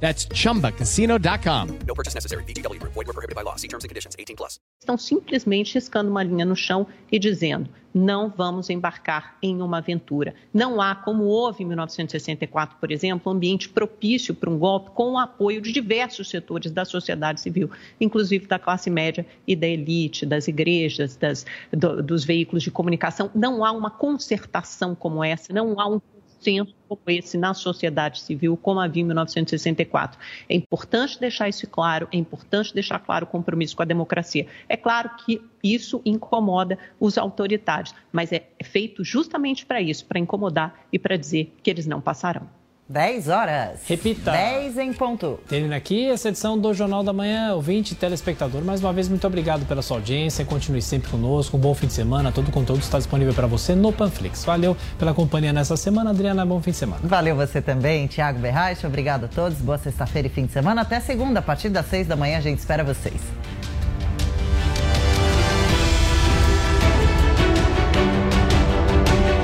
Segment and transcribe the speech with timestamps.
[0.00, 1.78] That's chumbacasino.com.
[1.86, 2.44] No purchase necessary.
[2.44, 2.94] VGW Group.
[2.94, 3.56] Void were prohibited by law.
[3.56, 4.14] See terms and conditions.
[4.18, 4.60] 18 plus.
[4.80, 10.34] Estão simplesmente riscando uma linha no chão e dizendo: não vamos embarcar em uma aventura.
[10.52, 15.12] Não há, como houve em 1964, por exemplo, um ambiente propício para um golpe com
[15.12, 20.26] o apoio de diversos setores da sociedade civil, inclusive da classe média e da elite,
[20.26, 23.30] das igrejas, das, do, dos veículos de comunicação.
[23.34, 25.98] Não há uma concertação como essa, não há um
[26.46, 30.18] consenso como esse na sociedade civil, como havia em 1964.
[30.48, 34.46] É importante deixar isso claro, é importante deixar claro o compromisso com a democracia.
[34.68, 40.86] É claro que isso incomoda os autoritários, mas é feito justamente para isso, para incomodar
[40.92, 42.48] e para dizer que eles não passarão.
[42.88, 43.80] 10 horas.
[43.86, 44.30] Repita.
[44.30, 45.40] 10 em ponto.
[45.48, 48.62] Termina aqui essa edição do Jornal da Manhã, ouvinte e telespectador.
[48.62, 50.44] Mais uma vez, muito obrigado pela sua audiência.
[50.44, 51.56] Continue sempre conosco.
[51.56, 52.30] Um bom fim de semana.
[52.30, 54.44] Todo o conteúdo está disponível para você no Panflix.
[54.44, 56.10] Valeu pela companhia nessa semana.
[56.10, 57.00] Adriana, bom fim de semana.
[57.02, 58.86] Valeu você também, Thiago Berraich.
[58.86, 59.58] Obrigado a todos.
[59.58, 60.82] Boa sexta-feira e fim de semana.
[60.82, 63.20] Até segunda, a partir das 6 da manhã, a gente espera vocês.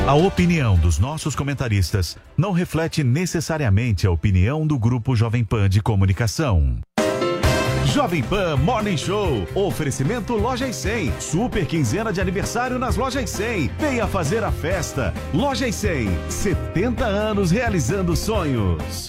[0.04, 5.80] A opinião dos nossos comentaristas não reflete necessariamente a opinião do Grupo Jovem Pan de
[5.80, 6.80] Comunicação.
[7.86, 9.46] Jovem Pan Morning Show.
[9.54, 11.20] Oferecimento Loja e 100.
[11.20, 13.70] Super quinzena de aniversário nas Lojas 100.
[13.78, 15.14] Venha fazer a festa.
[15.32, 16.08] Loja e 100.
[16.28, 19.08] 70 anos realizando sonhos.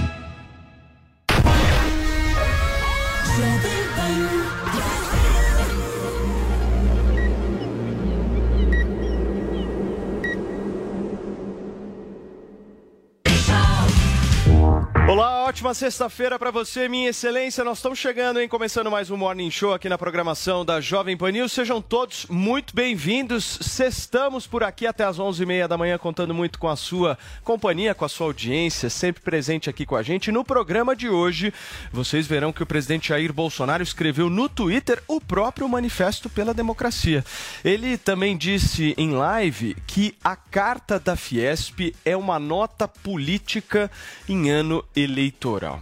[4.11, 4.50] Olá,
[15.51, 17.61] ótima sexta-feira para você, minha excelência.
[17.61, 18.47] Nós estamos chegando, hein?
[18.47, 21.51] Começando mais um Morning Show aqui na programação da Jovem Pan News.
[21.51, 23.59] Sejam todos muito bem-vindos.
[23.77, 28.05] Estamos por aqui até as 11h30 da manhã, contando muito com a sua companhia, com
[28.05, 30.31] a sua audiência, sempre presente aqui com a gente.
[30.31, 31.53] No programa de hoje,
[31.91, 37.25] vocês verão que o presidente Jair Bolsonaro escreveu no Twitter o próprio Manifesto pela Democracia.
[37.61, 43.91] Ele também disse em live que a carta da Fiesp é uma nota política
[44.29, 45.81] em ano eleitoral eleitoral.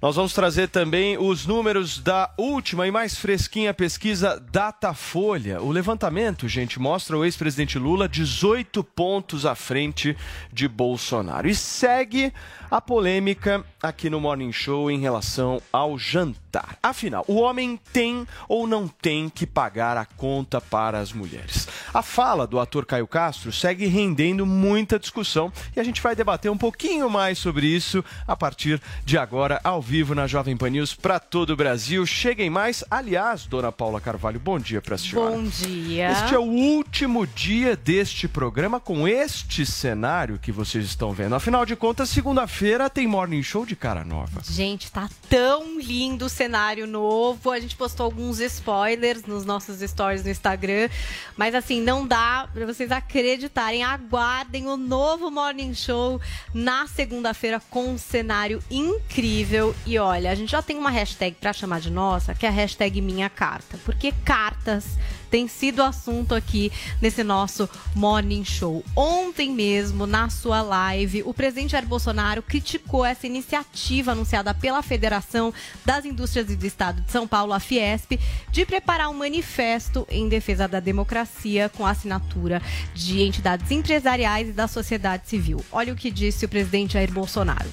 [0.00, 5.62] Nós vamos trazer também os números da última e mais fresquinha pesquisa Datafolha.
[5.62, 10.14] O levantamento, gente, mostra o ex-presidente Lula 18 pontos à frente
[10.52, 11.48] de Bolsonaro.
[11.48, 12.30] E segue
[12.70, 16.76] a polêmica aqui no Morning Show em relação ao jantar.
[16.82, 21.68] Afinal, o homem tem ou não tem que pagar a conta para as mulheres?
[21.94, 26.50] A fala do ator Caio Castro segue rendendo muita discussão e a gente vai debater
[26.50, 30.94] um pouquinho mais sobre isso a partir de agora, ao vivo na Jovem Pan News
[30.94, 32.04] para todo o Brasil.
[32.04, 32.82] Cheguem mais.
[32.90, 35.36] Aliás, dona Paula Carvalho, bom dia para a senhora.
[35.36, 36.10] Bom dia.
[36.10, 41.36] Este é o último dia deste programa com este cenário que vocês estão vendo.
[41.36, 44.42] Afinal de contas, segunda-feira tem Morning Show de cara nova.
[44.42, 47.52] Gente, tá tão lindo o cenário novo.
[47.52, 50.88] A gente postou alguns spoilers nos nossos stories no Instagram.
[51.36, 53.84] Mas assim, não dá pra vocês acreditarem.
[53.84, 56.20] Aguardem o novo Morning Show
[56.52, 59.75] na segunda-feira com um cenário incrível.
[59.84, 62.52] E olha, a gente já tem uma hashtag pra chamar de nossa, que é a
[62.52, 63.78] hashtag Minha Carta.
[63.84, 64.84] Porque cartas
[65.30, 68.84] tem sido assunto aqui nesse nosso Morning Show.
[68.94, 75.52] Ontem mesmo, na sua live, o presidente Jair Bolsonaro criticou essa iniciativa anunciada pela Federação
[75.84, 78.18] das Indústrias do Estado de São Paulo, a Fiesp,
[78.50, 82.62] de preparar um manifesto em defesa da democracia com assinatura
[82.94, 85.64] de entidades empresariais e da sociedade civil.
[85.70, 87.68] Olha o que disse o presidente Jair Bolsonaro.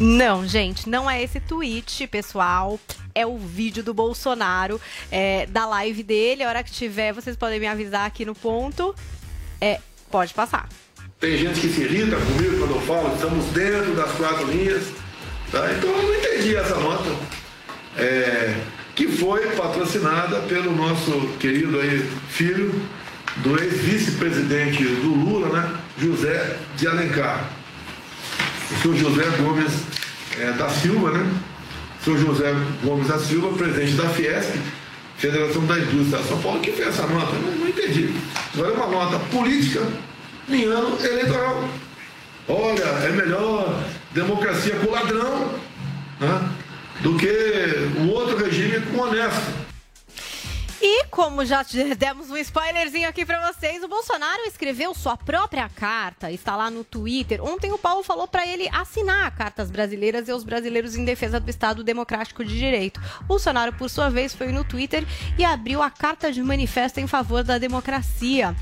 [0.00, 2.78] Não, gente, não é esse tweet, pessoal.
[3.14, 4.80] É o vídeo do Bolsonaro,
[5.10, 6.44] é, da live dele.
[6.44, 8.94] A hora que tiver, vocês podem me avisar aqui no ponto.
[9.60, 9.80] É,
[10.10, 10.68] pode passar.
[11.18, 14.84] Tem gente que se irrita comigo quando eu falo, estamos dentro das quatro linhas.
[15.50, 15.72] Tá?
[15.72, 17.10] Então eu não entendi essa nota.
[17.98, 18.54] é,
[18.94, 22.74] que foi patrocinada pelo nosso querido aí, filho
[23.36, 27.57] do ex-vice-presidente do Lula, né, José de Alencar.
[28.70, 29.72] O senhor José Gomes
[30.38, 31.30] é, da Silva, né?
[32.00, 34.56] O senhor José Gomes da Silva, presidente da Fiesp,
[35.16, 37.32] Federação da Indústria de São Paulo, que fez essa nota.
[37.32, 38.14] Não, não entendi.
[38.54, 39.82] Agora é uma nota política
[40.48, 41.68] em ano eleitoral.
[42.48, 43.82] Olha, é melhor
[44.12, 45.54] democracia com ladrão
[46.20, 46.48] né,
[47.00, 47.28] do que
[48.00, 49.67] o outro regime com honesto.
[51.18, 51.64] Como já
[51.98, 56.84] demos um spoilerzinho aqui para vocês, o Bolsonaro escreveu sua própria carta, está lá no
[56.84, 57.42] Twitter.
[57.42, 61.04] Ontem o Paulo falou para ele assinar a carta às brasileiras e aos brasileiros em
[61.04, 63.00] defesa do Estado Democrático de Direito.
[63.22, 65.04] Bolsonaro, por sua vez, foi no Twitter
[65.36, 68.54] e abriu a carta de manifesto em favor da democracia.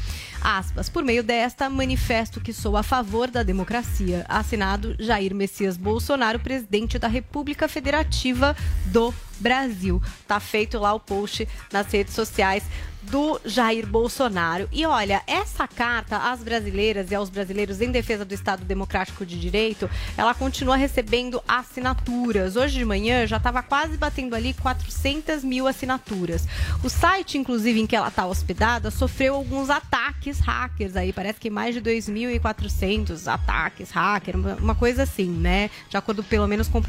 [0.48, 4.24] Aspas, por meio desta, manifesto que sou a favor da democracia.
[4.28, 8.54] Assinado Jair Messias Bolsonaro, presidente da República Federativa
[8.84, 10.00] do Brasil.
[10.24, 12.62] Tá feito lá o post nas redes sociais
[13.10, 14.68] do Jair Bolsonaro.
[14.72, 19.38] E olha, essa carta às brasileiras e aos brasileiros em defesa do Estado Democrático de
[19.38, 22.56] Direito, ela continua recebendo assinaturas.
[22.56, 26.46] Hoje de manhã já estava quase batendo ali 400 mil assinaturas.
[26.82, 31.12] O site, inclusive, em que ela está hospedada, sofreu alguns ataques hackers aí.
[31.12, 35.70] Parece que mais de 2.400 ataques hacker, uma coisa assim, né?
[35.88, 36.82] De acordo pelo menos com o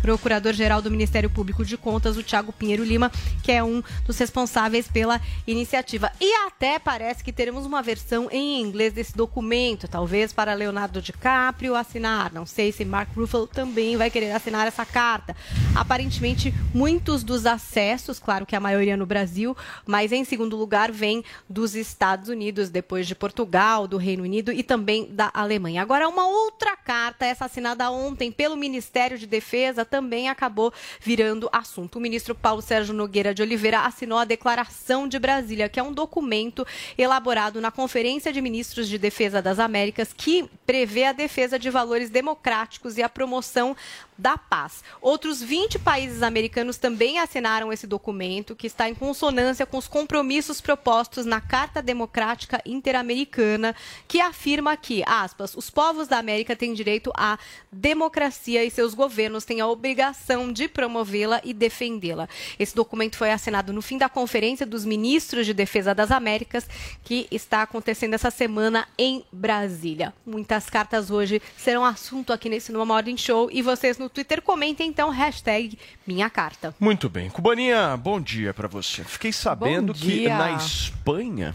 [0.00, 3.10] Procurador-Geral do Ministério Público de Contas, o Tiago Pinheiro Lima,
[3.42, 5.20] que é um dos responsáveis pela
[5.52, 6.10] iniciativa.
[6.20, 11.74] E até parece que teremos uma versão em inglês desse documento, talvez para Leonardo DiCaprio
[11.74, 12.32] assinar.
[12.32, 15.36] Não sei se Mark Ruffalo também vai querer assinar essa carta.
[15.74, 19.56] Aparentemente, muitos dos acessos, claro que a maioria no Brasil,
[19.86, 24.62] mas em segundo lugar vem dos Estados Unidos, depois de Portugal, do Reino Unido e
[24.62, 25.82] também da Alemanha.
[25.82, 31.96] Agora, uma outra carta, essa assinada ontem pelo Ministério de Defesa, também acabou virando assunto.
[31.96, 35.82] O ministro Paulo Sérgio Nogueira de Oliveira assinou a Declaração de Brasil Brasília, que é
[35.82, 36.64] um documento
[36.96, 42.10] elaborado na Conferência de Ministros de Defesa das Américas que prevê a defesa de valores
[42.10, 43.76] democráticos e a promoção
[44.16, 44.84] da paz.
[45.00, 50.60] Outros 20 países americanos também assinaram esse documento, que está em consonância com os compromissos
[50.60, 53.74] propostos na Carta Democrática Interamericana,
[54.06, 57.38] que afirma que, aspas, os povos da América têm direito à
[57.70, 62.28] democracia e seus governos têm a obrigação de promovê-la e defendê-la.
[62.58, 66.68] Esse documento foi assinado no fim da Conferência dos Ministros de Defesa das Américas,
[67.02, 70.12] que está acontecendo essa semana em Brasília.
[70.24, 74.42] Muitas cartas hoje serão assunto aqui nesse No Morning Show e vocês no Twitter.
[74.42, 76.74] Comentem então, hashtag minha carta.
[76.78, 77.30] Muito bem.
[77.30, 79.04] Cubaninha, bom dia para você.
[79.04, 81.54] Fiquei sabendo que na Espanha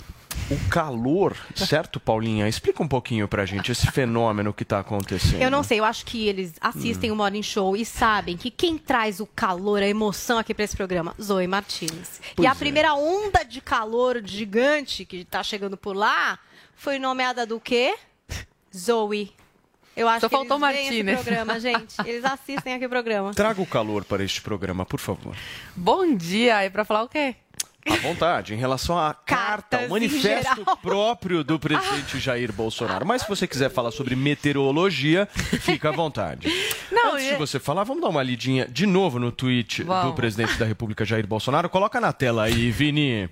[0.50, 2.48] o calor, certo, Paulinha?
[2.48, 5.42] Explica um pouquinho pra gente esse fenômeno que tá acontecendo.
[5.42, 7.16] Eu não sei, eu acho que eles assistem hum.
[7.16, 10.76] o Morning Show e sabem que quem traz o calor, a emoção aqui pra esse
[10.76, 11.14] programa?
[11.22, 12.22] Zoe Martins.
[12.36, 12.56] Pois e a é.
[12.56, 16.40] primeira onda de calor gigante que tá chegando por lá
[16.76, 17.96] foi nomeada do quê?
[18.76, 19.34] Zoe.
[19.98, 21.16] Eu acho Só que faltou eles Martínez.
[21.20, 21.96] esse programa, gente.
[22.06, 23.34] Eles assistem aqui o programa.
[23.34, 25.36] Traga o calor para este programa, por favor.
[25.76, 26.64] Bom dia.
[26.64, 27.36] E para falar o quê?
[27.90, 33.06] À vontade, em relação à carta, o manifesto próprio do presidente Jair Bolsonaro.
[33.06, 35.26] Mas se você quiser falar sobre meteorologia,
[35.62, 36.48] fica à vontade.
[36.92, 40.12] Não, Antes de você falar, vamos dar uma lidinha de novo no tweet vamos.
[40.12, 41.69] do presidente da República, Jair Bolsonaro.
[41.69, 43.29] Coloca na tela aí, Vini.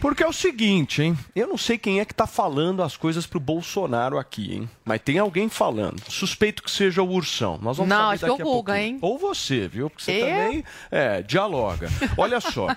[0.00, 1.18] Porque é o seguinte, hein?
[1.34, 4.70] Eu não sei quem é que tá falando as coisas pro Bolsonaro aqui, hein?
[4.84, 6.02] Mas tem alguém falando.
[6.08, 7.58] Suspeito que seja o Ursão.
[7.60, 8.98] Nós vamos não, acho que é o Guga, hein?
[9.00, 9.88] Ou você, viu?
[9.88, 10.26] Porque você eu?
[10.26, 11.88] também é, dialoga.
[12.16, 12.68] Olha só.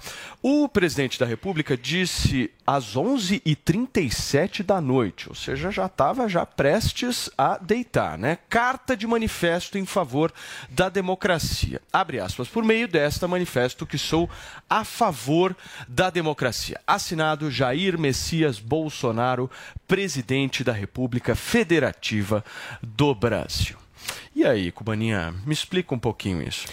[0.42, 6.46] o presidente presidente da República disse às 11h37 da noite, ou seja, já estava já
[6.46, 8.38] prestes a deitar, né?
[8.50, 10.07] Carta de manifesto em favor
[10.70, 11.82] da democracia.
[11.92, 14.30] Abre aspas, por meio desta manifesto que sou
[14.70, 15.56] a favor
[15.88, 16.80] da democracia.
[16.88, 19.50] Assinado Jair Messias Bolsonaro,
[19.88, 22.44] presidente da República Federativa
[22.82, 23.78] do Brasil.
[24.36, 26.68] E aí, Cubaninha, me explica um pouquinho isso.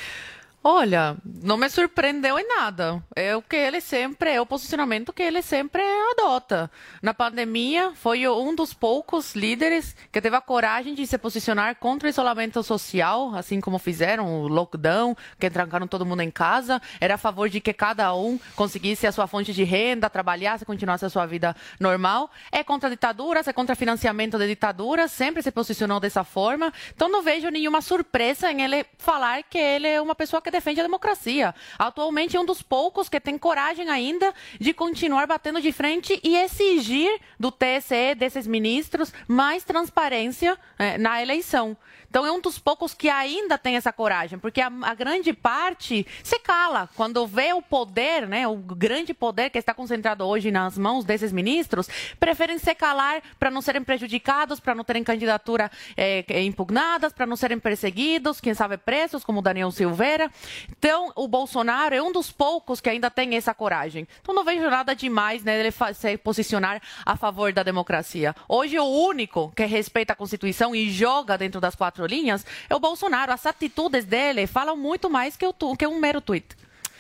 [0.67, 3.05] Olha, não me surpreendeu em nada.
[3.15, 6.71] É o que ele sempre, é o posicionamento que ele sempre adota.
[7.03, 12.07] Na pandemia, foi um dos poucos líderes que teve a coragem de se posicionar contra
[12.07, 16.81] o isolamento social, assim como fizeram o lockdown, que trancaram todo mundo em casa.
[16.99, 21.05] Era a favor de que cada um conseguisse a sua fonte de renda, trabalhasse, continuasse
[21.05, 22.31] a sua vida normal.
[22.51, 26.73] É contra ditaduras, é contra financiamento de ditaduras, sempre se posicionou dessa forma.
[26.95, 30.81] Então não vejo nenhuma surpresa em ele falar que ele é uma pessoa que defende
[30.81, 31.55] a democracia.
[31.79, 36.37] Atualmente é um dos poucos que tem coragem ainda de continuar batendo de frente e
[36.37, 41.77] exigir do TSE, desses ministros, mais transparência é, na eleição.
[42.15, 46.07] Então é um dos poucos que ainda tem essa coragem, porque a, a, grande parte
[46.23, 50.79] se cala quando vê o poder, né, o grande poder que está concentrado hoje nas
[50.79, 51.89] mãos desses ministros,
[52.21, 57.35] preferem se calar para não serem prejudicados, para não terem candidatura é, impugnadas, para não
[57.35, 60.31] serem perseguidos, quem sabe presos, como Daniel Silveira.
[60.71, 64.07] Então o Bolsonaro é um dos poucos que ainda tem essa coragem.
[64.21, 68.37] Então não vejo nada demais né, ele se posicionar a favor da democracia.
[68.49, 72.75] Hoje o único que respeita a Constituição e joga dentro das quatro quatro linhas, é
[72.75, 73.33] o Bolsonaro.
[73.33, 76.47] As atitudes dele falam muito mais que, o, que um mero tweet.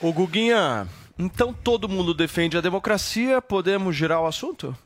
[0.00, 4.76] O Guguinha, então todo mundo defende a democracia, podemos girar o assunto?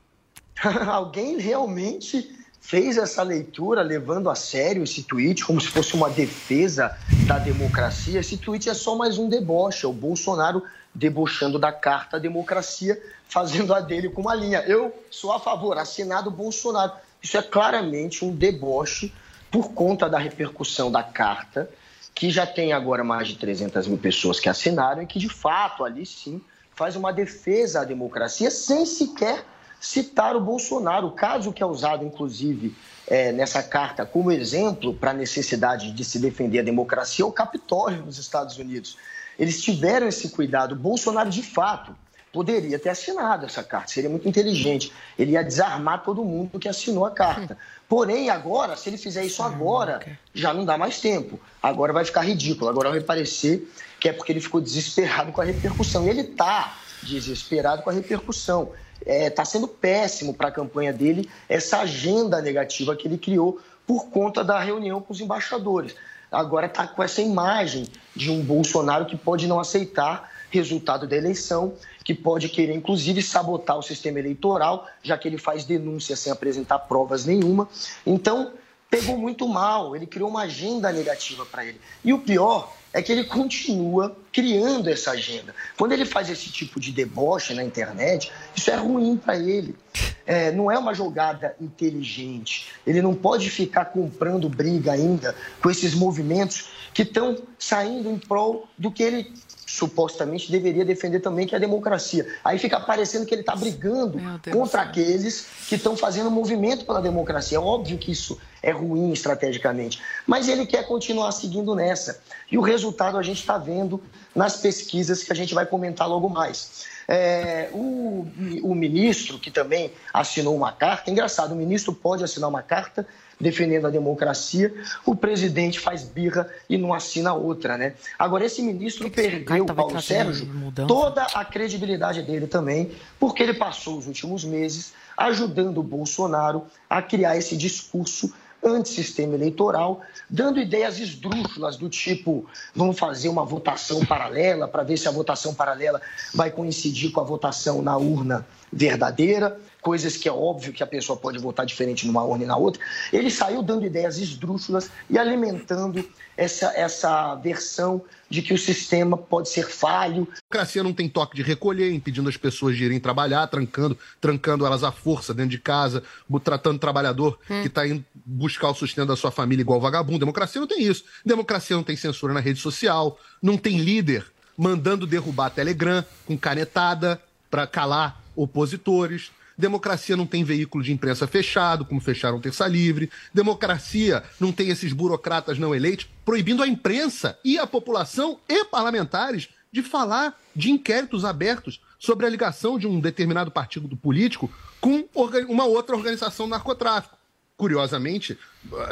[0.86, 6.96] Alguém realmente fez essa leitura levando a sério esse tweet como se fosse uma defesa
[7.26, 8.20] da democracia.
[8.20, 10.62] Esse tweet é só mais um deboche, é o Bolsonaro
[10.94, 14.60] debochando da carta à democracia, fazendo a dele com uma linha.
[14.66, 16.92] Eu sou a favor, assinado Bolsonaro.
[17.22, 19.12] Isso é claramente um deboche
[19.50, 21.70] por conta da repercussão da carta,
[22.14, 25.84] que já tem agora mais de 300 mil pessoas que assinaram e que, de fato,
[25.84, 26.40] ali sim
[26.74, 29.44] faz uma defesa à democracia sem sequer
[29.80, 31.08] citar o Bolsonaro.
[31.08, 32.74] O caso que é usado, inclusive,
[33.06, 37.32] é, nessa carta como exemplo para a necessidade de se defender a democracia é o
[37.32, 38.96] Capitólio nos Estados Unidos.
[39.38, 40.74] Eles tiveram esse cuidado.
[40.74, 41.94] Bolsonaro, de fato,
[42.32, 44.92] poderia ter assinado essa carta, seria muito inteligente.
[45.18, 47.56] Ele ia desarmar todo mundo que assinou a carta.
[47.88, 50.00] Porém, agora, se ele fizer isso agora,
[50.34, 51.40] já não dá mais tempo.
[51.62, 52.70] Agora vai ficar ridículo.
[52.70, 53.66] Agora vai parecer
[53.98, 56.06] que é porque ele ficou desesperado com a repercussão.
[56.06, 58.72] E ele está desesperado com a repercussão.
[59.00, 63.60] Está é, tá sendo péssimo para a campanha dele essa agenda negativa que ele criou
[63.86, 65.94] por conta da reunião com os embaixadores.
[66.30, 71.74] Agora está com essa imagem de um Bolsonaro que pode não aceitar resultado da eleição,
[72.08, 76.78] que pode querer, inclusive, sabotar o sistema eleitoral, já que ele faz denúncia sem apresentar
[76.78, 77.68] provas nenhuma.
[78.06, 78.54] Então,
[78.88, 81.78] pegou muito mal, ele criou uma agenda negativa para ele.
[82.02, 85.54] E o pior é que ele continua criando essa agenda.
[85.76, 89.76] Quando ele faz esse tipo de deboche na internet, isso é ruim para ele.
[90.24, 92.68] É, não é uma jogada inteligente.
[92.86, 98.66] Ele não pode ficar comprando briga ainda com esses movimentos que estão saindo em prol
[98.78, 99.30] do que ele
[99.68, 102.26] supostamente deveria defender também, que é a democracia.
[102.42, 104.18] Aí fica parecendo que ele está brigando
[104.50, 107.58] contra aqueles que estão fazendo movimento pela democracia.
[107.58, 112.22] É óbvio que isso é ruim estrategicamente, mas ele quer continuar seguindo nessa.
[112.50, 114.02] E o resultado a gente está vendo
[114.34, 116.86] nas pesquisas que a gente vai comentar logo mais.
[117.06, 118.26] É, o,
[118.62, 123.06] o ministro, que também assinou uma carta, engraçado, o ministro pode assinar uma carta
[123.40, 127.94] defendendo a democracia, o presidente faz birra e não assina outra, né?
[128.18, 130.48] Agora, esse ministro perdeu, Paulo Sérgio,
[130.86, 137.02] toda a credibilidade dele também, porque ele passou os últimos meses ajudando o Bolsonaro a
[137.02, 144.66] criar esse discurso antissistema eleitoral, dando ideias esdrúxulas do tipo: vamos fazer uma votação paralela
[144.66, 146.00] para ver se a votação paralela
[146.34, 151.16] vai coincidir com a votação na urna verdadeira coisas que é óbvio que a pessoa
[151.16, 152.82] pode votar diferente numa urna e na outra.
[153.12, 156.06] Ele saiu dando ideias esdrúxulas e alimentando
[156.36, 160.28] essa, essa versão de que o sistema pode ser falho.
[160.30, 164.66] A democracia não tem toque de recolher, impedindo as pessoas de irem trabalhar, trancando, trancando
[164.66, 166.02] elas à força dentro de casa,
[166.44, 167.62] tratando o trabalhador hum.
[167.62, 170.18] que está indo buscar o sustento da sua família igual vagabundo.
[170.18, 171.04] Democracia não tem isso.
[171.24, 177.22] Democracia não tem censura na rede social, não tem líder mandando derrubar Telegram com canetada
[177.50, 179.30] para calar opositores.
[179.56, 183.10] Democracia não tem veículo de imprensa fechado, como fecharam Terça Livre.
[183.34, 189.48] Democracia não tem esses burocratas não eleitos proibindo a imprensa e a população e parlamentares
[189.72, 195.08] de falar de inquéritos abertos sobre a ligação de um determinado partido político com
[195.48, 197.18] uma outra organização narcotráfico.
[197.56, 198.38] Curiosamente,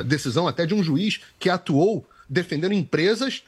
[0.04, 3.44] decisão até de um juiz que atuou defendendo empresas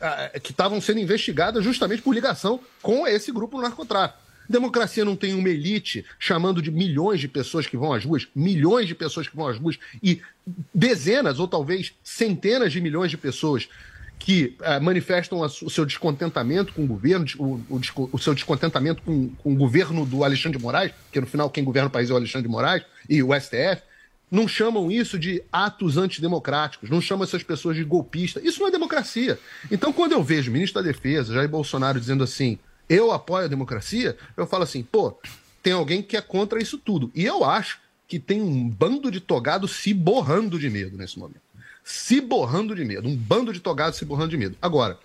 [0.00, 4.21] ah, que estavam sendo investigadas justamente por ligação com esse grupo narcotráfico.
[4.52, 8.86] Democracia não tem uma elite chamando de milhões de pessoas que vão às ruas, milhões
[8.86, 10.20] de pessoas que vão às ruas e
[10.72, 13.68] dezenas ou talvez centenas de milhões de pessoas
[14.18, 19.30] que uh, manifestam o seu descontentamento com o governo, o, o, o seu descontentamento com,
[19.30, 22.12] com, o governo do Alexandre de Moraes, que no final quem governa o país é
[22.12, 23.82] o Alexandre de Moraes e o STF,
[24.30, 28.44] não chamam isso de atos antidemocráticos, não chamam essas pessoas de golpistas.
[28.44, 29.38] Isso não é democracia.
[29.70, 32.58] Então, quando eu vejo o ministro da Defesa, Jair Bolsonaro, dizendo assim:
[32.88, 35.16] eu apoio a democracia, eu falo assim, pô,
[35.62, 37.10] tem alguém que é contra isso tudo.
[37.14, 41.40] E eu acho que tem um bando de togados se borrando de medo nesse momento.
[41.84, 43.08] Se borrando de medo.
[43.08, 44.56] Um bando de togados se borrando de medo.
[44.60, 44.98] Agora,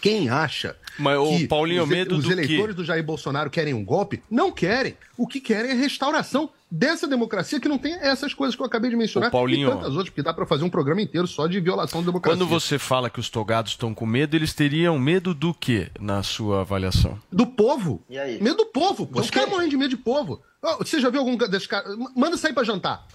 [0.00, 3.84] Quem acha Mas, que Paulinho, os, medo os do eleitores do Jair Bolsonaro querem um
[3.84, 4.22] golpe?
[4.30, 4.96] Não querem.
[5.16, 8.90] O que querem é restauração dessa democracia que não tem essas coisas que eu acabei
[8.90, 9.68] de mencionar Ô, Paulinho.
[9.68, 12.36] e tantas outras, porque dá para fazer um programa inteiro só de violação da democracia.
[12.38, 16.22] Quando você fala que os togados estão com medo, eles teriam medo do quê, na
[16.22, 17.18] sua avaliação?
[17.32, 18.02] Do povo.
[18.08, 18.42] E aí?
[18.42, 19.14] Medo do povo, pô.
[19.14, 20.42] Do Os caras morrem de medo de povo.
[20.62, 21.96] Ó, Você já viu algum desses caras?
[22.14, 23.06] Manda sair pra jantar.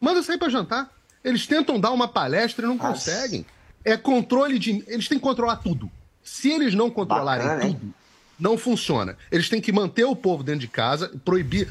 [0.00, 0.90] Manda sair pra jantar.
[1.22, 2.90] Eles tentam dar uma palestra e não Nossa.
[2.92, 3.44] conseguem.
[3.84, 4.82] É controle de.
[4.86, 5.90] Eles têm que controlar tudo.
[6.22, 7.74] Se eles não controlarem Bacana, hein?
[7.80, 7.94] tudo,
[8.38, 9.16] não funciona.
[9.30, 11.68] Eles têm que manter o povo dentro de casa, proibir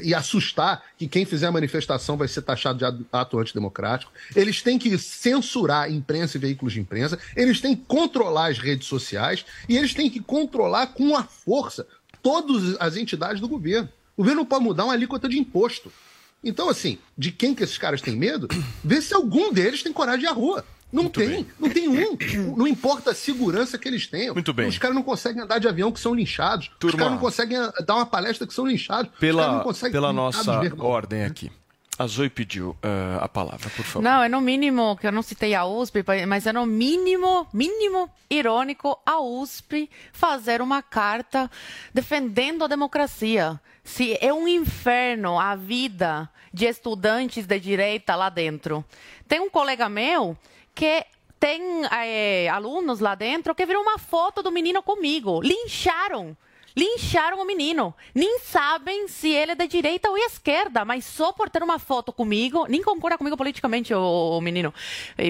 [0.00, 4.12] e assustar que quem fizer a manifestação vai ser taxado de ato antidemocrático.
[4.34, 7.18] Eles têm que censurar imprensa e veículos de imprensa.
[7.34, 11.86] Eles têm que controlar as redes sociais e eles têm que controlar com a força
[12.22, 13.88] todas as entidades do governo.
[14.16, 15.92] O governo não pode mudar uma alíquota de imposto.
[16.42, 18.48] Então, assim, de quem que esses caras têm medo?
[18.82, 20.64] Vê se algum deles tem coragem de à rua.
[20.92, 22.56] Não tem, não tem um.
[22.56, 24.34] Não importa a segurança que eles tenham.
[24.34, 24.68] Muito bem.
[24.68, 26.68] Os caras não conseguem andar de avião que são linchados.
[26.68, 26.98] Os Turma.
[26.98, 29.10] caras não conseguem dar uma palestra que são linchados.
[29.12, 31.50] Os caras não Pela, conseguem pela nossa ordem aqui.
[31.98, 34.02] A Zoe pediu eh, a palavra, por favor.
[34.02, 38.10] Não, é no mínimo, que eu não citei a USP, mas é no mínimo, mínimo
[38.28, 41.50] irônico a USP fazer uma carta
[41.94, 43.58] defendendo a democracia.
[43.82, 48.84] Se é um inferno a vida de estudantes de direita lá dentro.
[49.26, 50.36] Tem um colega meu
[50.76, 51.06] que
[51.40, 55.40] tem eh, alunos lá dentro que viram uma foto do menino comigo.
[55.40, 56.36] Lincharam.
[56.76, 57.94] Lincharam o menino.
[58.14, 62.12] Nem sabem se ele é da direita ou esquerda, mas só por ter uma foto
[62.12, 64.74] comigo, nem concorda comigo politicamente o, o menino.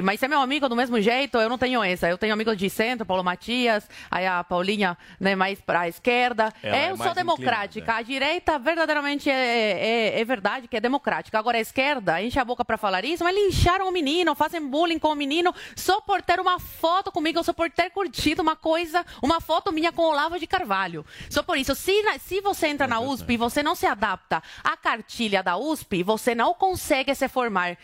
[0.03, 2.09] Mas é meu amigo do mesmo jeito, eu não tenho essa.
[2.09, 6.53] Eu tenho amigos de centro, Paulo Matias, aí a Paulinha né, mais para a esquerda.
[6.61, 7.95] Ela é eu mais sou democrática.
[7.95, 11.39] A direita verdadeiramente é, é, é verdade que é democrática.
[11.39, 14.99] Agora a esquerda enche a boca para falar isso, mas lincharam o menino, fazem bullying
[14.99, 19.07] com o menino só por ter uma foto comigo, só por ter curtido uma coisa,
[19.23, 21.07] uma foto minha com Olavo de Carvalho.
[21.37, 24.75] Só por isso, se, se você entra na USP e você não se adapta à
[24.75, 27.77] cartilha da USP, você não consegue se formar.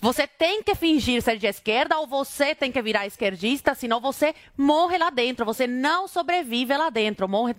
[0.00, 4.32] Você tem que fingir ser de esquerda ou você tem que virar esquerdista, senão você
[4.56, 5.44] morre lá dentro.
[5.44, 7.28] Você não sobrevive lá dentro.
[7.28, 7.52] Morre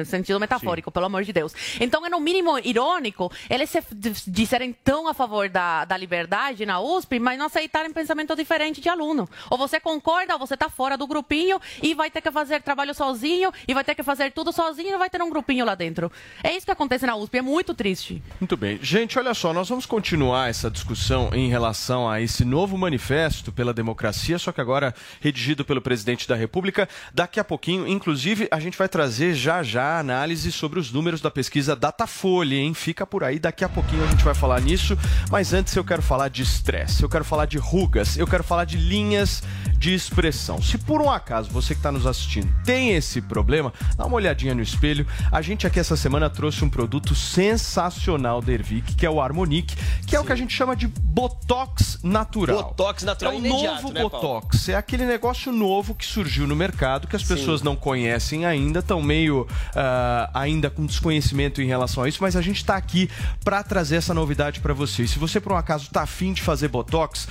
[0.00, 1.54] em sentido metafórico, pelo amor de Deus.
[1.80, 5.96] Então, é no mínimo irônico eles se, de, de serem tão a favor da, da
[5.96, 9.26] liberdade na USP, mas não aceitarem pensamento diferente de aluno.
[9.48, 12.94] Ou você concorda ou você está fora do grupinho e vai ter que fazer trabalho
[12.94, 15.74] sozinho e vai ter que fazer tudo sozinho e não vai ter um grupinho lá
[15.74, 16.12] dentro.
[16.44, 17.38] É isso que acontece na USP.
[17.38, 18.22] É muito triste.
[18.38, 18.78] Muito bem.
[18.82, 21.77] Gente, olha só, nós vamos continuar essa discussão em relação
[22.10, 26.88] a esse novo manifesto pela democracia, só que agora redigido pelo presidente da República.
[27.14, 31.20] Daqui a pouquinho, inclusive, a gente vai trazer já já a análise sobre os números
[31.20, 32.74] da pesquisa Datafolha, hein?
[32.74, 34.98] Fica por aí, daqui a pouquinho a gente vai falar nisso.
[35.30, 38.64] Mas antes eu quero falar de estresse, eu quero falar de rugas, eu quero falar
[38.64, 39.42] de linhas
[39.76, 40.60] de expressão.
[40.60, 44.54] Se por um acaso você que está nos assistindo tem esse problema, dá uma olhadinha
[44.54, 45.06] no espelho.
[45.30, 49.76] A gente aqui essa semana trouxe um produto sensacional da Ervic, que é o Harmonic,
[50.06, 51.67] que é o que a gente chama de Botox
[52.02, 52.64] natural.
[52.64, 54.10] Botox natural é o imediato, novo né, Paulo?
[54.10, 54.68] Botox.
[54.68, 59.02] É aquele negócio novo que surgiu no mercado, que as pessoas não conhecem ainda, estão
[59.02, 63.10] meio ah, ainda com desconhecimento em relação a isso, mas a gente está aqui
[63.44, 65.10] para trazer essa novidade para vocês.
[65.10, 67.28] Se você por um acaso está afim de fazer Botox,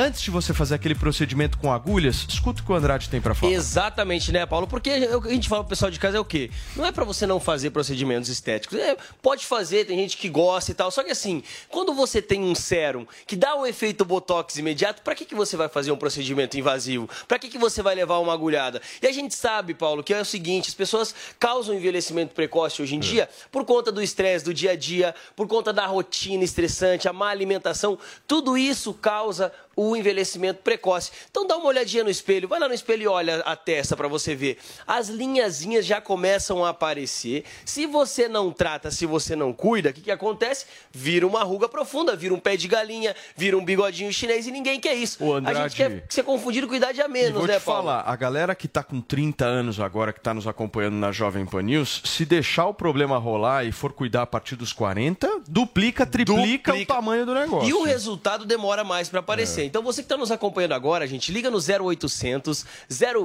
[0.00, 3.34] antes de você fazer aquele procedimento com agulhas, escuta o que o Andrade tem para
[3.34, 3.52] falar.
[3.52, 4.66] Exatamente, né, Paulo?
[4.66, 6.50] Porque a gente fala pro pessoal de casa é o quê?
[6.74, 8.78] Não é pra você não fazer procedimentos estéticos.
[8.78, 10.90] É, pode fazer, tem gente que gosta e tal.
[10.90, 15.14] Só que assim, quando você tem um sérum que dá um efeito botox imediato, pra
[15.14, 17.08] que, que você vai fazer um procedimento invasivo?
[17.28, 18.80] Pra que, que você vai levar uma agulhada?
[19.02, 22.96] E a gente sabe, Paulo, que é o seguinte: as pessoas causam envelhecimento precoce hoje
[22.96, 27.06] em dia por conta do estresse do dia a dia, por conta da rotina estressante,
[27.06, 27.98] a má alimentação.
[28.26, 31.10] Tudo isso causa o envelhecimento precoce.
[31.30, 34.08] Então dá uma olhadinha no espelho, vai lá no espelho e olha a testa para
[34.08, 34.58] você ver.
[34.86, 37.44] As linhazinhas já começam a aparecer.
[37.64, 40.66] Se você não trata, se você não cuida, o que, que acontece?
[40.92, 44.78] Vira uma ruga profunda, vira um pé de galinha, vira um bigodinho chinês e ninguém
[44.80, 45.24] quer isso.
[45.24, 45.58] Ô, A Andrade.
[45.60, 47.82] gente quer ser confundido com idade a menos, vou né, te Paulo?
[47.84, 51.46] falar, a galera que tá com 30 anos agora, que tá nos acompanhando na Jovem
[51.46, 56.04] Pan News, se deixar o problema rolar e for cuidar a partir dos 40, duplica,
[56.06, 57.68] triplica, o tamanho do negócio.
[57.68, 59.59] E o resultado demora mais para aparecer.
[59.64, 62.64] Então você que está nos acompanhando agora, gente, liga no 0800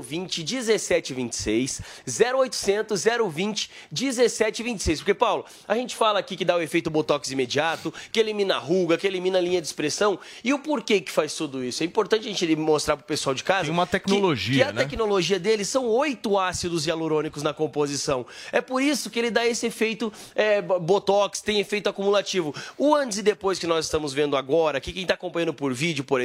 [0.01, 4.99] 020 1726, 0800 020 1726.
[4.99, 8.59] Porque, Paulo, a gente fala aqui que dá o efeito botox imediato, que elimina a
[8.59, 10.19] ruga, que elimina a linha de expressão.
[10.43, 11.83] E o porquê que faz tudo isso?
[11.83, 13.63] É importante a gente mostrar pro pessoal de casa.
[13.65, 14.83] Tem uma que- tecnologia, que, a né?
[14.83, 18.25] tecnologia dele são oito ácidos hialurônicos na composição.
[18.51, 22.53] É por isso que ele dá esse efeito é, bo- botox, tem efeito acumulativo.
[22.77, 26.03] O antes e depois que nós estamos vendo agora, aqui quem está acompanhando por vídeo,
[26.03, 26.24] por exemplo,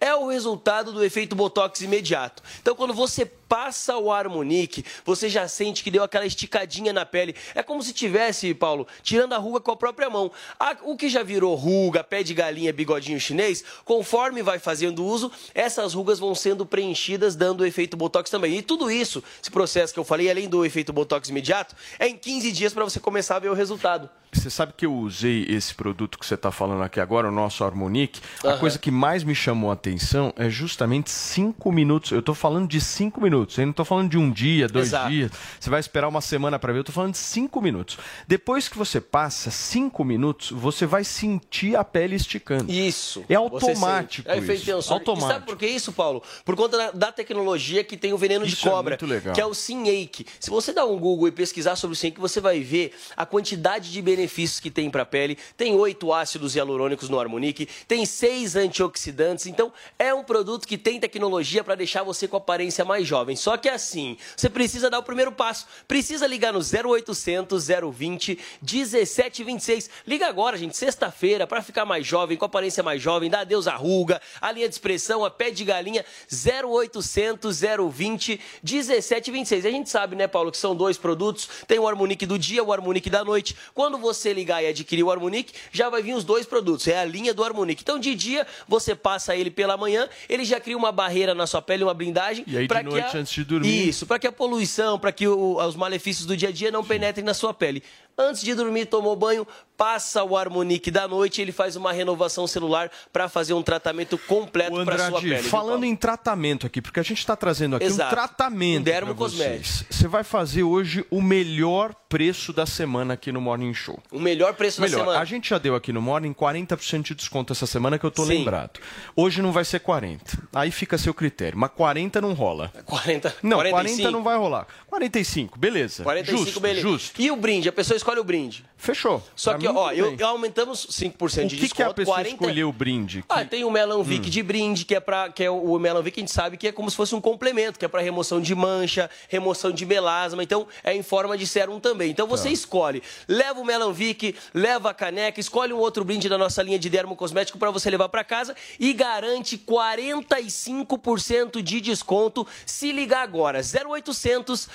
[0.00, 2.42] é o resultado do efeito botox imediato.
[2.60, 7.34] Então, quando você passa o Harmonique, você já sente que deu aquela esticadinha na pele.
[7.52, 10.30] É como se tivesse, Paulo, tirando a ruga com a própria mão.
[10.58, 15.32] A- o que já virou ruga, pé de galinha, bigodinho chinês, conforme vai fazendo uso,
[15.52, 18.56] essas rugas vão sendo preenchidas, dando o efeito Botox também.
[18.56, 22.16] E tudo isso, esse processo que eu falei, além do efeito Botox imediato, é em
[22.16, 24.08] 15 dias para você começar a ver o resultado.
[24.32, 27.64] Você sabe que eu usei esse produto que você está falando aqui agora, o nosso
[27.64, 28.20] Harmonique.
[28.44, 28.58] A Aham.
[28.60, 32.12] coisa que mais me chamou a atenção é justamente cinco minutos.
[32.12, 33.39] Eu estou falando de cinco minutos.
[33.58, 35.10] Eu não estou falando de um dia, dois Exato.
[35.10, 35.30] dias.
[35.58, 36.78] Você vai esperar uma semana para ver.
[36.78, 37.98] Eu estou falando de cinco minutos.
[38.26, 42.70] Depois que você passa cinco minutos, você vai sentir a pele esticando.
[42.70, 43.24] Isso.
[43.28, 44.28] É automático.
[44.30, 44.72] É efeito isso.
[44.72, 44.96] tensor.
[44.96, 45.32] E Automático.
[45.32, 46.22] sabe por que isso, Paulo?
[46.44, 49.34] Por conta da, tecnologia que tem o veneno Isso de é cobra, muito legal.
[49.34, 50.26] que é o Sinake.
[50.38, 53.90] Se você dar um Google e pesquisar sobre o Sinake, você vai ver a quantidade
[53.90, 55.36] de benefícios que tem para a pele.
[55.56, 59.46] Tem oito ácidos hialurônicos no Harmonique, tem seis antioxidantes.
[59.46, 63.29] Então, é um produto que tem tecnologia para deixar você com aparência mais jovem.
[63.36, 65.66] Só que assim, você precisa dar o primeiro passo.
[65.88, 69.90] Precisa ligar no 0800 020 1726.
[70.06, 73.74] Liga agora, gente, sexta-feira, para ficar mais jovem, com aparência mais jovem, dá adeus à
[73.76, 77.60] ruga, a linha de expressão, a pé de galinha, 0800
[77.92, 79.66] 020 1726.
[79.66, 82.72] A gente sabe, né, Paulo, que são dois produtos, tem o Harmonique do dia, o
[82.72, 83.56] Harmonique da noite.
[83.74, 87.04] Quando você ligar e adquirir o Harmonique, já vai vir os dois produtos, é a
[87.04, 87.82] linha do Harmonique.
[87.82, 91.62] Então, de dia, você passa ele pela manhã, ele já cria uma barreira na sua
[91.62, 92.44] pele, uma blindagem.
[92.64, 93.88] E pra que a- antes de dormir?
[93.88, 96.84] Isso, para que a poluição, para que o- os malefícios do dia a dia não
[96.84, 97.82] penetrem na sua pele.
[98.18, 99.46] Antes de dormir, tomou banho,
[99.78, 104.84] passa o Harmonique da noite, ele faz uma renovação celular para fazer um tratamento completo
[104.84, 105.42] para sua pele.
[105.44, 108.12] falando em tratamento aqui, porque a gente está trazendo aqui Exato.
[108.12, 108.80] um tratamento.
[108.80, 109.86] Um dermo cosmético.
[109.90, 113.98] Você vai fazer hoje o melhor preço da semana aqui no Morning Show.
[114.10, 114.98] O melhor preço Melhor.
[114.98, 115.20] da semana.
[115.20, 118.24] A gente já deu aqui no Morning 40% de desconto essa semana que eu tô
[118.24, 118.30] Sim.
[118.38, 118.80] lembrado.
[119.16, 120.36] Hoje não vai ser 40.
[120.52, 121.56] Aí fica a seu critério.
[121.56, 122.70] Mas 40 não rola.
[122.84, 122.99] 40,
[123.42, 124.02] Não, 45.
[124.02, 124.66] 40 não vai rolar.
[124.88, 126.02] 45, beleza.
[126.02, 126.80] 45, justo, beleza.
[126.80, 127.22] Justo.
[127.22, 127.68] E o brinde?
[127.68, 128.64] A pessoa escolhe o brinde.
[128.76, 129.22] Fechou.
[129.36, 131.74] Só Pra que, ó, eu, eu aumentamos 5% O de que, desconto.
[131.76, 132.34] que a pessoa 40...
[132.34, 133.24] escolheu o brinde?
[133.28, 134.30] Ah, tem o Melanvic Hum.
[134.30, 136.90] de brinde, que é para que é o Melanvic a gente sabe que é como
[136.90, 140.94] se fosse um complemento, que é para remoção de mancha, remoção de melasma, então é
[140.94, 142.10] em forma de sérum também.
[142.10, 142.54] Então você Tá.
[142.54, 146.88] escolhe, leva o Melanvic, leva a caneca, escolhe um outro brinde da nossa linha de
[146.88, 153.60] dermo cosmético para você levar para casa e garante 45% de desconto se ligar agora.
[153.62, 154.68] 0800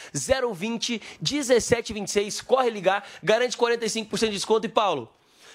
[0.53, 5.09] 020 1726, corre ligar, garante 45% de desconto e Paulo,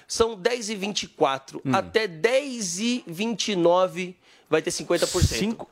[0.08, 1.70] são 10 e 24 Hum.
[1.74, 4.16] até 10 e 29
[4.48, 5.38] vai ter 50%.
[5.38, 5.68] Cinco-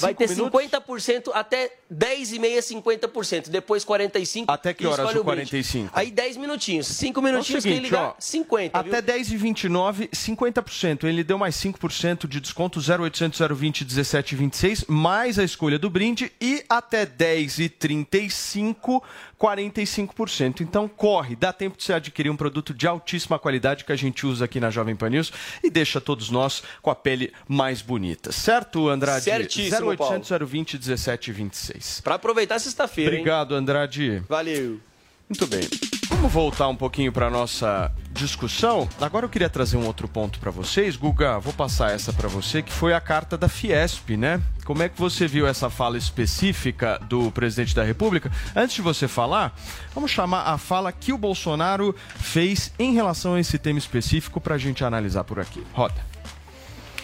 [0.00, 0.60] vai ter minutos?
[0.60, 5.48] 50% até 10 e meia 50%, depois 45 Até que horas o brinde.
[5.48, 5.90] 45?
[5.92, 9.36] Aí 10 minutinhos, 5 É o minutinhos quem seguinte, ligar ó, 50, Até 10 e
[9.36, 11.04] 29, 50%.
[11.04, 16.64] Ele deu mais 5% de desconto, 0800 020 1726, mais a escolha do brinde e
[16.68, 19.02] até 10 e 35,
[19.38, 20.60] 45%.
[20.60, 24.26] Então corre, dá tempo de você adquirir um produto de altíssima qualidade que a gente
[24.26, 28.32] usa aqui na Jovem Pan News e deixa todos nós com a pele mais bonita.
[28.32, 29.24] Certo, Andrade?
[29.24, 32.00] Certíssimo, 0800 020 1726.
[32.00, 33.20] Para aproveitar sexta-feira, hein?
[33.20, 34.22] Obrigado, Andrade.
[34.28, 34.80] Valeu.
[35.28, 35.60] Muito bem.
[36.08, 38.88] Vamos voltar um pouquinho para nossa discussão.
[38.98, 40.96] Agora eu queria trazer um outro ponto para vocês.
[40.96, 44.40] Guga, vou passar essa para você, que foi a carta da Fiesp, né?
[44.64, 48.32] Como é que você viu essa fala específica do presidente da República?
[48.56, 49.54] Antes de você falar,
[49.94, 54.54] vamos chamar a fala que o Bolsonaro fez em relação a esse tema específico para
[54.54, 55.62] a gente analisar por aqui.
[55.74, 56.02] Roda.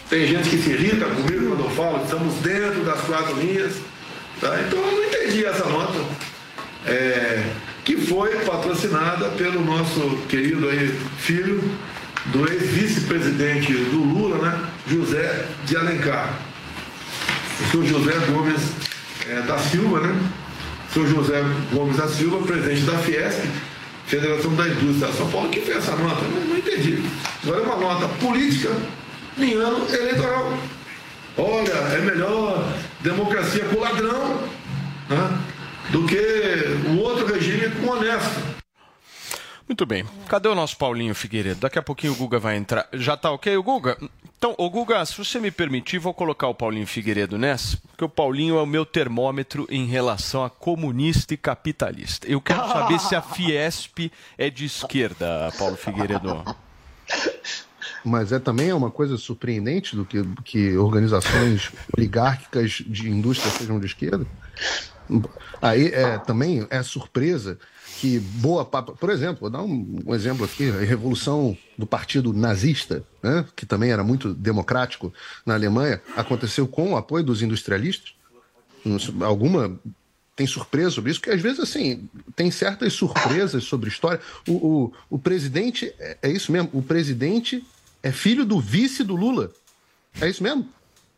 [0.09, 3.75] Tem gente que se irrita comigo quando eu falo estamos dentro das quatro linhas.
[4.41, 4.59] Tá?
[4.61, 6.34] Então eu não entendi essa nota.
[6.85, 7.43] É,
[7.83, 11.63] que foi patrocinada pelo nosso querido aí, filho
[12.27, 14.61] do ex-vice-presidente do Lula, né?
[14.87, 16.33] José de Alencar.
[17.59, 18.61] O senhor José Gomes
[19.29, 20.29] é, da Silva, né?
[20.89, 23.45] O senhor José Gomes da Silva, presidente da Fiesp,
[24.07, 26.21] Federação da Indústria de São Paulo, que fez essa nota.
[26.21, 27.03] Não, não entendi.
[27.43, 28.71] Agora é uma nota política
[29.37, 30.57] em ano eleitoral.
[31.37, 32.71] Olha, é melhor
[33.01, 34.41] democracia com ladrão
[35.09, 35.37] né,
[35.91, 36.17] do que
[36.89, 38.55] o outro regime com honesto.
[39.67, 40.05] Muito bem.
[40.27, 41.61] Cadê o nosso Paulinho Figueiredo?
[41.61, 42.87] Daqui a pouquinho o Guga vai entrar.
[42.93, 43.97] Já tá ok, o Guga?
[44.37, 48.09] Então, o Guga, se você me permitir, vou colocar o Paulinho Figueiredo nessa, porque o
[48.09, 52.27] Paulinho é o meu termômetro em relação a comunista e capitalista.
[52.27, 56.43] Eu quero saber se a Fiesp é de esquerda, Paulo Figueiredo.
[58.03, 63.87] Mas é também uma coisa surpreendente do que, que organizações oligárquicas de indústria sejam de
[63.87, 64.27] esquerda.
[65.61, 67.57] Aí é, também é surpresa
[67.99, 72.33] que boa pa- por exemplo, vou dar um, um exemplo aqui, a revolução do partido
[72.33, 75.13] nazista, né, que também era muito democrático
[75.45, 78.13] na Alemanha, aconteceu com o apoio dos industrialistas.
[79.21, 79.79] alguma
[80.35, 84.19] tem surpresa sobre isso, porque às vezes, assim, tem certas surpresas sobre história.
[84.45, 87.65] O, o, o presidente, é, é, isso mesmo, o presidente
[88.03, 89.49] é filho do vice do Lula.
[90.19, 90.67] É isso mesmo?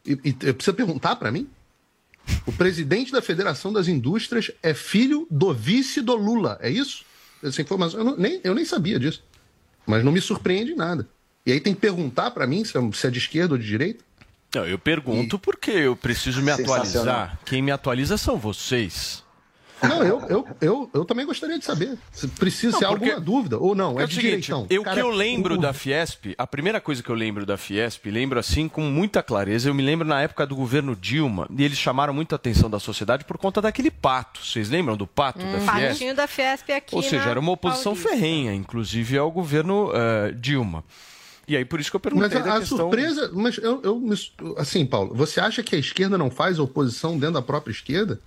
[0.06, 1.50] E, e precisa perguntar para mim?
[2.46, 7.06] O presidente da Federação das Indústrias é filho do vice do Lula, é isso?
[7.44, 9.24] Essa informação, eu, não, nem, eu nem sabia disso.
[9.86, 11.08] Mas não me surpreende nada.
[11.46, 13.66] E aí tem que perguntar para mim se é, se é de esquerda ou de
[13.66, 14.04] direita?
[14.54, 15.40] Não, eu pergunto e...
[15.40, 17.40] porque eu preciso me atualizar.
[17.46, 19.24] Quem me atualiza são vocês.
[19.82, 21.98] Não, eu, eu, eu, eu também gostaria de saber.
[22.12, 24.00] Se precisa não, ser alguma dúvida ou não.
[24.00, 24.66] É, é de seguinte, direitão.
[24.70, 25.58] Eu que eu lembro o...
[25.58, 29.70] da Fiesp, a primeira coisa que eu lembro da Fiesp, lembro assim com muita clareza,
[29.70, 33.26] eu me lembro na época do governo Dilma, e eles chamaram muita atenção da sociedade
[33.26, 34.44] por conta daquele pato.
[34.44, 35.90] Vocês lembram do pato hum, da Fiesp?
[35.90, 36.96] Patinho da Fiesp aqui.
[36.96, 38.10] Ou seja, era uma oposição Paulista.
[38.10, 40.84] ferrenha, inclusive ao governo uh, Dilma.
[41.48, 42.78] E aí, por isso que eu perguntei mas a, a questão...
[42.78, 43.32] surpresa...
[43.34, 44.04] Mas eu, eu...
[44.58, 48.20] Assim, Paulo, você acha que a esquerda não faz oposição dentro da própria esquerda?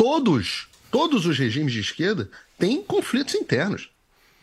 [0.00, 3.90] Todos, todos os regimes de esquerda têm conflitos internos.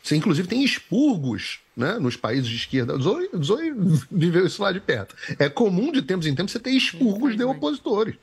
[0.03, 2.95] Você, inclusive, tem expurgos né, nos países de esquerda.
[2.95, 3.73] O Zoe, Zoe
[4.11, 5.15] viveu isso lá de perto.
[5.39, 8.13] É comum, de tempos em tempos, você ter expurgos de opositores.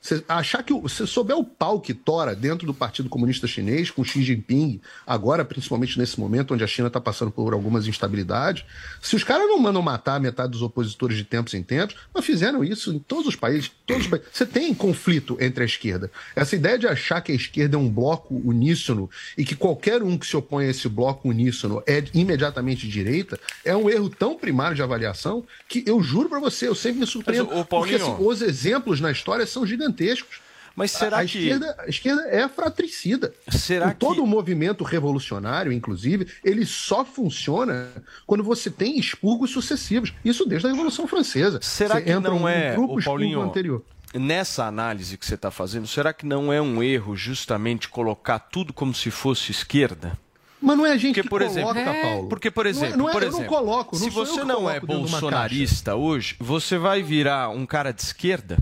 [0.00, 4.02] Você achar que se souber o pau que tora dentro do Partido Comunista Chinês com
[4.02, 8.64] Xi Jinping, agora principalmente nesse momento onde a China está passando por algumas instabilidades,
[9.02, 12.64] se os caras não mandam matar metade dos opositores de tempos em tempos, mas fizeram
[12.64, 14.28] isso em todos os países, todos os países.
[14.32, 16.10] Você tem conflito entre a esquerda.
[16.34, 20.16] Essa ideia de achar que a esquerda é um bloco uníssono e que qualquer um
[20.16, 24.74] que se opõe a esse bloco uníssono é imediatamente direita é um erro tão primário
[24.74, 27.50] de avaliação que eu juro para você, eu sempre me surpreendo.
[27.52, 30.40] Mas, porque assim, os exemplos na história são gigantes gigantescos.
[30.74, 31.38] Mas será a, que.
[31.38, 33.34] Esquerda, a esquerda é fratricida.
[33.48, 34.00] Será que.
[34.00, 37.88] Todo o movimento revolucionário, inclusive, ele só funciona
[38.26, 40.14] quando você tem expurgos sucessivos.
[40.24, 41.58] Isso desde a Revolução Francesa.
[41.60, 43.84] Será você que não é, o Paulinho, anterior.
[44.14, 48.72] Nessa análise que você está fazendo, será que não é um erro justamente colocar tudo
[48.72, 50.18] como se fosse esquerda?
[50.60, 52.28] Mas não é a gente porque, que por coloca, exemplo, Paulo.
[52.28, 54.68] Porque, por exemplo, não é, não é, por exemplo, eu não coloco, se você não
[54.68, 58.58] é bolsonarista hoje, você vai virar um cara de esquerda?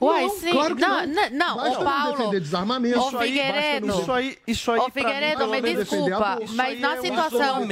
[0.00, 0.50] Uai, não, sim.
[0.50, 2.16] Claro que não, não, não, basta o Paulo.
[2.16, 2.98] defender desarmamento.
[2.98, 4.00] O Figueiredo.
[4.00, 4.80] Isso aí, isso aí.
[4.80, 7.66] O Figueiredo, me desculpa, mas na situação,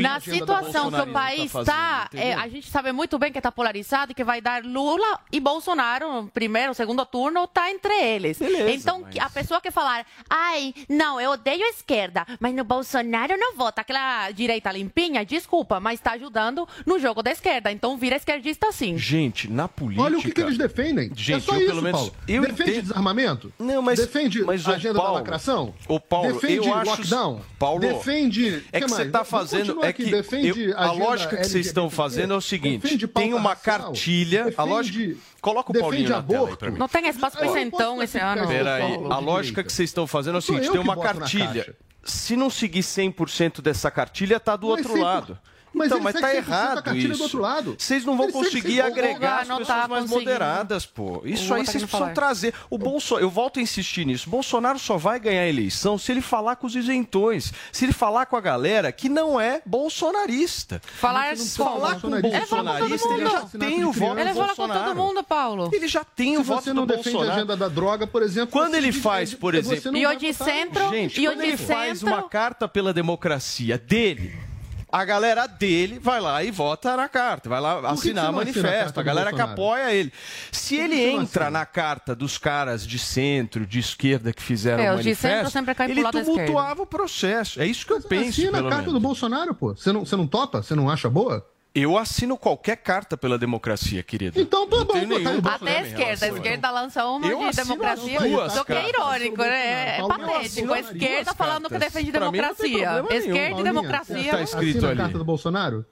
[0.00, 3.52] na situação que o país está, tá é, a gente sabe muito bem que está
[3.52, 8.38] polarizado e que vai dar Lula e Bolsonaro, primeiro, segundo turno, está entre eles.
[8.38, 9.16] Beleza, então, mas...
[9.18, 13.80] a pessoa que falar, ai, não, eu odeio a esquerda, mas no Bolsonaro não vota,
[13.80, 17.70] aquela direita limpinha, desculpa, mas está ajudando no jogo da esquerda.
[17.70, 18.98] Então, vira esquerdista sim.
[18.98, 20.02] Gente, na política.
[20.02, 21.10] Olha o que, que eles defendem.
[21.14, 22.00] Gente, é eu, pelo menos.
[22.00, 22.14] Paulo.
[22.26, 22.82] Eu Defende entendo...
[22.82, 23.52] desarmamento?
[23.58, 23.98] Não, mas.
[23.98, 25.74] Defende mas a agenda Paulo, da lacração?
[25.88, 26.90] O Paulo, Defende eu acho...
[26.90, 27.40] lockdown?
[27.58, 28.64] Paulo, defende.
[28.72, 29.84] É que, você está fazendo.
[29.84, 33.54] É que defende eu, a lógica que vocês estão fazendo é o seguinte: tem uma
[33.54, 34.44] cartilha.
[34.44, 35.16] Defende, a lógica.
[35.40, 36.78] Coloca o Paulinho na tela aí pra mim.
[36.78, 38.46] Não tem espaço para isentão esse ano.
[38.46, 41.74] Peraí, a lógica que vocês estão fazendo é o seguinte: tem uma cartilha.
[42.02, 45.38] Se não seguir 100% dessa cartilha, tá do outro lado.
[45.80, 47.16] Mas então, mas tá errado isso.
[47.16, 47.76] Do outro lado.
[47.78, 51.22] Vocês não vão eles conseguir agregar as pessoas tá mais moderadas, pô.
[51.24, 52.12] Isso aí vocês precisam falar.
[52.12, 52.54] trazer.
[52.68, 54.28] O Bolsonaro, eu volto a insistir nisso.
[54.28, 58.26] Bolsonaro só vai ganhar a eleição se ele falar com os isentões, se ele falar
[58.26, 60.80] com a galera que não é bolsonarista.
[60.84, 65.24] Falar, falar com o bolsonarista, ele já tem o voto Ele fala com todo mundo,
[65.24, 65.70] Paulo.
[65.72, 67.02] Ele já tem o voto do Bolsonaro.
[67.02, 68.50] Se você não defende a agenda da droga, por exemplo...
[68.50, 69.96] Quando ele faz, por exemplo...
[69.96, 70.88] E o de centro...
[70.90, 74.49] Gente, quando ele faz uma carta pela democracia dele
[74.92, 79.04] a galera dele vai lá e vota na carta, vai lá assinar manifesto, a, a
[79.04, 80.12] galera que apoia ele.
[80.50, 84.96] Se ele entra na carta dos caras de centro, de esquerda que fizeram é, o
[84.96, 87.60] manifesto, ele tumultuava o processo.
[87.60, 88.92] É isso que eu penso, Assina a carta menos.
[88.94, 89.74] do Bolsonaro, pô.
[89.74, 90.62] Você não, você não topa?
[90.62, 91.46] Você não acha boa?
[91.72, 94.40] Eu assino qualquer carta pela democracia, querido.
[94.40, 94.92] Então, tá bom.
[94.92, 96.26] Nenhum Até a esquerda.
[96.26, 98.18] A esquerda lançou uma eu de democracia.
[98.50, 99.98] Só que é irônico, né?
[99.98, 100.72] É patético.
[100.72, 103.04] A esquerda falando que defende democracia.
[103.10, 104.32] Esquerda e democracia.
[104.32, 104.94] Tá escrito ali.
[104.94, 105.86] a carta do Bolsonaro?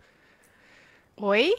[1.17, 1.55] Oi?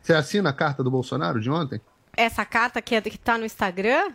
[0.00, 1.80] Você assina a carta do Bolsonaro de ontem?
[2.16, 4.12] Essa carta que, é, que tá no Instagram?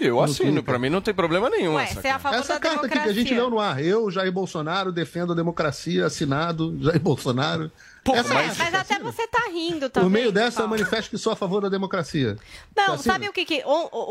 [0.00, 1.74] Eu assino, para mim não tem problema nenhum.
[1.74, 3.02] Ué, essa, você é a favor essa da carta democracia.
[3.02, 3.84] aqui que a gente leu no ar.
[3.84, 7.70] Eu, Jair Bolsonaro, defendo a democracia, assinado, Jair Bolsonaro.
[8.04, 10.10] Pô, mas, mas, mas até você tá rindo também.
[10.10, 12.36] Por meio dessa, eu manifesto que sou a favor da democracia.
[12.76, 13.62] Não, sabe o que que...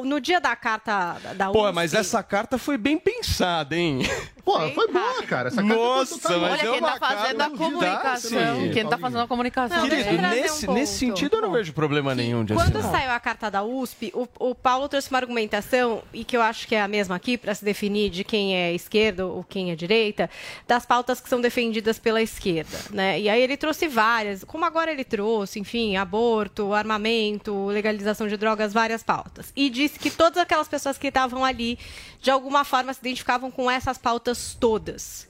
[0.05, 1.59] No dia da carta da USP...
[1.59, 3.99] Pô, mas essa carta foi bem pensada, hein?
[4.43, 5.47] Pô, foi boa, cara.
[5.49, 8.69] Essa Nossa, carta mas Olha é quem tá fazendo a comunicação.
[8.73, 9.89] Quem tá fazendo a comunicação.
[9.89, 12.99] Querido, nesse, um nesse sentido eu não vejo problema nenhum de Quando assinar.
[12.99, 16.67] saiu a carta da USP, o, o Paulo trouxe uma argumentação e que eu acho
[16.67, 19.75] que é a mesma aqui, para se definir de quem é esquerda ou quem é
[19.75, 20.29] direita,
[20.67, 22.77] das pautas que são defendidas pela esquerda.
[22.91, 23.19] Né?
[23.19, 28.73] E aí ele trouxe várias, como agora ele trouxe, enfim, aborto, armamento, legalização de drogas,
[28.73, 29.51] várias pautas.
[29.55, 31.77] E disse que todas aquelas pessoas que estavam ali,
[32.21, 35.29] de alguma forma, se identificavam com essas pautas todas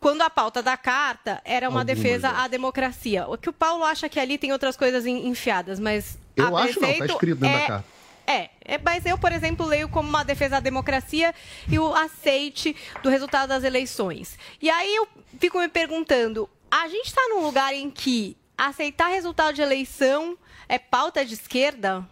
[0.00, 3.24] quando a pauta da carta era uma Algumas, defesa à democracia.
[3.28, 6.80] O que o Paulo acha que ali tem outras coisas en- enfiadas, mas Eu acho
[6.80, 7.84] não, tá prefeito escrito dentro da é- carta.
[8.26, 11.32] É, é, mas eu, por exemplo, leio como uma defesa à democracia
[11.70, 14.36] e o aceite do resultado das eleições.
[14.60, 15.06] E aí eu
[15.38, 20.36] fico me perguntando, a gente está num lugar em que aceitar resultado de eleição
[20.68, 22.04] é pauta de esquerda?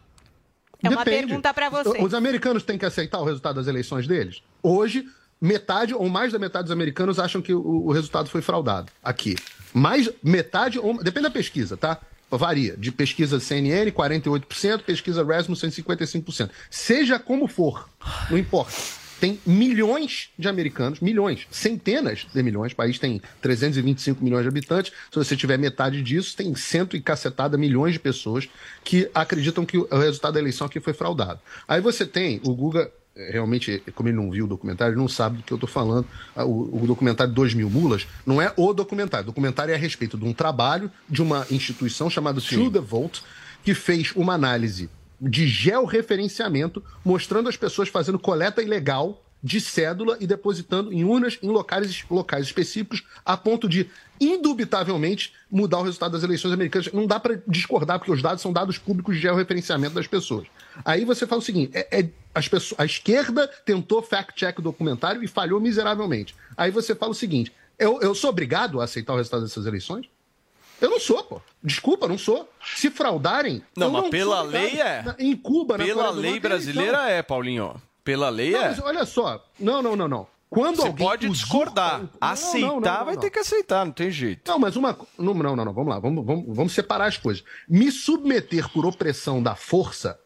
[0.82, 1.26] É uma Depende.
[1.26, 2.00] pergunta para você.
[2.02, 4.42] Os americanos têm que aceitar o resultado das eleições deles?
[4.62, 5.06] Hoje,
[5.40, 8.92] metade ou mais da metade dos americanos acham que o, o resultado foi fraudado.
[9.02, 9.36] Aqui.
[9.72, 12.00] Mais metade, ou, depende da pesquisa, tá?
[12.30, 12.76] Varia.
[12.76, 16.50] De pesquisa CNN, 48%, pesquisa Rasmussen, 55%.
[16.68, 17.88] Seja como for,
[18.30, 18.72] não importa.
[19.20, 22.72] Tem milhões de americanos, milhões, centenas de milhões.
[22.72, 24.92] O país tem 325 milhões de habitantes.
[25.10, 28.48] Se você tiver metade disso, tem cento e cacetada milhões de pessoas
[28.82, 31.38] que acreditam que o resultado da eleição aqui foi fraudado.
[31.68, 35.38] Aí você tem o Guga, realmente, como ele não viu o documentário, ele não sabe
[35.38, 36.06] do que eu estou falando.
[36.34, 39.24] Ah, O, o documentário 2 mil mulas não é o documentário.
[39.24, 43.22] O documentário é a respeito de um trabalho de uma instituição chamada To The Vote,
[43.64, 44.88] que fez uma análise
[45.20, 51.48] de georreferenciamento, mostrando as pessoas fazendo coleta ilegal de cédula e depositando em urnas em
[51.48, 53.88] locais, locais específicos, a ponto de,
[54.20, 56.92] indubitavelmente, mudar o resultado das eleições americanas.
[56.92, 60.46] Não dá para discordar, porque os dados são dados públicos de georreferenciamento das pessoas.
[60.84, 65.22] Aí você fala o seguinte: é, é- as pessoas, a esquerda tentou fact-check o documentário
[65.22, 66.34] e falhou miseravelmente.
[66.56, 70.06] Aí você fala o seguinte: eu, eu sou obrigado a aceitar o resultado dessas eleições?
[70.80, 71.42] Eu não sou, pô.
[71.62, 72.48] Desculpa, não sou.
[72.76, 73.62] Se fraudarem.
[73.76, 75.04] Não, mas sou pela lei é.
[75.18, 77.74] Em Cuba, na Pela lei Norte, brasileira é, Paulinho.
[78.02, 78.68] Pela lei Não, é.
[78.70, 79.44] mas olha só.
[79.58, 80.26] Não, não, não, não.
[80.48, 81.98] Quando Você pode usurpa- discordar.
[81.98, 83.20] Não, não, Aceitar não, não, vai não.
[83.20, 84.50] ter que aceitar, não tem jeito.
[84.50, 84.98] Não, mas uma.
[85.18, 85.72] Não, não, não, não.
[85.74, 86.00] Vamos lá.
[86.00, 87.44] Vamos, vamos, vamos separar as coisas.
[87.68, 90.18] Me submeter por opressão da força,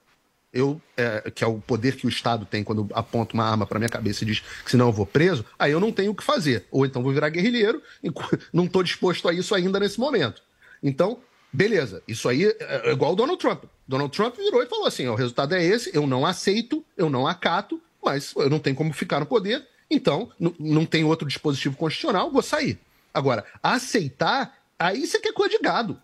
[0.55, 3.79] eu, é, que é o poder que o Estado tem quando aponta uma arma para
[3.79, 6.23] minha cabeça e diz que senão eu vou preso, aí eu não tenho o que
[6.23, 6.65] fazer.
[6.71, 7.83] Ou então vou virar guerrilheiro,
[8.53, 10.41] não estou disposto a isso ainda nesse momento.
[10.83, 11.19] Então,
[11.53, 12.03] beleza.
[12.07, 13.65] Isso aí é é igual o Donald Trump.
[13.87, 17.27] Donald Trump virou e falou assim: o resultado é esse, eu não aceito, eu não
[17.27, 22.31] acato, mas eu não tenho como ficar no poder, então não tem outro dispositivo constitucional,
[22.31, 22.79] vou sair.
[23.13, 26.01] Agora, aceitar, aí você quer coisa de gado.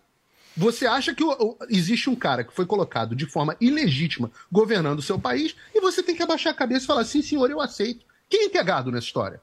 [0.55, 4.99] Você acha que o- o- existe um cara que foi colocado de forma ilegítima governando
[4.99, 7.61] o seu país e você tem que abaixar a cabeça e falar: sim, senhor, eu
[7.61, 8.05] aceito.
[8.29, 8.61] Quem é que é
[8.91, 9.41] nessa história?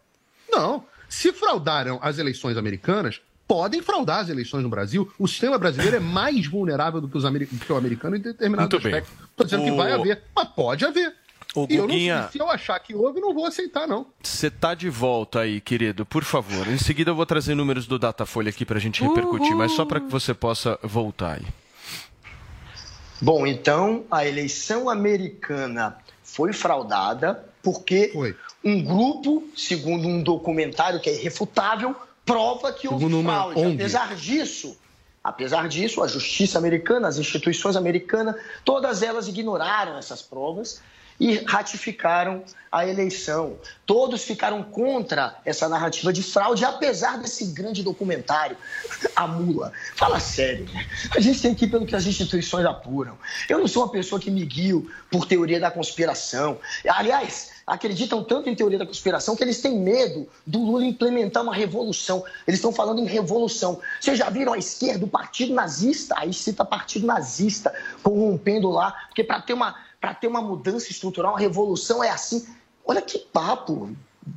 [0.51, 0.85] Não.
[1.09, 5.11] Se fraudaram as eleições americanas, podem fraudar as eleições no Brasil.
[5.19, 7.25] O sistema brasileiro é mais vulnerável do que, os
[7.59, 8.93] do que o americano em determinados Muito bem.
[8.99, 9.25] aspectos.
[9.31, 11.15] Estou dizendo que O- vai haver, mas pode haver.
[11.57, 14.07] O e eu não, Guguinha- se eu achar que houve, não vou aceitar, não.
[14.23, 16.69] Você tá de volta aí, querido, por favor.
[16.69, 19.99] Em seguida eu vou trazer números do Datafolha aqui pra gente repercutir, mas só para
[20.01, 21.47] que você possa voltar aí.
[23.21, 28.13] Bom, então a eleição americana foi fraudada porque
[28.65, 33.61] um grupo, segundo um documentário que é irrefutável, prova que houve Segundo uma fraude.
[33.61, 33.75] ONG.
[33.75, 34.77] Apesar disso,
[35.25, 40.81] apesar disso, a justiça americana, as instituições americanas, todas elas ignoraram essas provas
[41.19, 43.59] e ratificaram a eleição.
[43.87, 48.57] Todos ficaram contra essa narrativa de fraude, apesar desse grande documentário.
[49.17, 49.73] A mula.
[49.97, 50.67] Fala sério.
[50.73, 50.87] né?
[51.17, 53.19] A gente tem que ir pelo que as instituições apuram.
[53.49, 56.59] Eu não sou uma pessoa que me guio por teoria da conspiração.
[56.87, 61.55] Aliás, acreditam tanto em teoria da conspiração que eles têm medo do Lula implementar uma
[61.55, 62.25] revolução.
[62.47, 63.81] Eles estão falando em revolução.
[64.01, 66.15] Vocês já viram a esquerda, o partido nazista?
[66.19, 71.33] Aí cita partido nazista corrompendo lá, porque para ter uma para ter uma mudança estrutural,
[71.33, 72.47] uma revolução é assim.
[72.85, 73.91] Olha que papo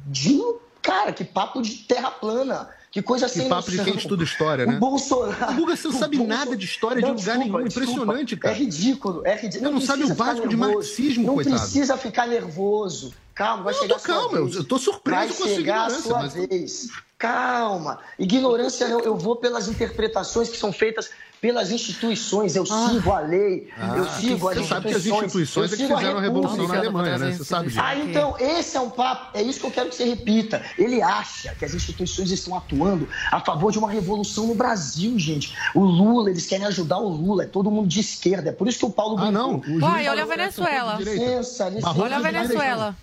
[0.08, 0.41] de
[0.82, 2.69] cara, que papo de terra plana.
[2.91, 3.93] Que coisa Que sem papo de noção.
[3.93, 4.76] quem estuda história, né?
[4.76, 5.54] O Bolsonaro.
[5.54, 7.63] O Guga, você não sabe nada de história de Não, lugar desculpa, nenhum.
[7.69, 7.89] desculpa.
[7.93, 8.54] Impressionante, cara.
[8.54, 9.69] É ridículo, é ridículo.
[9.69, 11.56] Você não sabe o básico de marxismo, Não coitado.
[11.58, 13.13] precisa ficar nervoso.
[13.34, 14.56] Calma, vai Eu chegar tô a sua calmo, eu- vez.
[14.58, 16.88] eu tô surpreso vai com a sua chegar a ignorância, sua mas- vez.
[17.17, 18.00] Calma.
[18.19, 19.00] Ignorância não.
[19.00, 22.56] Eu vou pelas interpretações que são feitas pelas instituições.
[22.56, 23.67] Eu sigo a lei.
[23.97, 25.25] eu Ah, sigo as você sabe que as instituições.
[25.25, 27.32] instituições eu é que sigo fizeram a revolução na Alemanha, né?
[27.32, 27.80] Você sabe disso.
[27.82, 30.62] Ah, então, esse é um papo, é isso que eu quero que você repita.
[30.77, 35.58] Ele acha que as instituições estão atuando a favor de uma revolução no Brasil, gente.
[35.73, 38.49] O Lula, eles querem ajudar o Lula, é todo mundo de esquerda.
[38.49, 39.89] É por isso que o Paulo Ah, não, brincou.
[39.89, 40.96] o Uai, olha a Venezuela.
[41.00, 42.00] Licença, licença.
[42.00, 42.96] Olha a Venezuela.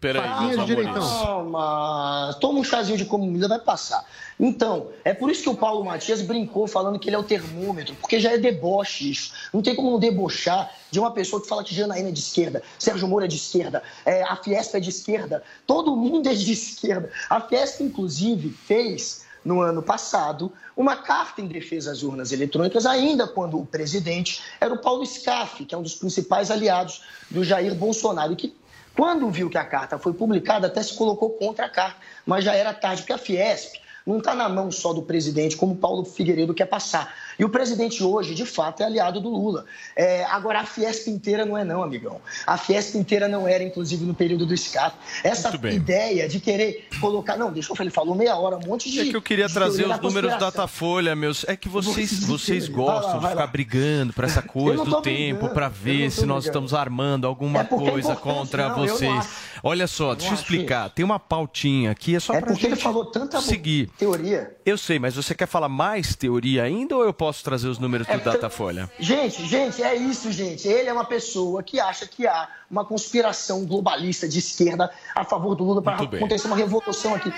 [0.00, 0.92] Peraí, meus amores.
[0.92, 4.04] Calma, toma um chazinho de comida, vai passar.
[4.38, 7.96] Então, é por isso que o Paulo Matias brincou falando que ele é o termômetro,
[7.96, 9.32] porque já é deboche isso.
[9.52, 12.62] Não tem como não debochar de uma pessoa que fala que Janaína é de esquerda,
[12.78, 16.46] Sérgio Moro é de esquerda, é, a Fiesp é de esquerda, todo mundo é de
[16.52, 17.10] esquerda.
[17.28, 23.26] A Fiesp, inclusive, fez no ano passado uma carta em defesa às urnas eletrônicas, ainda
[23.26, 27.74] quando o presidente era o Paulo Scaff, que é um dos principais aliados do Jair
[27.74, 28.54] Bolsonaro, e que
[28.98, 32.52] quando viu que a carta foi publicada, até se colocou contra a carta, mas já
[32.52, 36.52] era tarde, porque a Fiesp não está na mão só do presidente, como Paulo Figueiredo
[36.52, 37.14] quer passar.
[37.38, 39.64] E o presidente hoje, de fato, é aliado do Lula.
[39.94, 42.20] É, agora, a Fiesp inteira não é não, amigão.
[42.44, 44.96] A Fiesp inteira não era, inclusive, no período do SCAP.
[45.22, 47.36] Essa ideia de querer colocar...
[47.36, 49.00] Não, deixa eu falar, ele falou meia hora, um monte de...
[49.00, 50.48] É que eu queria trazer os da números da.
[50.48, 51.44] Datafolha, meus.
[51.46, 52.68] É que vocês, Vocês.
[52.68, 56.44] Vai lá, gostam de ficar brigando por essa coisa do tempo, para ver se nós
[56.44, 56.46] brigando.
[56.46, 59.28] estamos armando alguma É é coisa contra não, vocês.
[59.62, 60.90] Olha só, deixa eu explicar.
[60.90, 63.90] Tem uma pautinha aqui, é só É pra porque ele gente falou tanta seguir.
[63.98, 64.56] teoria.
[64.64, 68.08] Eu sei, mas você quer falar mais teoria ainda ou eu posso trazer os números
[68.08, 68.90] É do porque- Datafolha?
[68.98, 70.66] Gente, gente, é isso, gente.
[70.66, 75.54] Ele é uma pessoa que acha que há uma conspiração globalista de esquerda a favor
[75.54, 77.32] do Lula para acontecer uma revolução aqui.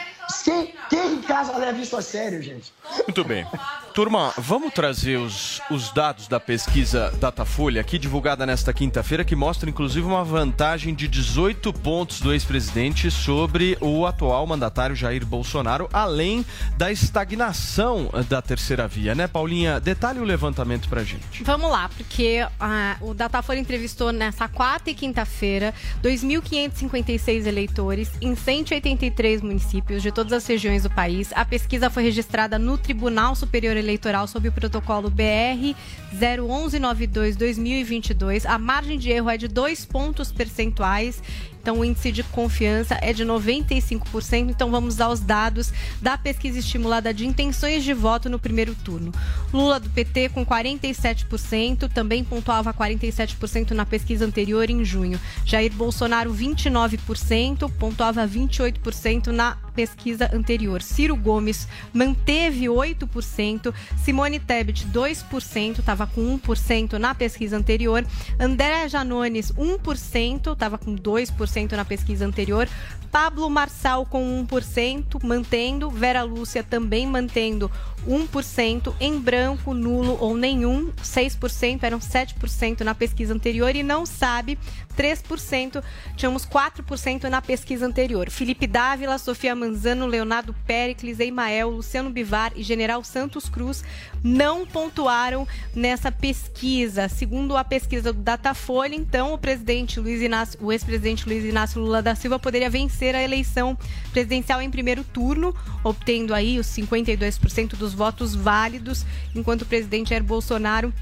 [0.44, 2.72] Quem, quem em casa leva isso a sério, gente?
[3.06, 3.46] Muito bem.
[3.94, 9.68] Turma, vamos trazer os, os dados da pesquisa Datafolha, aqui divulgada nesta quinta-feira, que mostra
[9.68, 16.46] inclusive uma vantagem de 18 pontos do ex-presidente sobre o atual mandatário Jair Bolsonaro, além
[16.76, 19.80] da estagnação da terceira via, né, Paulinha?
[19.80, 21.42] Detalhe o levantamento pra gente.
[21.42, 29.40] Vamos lá, porque ah, o Datafolha entrevistou nessa quarta e quinta-feira 2.556 eleitores em 183
[29.42, 31.30] municípios de todas as regiões do país.
[31.34, 35.74] A pesquisa foi registrada no Tribunal Superior Eleitoral sob o protocolo BR
[36.14, 38.46] 01192-2022.
[38.46, 41.22] A margem de erro é de dois pontos percentuais.
[41.60, 44.50] Então, o índice de confiança é de 95%.
[44.50, 49.12] Então, vamos aos dados da pesquisa estimulada de intenções de voto no primeiro turno.
[49.52, 55.20] Lula do PT com 47%, também pontuava 47% na pesquisa anterior em junho.
[55.44, 60.82] Jair Bolsonaro 29%, pontuava 28% na pesquisa anterior.
[60.82, 68.04] Ciro Gomes manteve 8%, Simone Tebet 2%, estava com 1% na pesquisa anterior.
[68.38, 72.68] André Janones 1%, estava com 2% na pesquisa anterior.
[73.10, 75.90] Pablo Marçal com 1%, mantendo.
[75.90, 77.70] Vera Lúcia também mantendo
[78.06, 78.94] 1%.
[79.00, 83.74] Em branco, nulo ou nenhum, 6%, eram 7% na pesquisa anterior.
[83.74, 84.58] E não sabe,
[84.96, 85.82] 3%,
[86.16, 88.30] tínhamos 4% na pesquisa anterior.
[88.30, 93.82] Felipe Dávila, Sofia Manzano, Leonardo Pericles, Eimael, Luciano Bivar e General Santos Cruz
[94.22, 97.08] não pontuaram nessa pesquisa.
[97.08, 102.02] Segundo a pesquisa do Datafolha, então, o presidente Luiz Inácio, o ex-presidente Luiz Inácio Lula
[102.02, 103.78] da Silva poderia vencer a eleição
[104.12, 110.24] presidencial em primeiro turno, obtendo aí os 52% dos votos válidos, enquanto o presidente Jair
[110.24, 110.92] Bolsonaro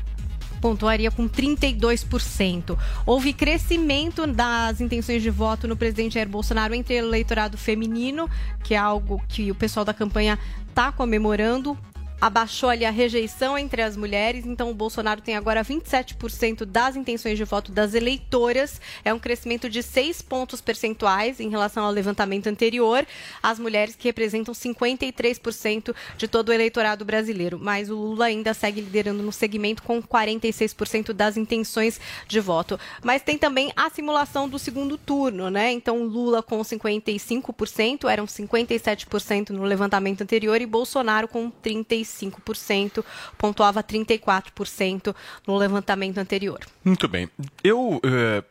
[0.61, 2.77] pontuaria com 32%.
[3.07, 8.29] Houve crescimento das intenções de voto no presidente Jair Bolsonaro entre o eleitorado feminino,
[8.63, 11.79] que é algo que o pessoal da campanha está comemorando.
[12.21, 17.39] Abaixou ali a rejeição entre as mulheres, então o Bolsonaro tem agora 27% das intenções
[17.39, 18.81] de voto das eleitoras.
[19.05, 23.07] É um crescimento de 6 pontos percentuais em relação ao levantamento anterior.
[23.41, 27.57] As mulheres que representam 53% de todo o eleitorado brasileiro.
[27.57, 32.81] Mas o Lula ainda segue liderando no segmento com 46% das intenções de voto.
[33.01, 35.71] Mas tem também a simulação do segundo turno, né?
[35.71, 42.08] Então Lula com 55%, eram 57% no levantamento anterior, e Bolsonaro com 35%,
[43.37, 45.15] pontuava 34%
[45.47, 46.61] no levantamento anterior.
[46.85, 47.29] Muito bem.
[47.63, 48.43] Eu eh,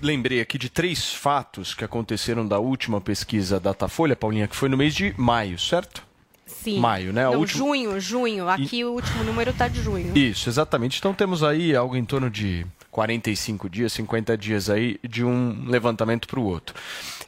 [0.00, 4.76] lembrei aqui de três fatos que aconteceram da última pesquisa Datafolha, Paulinha, que foi no
[4.76, 6.02] mês de maio, certo?
[6.46, 6.78] Sim.
[6.80, 7.24] Maio, né?
[7.24, 8.48] Não, última- junho, junho.
[8.48, 10.16] Aqui o último número está de junho.
[10.16, 10.98] Isso, exatamente.
[10.98, 12.66] Então temos aí algo em torno de
[13.00, 16.74] 45 dias, 50 dias aí de um levantamento para o outro.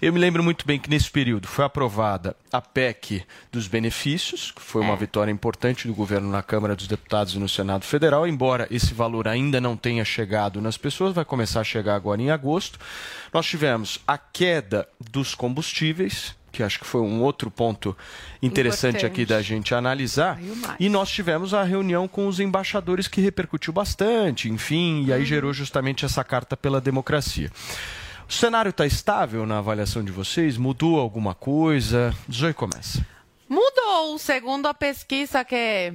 [0.03, 4.61] Eu me lembro muito bem que nesse período foi aprovada a PEC dos benefícios, que
[4.61, 8.67] foi uma vitória importante do governo na Câmara dos Deputados e no Senado Federal, embora
[8.71, 12.79] esse valor ainda não tenha chegado nas pessoas, vai começar a chegar agora em agosto.
[13.33, 17.97] Nós tivemos a queda dos combustíveis, que acho que foi um outro ponto
[18.43, 19.07] interessante Importante.
[19.07, 20.39] aqui da gente analisar.
[20.79, 25.53] E nós tivemos a reunião com os embaixadores que repercutiu bastante, enfim, e aí gerou
[25.53, 27.51] justamente essa carta pela democracia.
[28.29, 30.57] O cenário está estável na avaliação de vocês?
[30.57, 32.15] Mudou alguma coisa?
[32.31, 33.05] Zoe começa.
[33.49, 35.93] Mudou, segundo a pesquisa que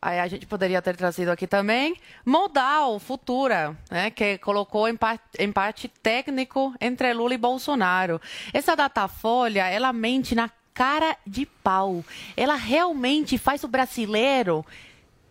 [0.00, 5.88] aí a gente poderia ter trazido aqui também, Modal, Futura, né, que colocou empate, empate
[5.88, 8.20] técnico entre Lula e Bolsonaro.
[8.52, 12.04] Essa Datafolha, ela mente na cara de pau.
[12.36, 14.64] Ela realmente faz o brasileiro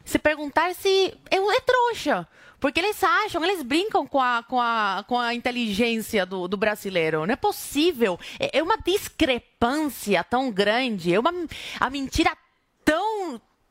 [0.04, 2.28] se perguntar se é, é trouxa.
[2.60, 7.26] Porque eles acham, eles brincam com a, com a, com a inteligência do, do brasileiro.
[7.26, 8.20] Não é possível.
[8.40, 11.32] É, é uma discrepância tão grande, é uma
[11.80, 12.36] a mentira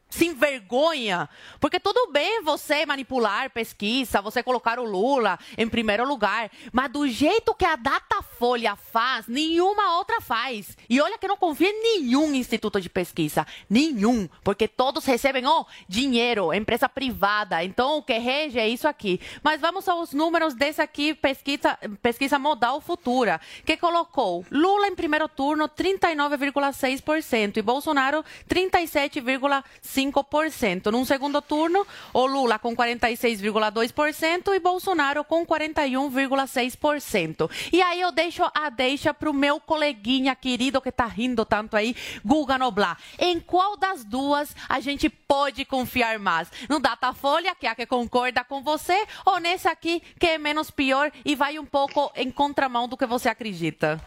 [0.07, 1.29] tão sem vergonha.
[1.61, 7.07] Porque tudo bem você manipular pesquisa, você colocar o Lula em primeiro lugar, mas do
[7.07, 10.77] jeito que a Datafolha faz, nenhuma outra faz.
[10.89, 15.67] E olha que não confio em nenhum instituto de pesquisa, nenhum, porque todos recebem oh,
[15.89, 17.63] dinheiro, empresa privada.
[17.63, 19.21] Então o que rege é isso aqui.
[19.43, 25.29] Mas vamos aos números desse aqui, pesquisa, pesquisa modal futura, que colocou Lula em primeiro
[25.29, 29.96] turno 39,6% e Bolsonaro 37,5%.
[29.97, 30.91] 5%.
[30.91, 37.51] Num segundo turno, o Lula com 46,2% e Bolsonaro com 41,6%.
[37.73, 41.77] E aí eu deixo a deixa para o meu coleguinha querido que está rindo tanto
[41.77, 42.99] aí, Guga Noblar.
[43.19, 46.51] Em qual das duas a gente pode confiar mais?
[46.69, 50.71] No Datafolha, que é a que concorda com você, ou nesse aqui, que é menos
[50.71, 54.01] pior e vai um pouco em contramão do que você acredita?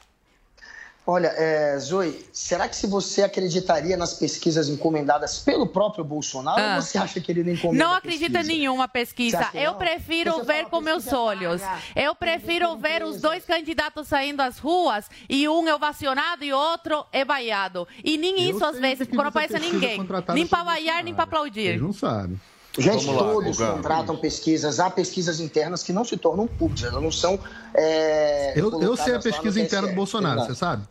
[1.11, 6.75] Olha, é, Zoe, será que se você acreditaria nas pesquisas encomendadas pelo próprio Bolsonaro Ah.
[6.75, 8.51] ou você acha que ele não encomenda Não a acredito pesquisa?
[8.53, 9.47] em nenhuma pesquisa.
[9.55, 9.79] Eu não?
[9.79, 11.63] prefiro Você ver com meus olhos.
[11.95, 17.03] Eu prefiro ver os dois candidatos saindo às ruas e um é ovacionado e outro
[17.11, 17.87] é vaiado.
[18.03, 19.99] E nem isso às vezes, porque não aparece ninguém.
[20.35, 21.81] Nem para vaiar, nem para aplaudir.
[21.81, 22.37] não sabe.
[22.77, 23.71] Gente, lá, todos Guga.
[23.71, 24.79] contratam pesquisas.
[24.79, 27.39] Há pesquisas internas que não se tornam públicas, elas não são.
[27.73, 30.53] é, Eu, eu sei a pesquisa interna do Bolsonaro, verdade.
[30.55, 30.83] você sabe?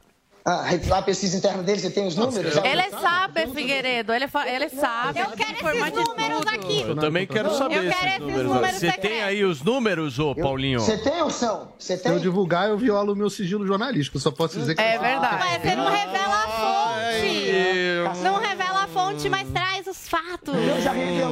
[0.44, 0.64] Ah,
[0.96, 2.54] a pesquisa interna dele, você tem os números?
[2.54, 5.20] Já- Ele sabe, Figueiredo, ele, fa- ele sabe.
[5.20, 6.80] Eu quero esses números aqui.
[6.80, 8.44] Eu também quero saber Eu quero esses números.
[8.44, 10.80] números Você tem aí os números, ô Paulinho?
[10.80, 11.72] Você tem ou são?
[11.78, 14.16] Você Se eu divulgar, eu violo o meu sigilo jornalístico.
[14.16, 14.80] Eu só posso dizer que.
[14.80, 15.36] É verdade.
[15.38, 18.22] Mas você não revela a fonte.
[18.22, 20.54] Não revela a fonte, mas traz os fatos.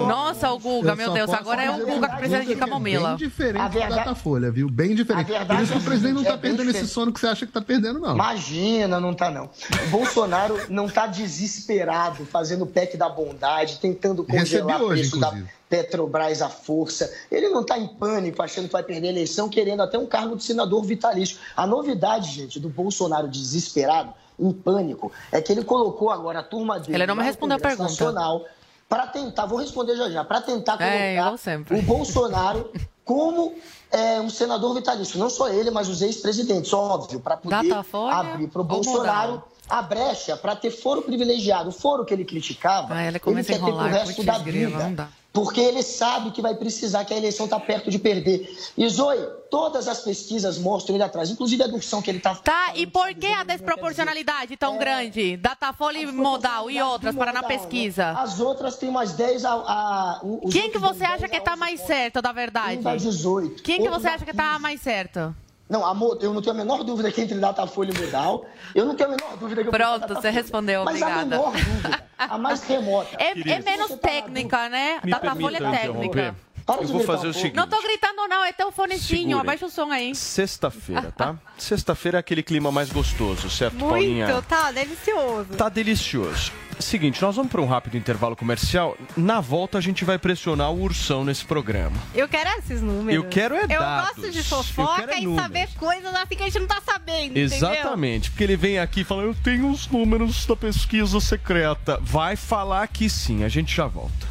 [0.06, 3.08] Nossa, o Guga, Eu meu Deus, agora é o Guga que precisa de é camomila.
[3.10, 4.68] Bem diferente A verdade- Datafolha, viu?
[4.68, 5.22] Bem diferente.
[5.22, 7.20] A Por verdade isso que o presidente não é tá bem perdendo esse sono que
[7.20, 8.14] você acha que tá perdendo, não.
[8.14, 9.50] Imagina, não tá não.
[9.86, 15.28] O Bolsonaro não tá desesperado, fazendo o PEC da bondade, tentando congelar o preço da
[15.28, 15.50] inclusive.
[15.68, 17.12] Petrobras à força.
[17.30, 20.36] Ele não tá em pânico, achando que vai perder a eleição, querendo até um cargo
[20.36, 21.38] de senador vitalício.
[21.56, 26.78] A novidade, gente, do Bolsonaro desesperado, em pânico, é que ele colocou agora a turma
[26.78, 27.84] dele Ele não me respondeu a pergunta.
[27.90, 28.44] Nacional
[28.88, 31.76] para tentar, vou responder já já, para tentar colocar É, igual sempre.
[31.78, 32.70] o Bolsonaro
[33.04, 33.54] como
[33.90, 35.18] é, um senador vitalício.
[35.18, 39.82] Não só ele, mas os ex-presidentes, óbvio, para poder Datafolha abrir para o Bolsonaro a
[39.82, 41.70] brecha para ter foro privilegiado.
[41.70, 44.78] O foro que ele criticava, Ah, ele ele quer a ter enrolar, resto da grila,
[44.78, 45.08] não vida.
[45.36, 48.48] Porque ele sabe que vai precisar, que a eleição está perto de perder.
[48.74, 49.18] E Zoe,
[49.50, 53.12] todas as pesquisas mostram ele atrás, inclusive a adulção que ele está Tá, e por
[53.12, 55.36] que a desproporcionalidade tão grande?
[55.36, 58.12] Datafolha Modal e outras para na pesquisa?
[58.12, 59.52] As outras têm mais 10 a.
[59.52, 60.20] a
[60.50, 62.78] Quem que você acha que tá mais certo, da verdade?
[62.78, 63.62] Um dá 18.
[63.62, 65.36] Quem que você acha que tá mais certo?
[65.68, 68.46] Não, amor, eu não tenho a menor dúvida que entre Datafolha e Modal.
[68.74, 71.24] Eu não tenho a menor dúvida que eu Pronto, prefiro você respondeu, Mas a obrigada.
[71.38, 73.08] menor dúvida, a mais remota.
[73.18, 75.00] É, é menos técnica, né?
[75.02, 75.86] Me Datafolha é técnica.
[76.06, 76.34] interromper.
[76.68, 77.54] Eu vou fazer o seguinte.
[77.54, 79.20] Não tô gritando, não, é teu fonezinho.
[79.20, 79.40] Segurem.
[79.40, 80.14] Abaixa o som aí.
[80.16, 81.36] Sexta-feira, tá?
[81.56, 84.42] Sexta-feira é aquele clima mais gostoso, certo, Muito, Paulinha?
[84.48, 85.48] tá delicioso.
[85.56, 86.52] Tá delicioso.
[86.78, 88.96] Seguinte, nós vamos para um rápido intervalo comercial.
[89.16, 91.96] Na volta a gente vai pressionar o Ursão nesse programa.
[92.14, 93.14] Eu quero esses números.
[93.14, 94.16] Eu quero é Eu dados.
[94.16, 95.42] gosto de fofoca é e números.
[95.42, 97.44] saber coisas assim que a gente não tá sabendo, entendeu?
[97.44, 101.98] Exatamente, porque ele vem aqui e fala: Eu tenho os números da pesquisa secreta.
[102.02, 104.26] Vai falar que sim, a gente já volta.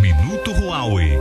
[0.00, 1.18] Minuto Huawei.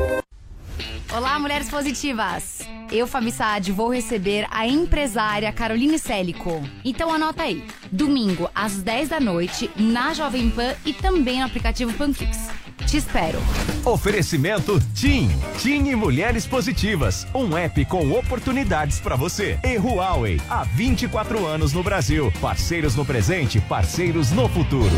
[1.16, 2.60] Olá, mulheres positivas!
[2.92, 6.62] Eu, Fabi Saad, vou receber a empresária Caroline Célico.
[6.84, 11.94] Então anota aí, domingo às 10 da noite, na Jovem Pan e também no aplicativo
[11.94, 12.50] Panflix.
[12.86, 13.40] Te espero!
[13.86, 15.30] Oferecimento TIM.
[15.58, 17.26] TIM e Mulheres Positivas.
[17.34, 19.58] Um app com oportunidades para você.
[19.64, 20.42] E Huawei.
[20.50, 22.30] Há 24 anos no Brasil.
[22.42, 24.92] Parceiros no presente, parceiros no futuro.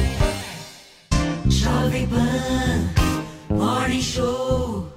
[1.48, 4.97] Jovem Pan Morning Show.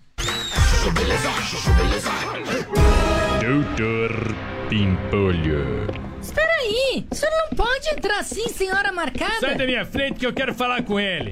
[3.39, 4.33] Doutor
[4.67, 6.10] Pimpolho.
[6.31, 7.05] Espera aí!
[7.11, 9.41] O senhor não pode entrar assim, senhora marcada!
[9.41, 11.29] Sai da minha frente que eu quero falar com ele.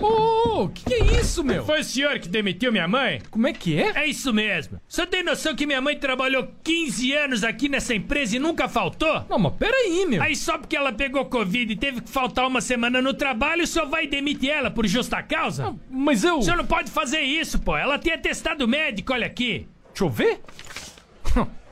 [0.00, 1.66] Ô, oh, que que é isso, meu?
[1.66, 3.20] Foi o senhor que demitiu minha mãe?
[3.30, 3.92] Como é que é?
[3.94, 4.80] É isso mesmo.
[4.88, 8.70] O senhor tem noção que minha mãe trabalhou 15 anos aqui nessa empresa e nunca
[8.70, 9.26] faltou?
[9.28, 10.22] Não, mas peraí, meu.
[10.22, 13.66] Aí só porque ela pegou Covid e teve que faltar uma semana no trabalho, o
[13.66, 15.64] senhor vai demitir ela por justa causa?
[15.64, 16.38] Não, mas eu...
[16.38, 17.76] O senhor não pode fazer isso, pô.
[17.76, 19.68] Ela tem atestado médico, olha aqui.
[19.92, 20.40] Deixa eu ver.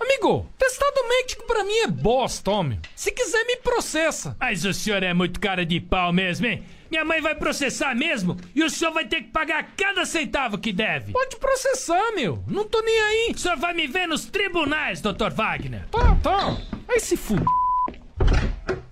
[0.00, 2.80] Amigo, testado médico pra mim é bosta, homem.
[2.96, 4.34] Se quiser, me processa.
[4.40, 6.64] Mas o senhor é muito cara de pau mesmo, hein?
[6.90, 10.72] Minha mãe vai processar mesmo e o senhor vai ter que pagar cada centavo que
[10.72, 11.12] deve.
[11.12, 12.42] Pode processar, meu.
[12.48, 13.32] Não tô nem aí.
[13.34, 15.30] O senhor vai me ver nos tribunais, Dr.
[15.34, 15.86] Wagner.
[15.90, 16.56] Tá, tá.
[16.88, 17.44] Aí se fude.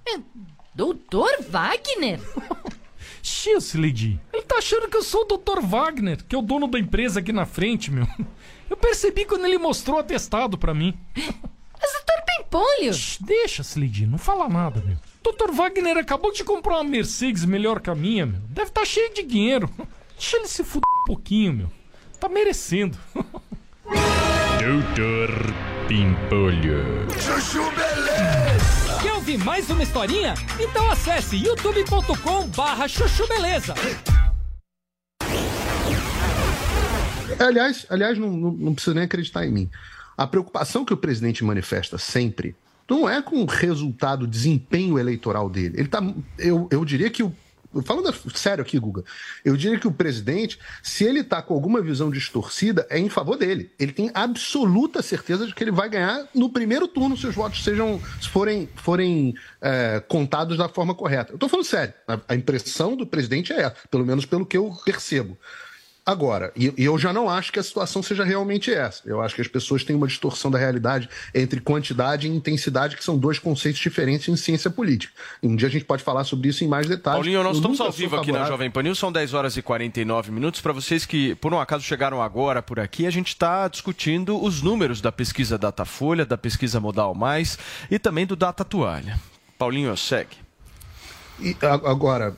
[0.06, 0.20] É,
[0.74, 2.20] Doutor Wagner?
[3.20, 4.20] X, Lady.
[4.32, 5.60] Ele tá achando que eu sou o Dr.
[5.60, 8.06] Wagner, que é o dono da empresa aqui na frente, meu.
[8.68, 10.94] Eu percebi quando ele mostrou o atestado pra mim.
[11.16, 12.24] Mas Dr.
[12.26, 12.94] Pimpolho...
[12.94, 14.96] Shhh, deixa, Slade, não fala nada, meu.
[15.22, 15.52] Dr.
[15.52, 18.40] Wagner acabou de comprar uma Mercedes melhor que a minha, meu.
[18.48, 19.70] Deve estar tá cheio de dinheiro.
[20.16, 21.72] Deixa ele se fuder um pouquinho, meu.
[22.18, 22.98] Tá merecendo.
[23.84, 25.30] Doutor
[25.86, 27.08] Pimpolho.
[27.18, 28.98] Chuchu Beleza.
[29.00, 30.34] Quer ouvir mais uma historinha?
[30.58, 33.74] Então acesse youtube.com barra chuchu beleza.
[37.38, 39.70] Aliás, aliás não, não, não precisa nem acreditar em mim.
[40.16, 42.56] A preocupação que o presidente manifesta sempre
[42.88, 45.74] não é com o resultado, o desempenho eleitoral dele.
[45.78, 46.02] Ele tá.
[46.38, 47.32] Eu, eu diria que o.
[47.84, 49.04] Falando sério aqui, Guga,
[49.44, 53.36] eu diria que o presidente, se ele está com alguma visão distorcida, é em favor
[53.36, 53.70] dele.
[53.78, 57.62] Ele tem absoluta certeza de que ele vai ganhar no primeiro turno se os votos
[57.62, 61.32] sejam, se forem, forem é, contados da forma correta.
[61.32, 61.92] Eu estou falando sério.
[62.26, 65.36] A, impressão do presidente é essa, pelo menos pelo que eu percebo.
[66.08, 69.02] Agora, e, e, eu já não acho que a situação seja realmente essa.
[69.04, 73.04] Eu acho que as pessoas têm uma distorção da realidade entre quantidade e intensidade, que
[73.04, 75.12] são dois conceitos diferentes em ciência política.
[75.42, 77.18] Um dia a gente pode falar sobre isso em mais detalhes.
[77.18, 79.60] Paulinho, nós eu estamos ao vivo aqui na Jovem Pan News, são 10 horas e
[79.60, 80.62] 49 minutos.
[80.62, 84.62] Para vocês que, por um acaso, chegaram agora por aqui, a gente está discutindo os
[84.62, 87.58] números da pesquisa Datafolha, da pesquisa Modal Mais
[87.90, 89.20] e também do Data Toalha.
[89.58, 90.38] Paulinho, segue.
[91.38, 91.54] E,
[91.84, 92.34] agora,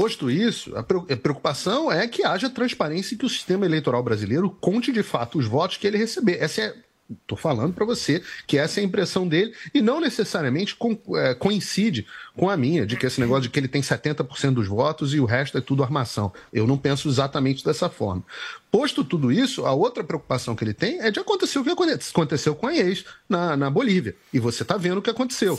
[0.00, 0.82] Posto isso, a
[1.16, 5.46] preocupação é que haja transparência e que o sistema eleitoral brasileiro conte de fato os
[5.46, 6.40] votos que ele receber.
[6.40, 6.74] Essa é
[7.10, 11.34] Estou falando para você que essa é a impressão dele e não necessariamente co é,
[11.34, 12.06] coincide
[12.36, 15.20] com a minha, de que esse negócio de que ele tem 70% dos votos e
[15.20, 16.30] o resto é tudo armação.
[16.52, 18.22] Eu não penso exatamente dessa forma.
[18.70, 22.54] Posto tudo isso, a outra preocupação que ele tem é de acontecer o que aconteceu
[22.54, 24.14] com a ex na, na Bolívia.
[24.30, 25.56] E você está vendo o que aconteceu.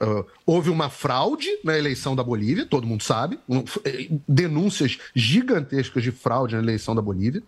[0.00, 3.64] Uh, houve uma fraude na eleição da Bolívia, todo mundo sabe, um,
[4.28, 7.42] denúncias gigantescas de fraude na eleição da Bolívia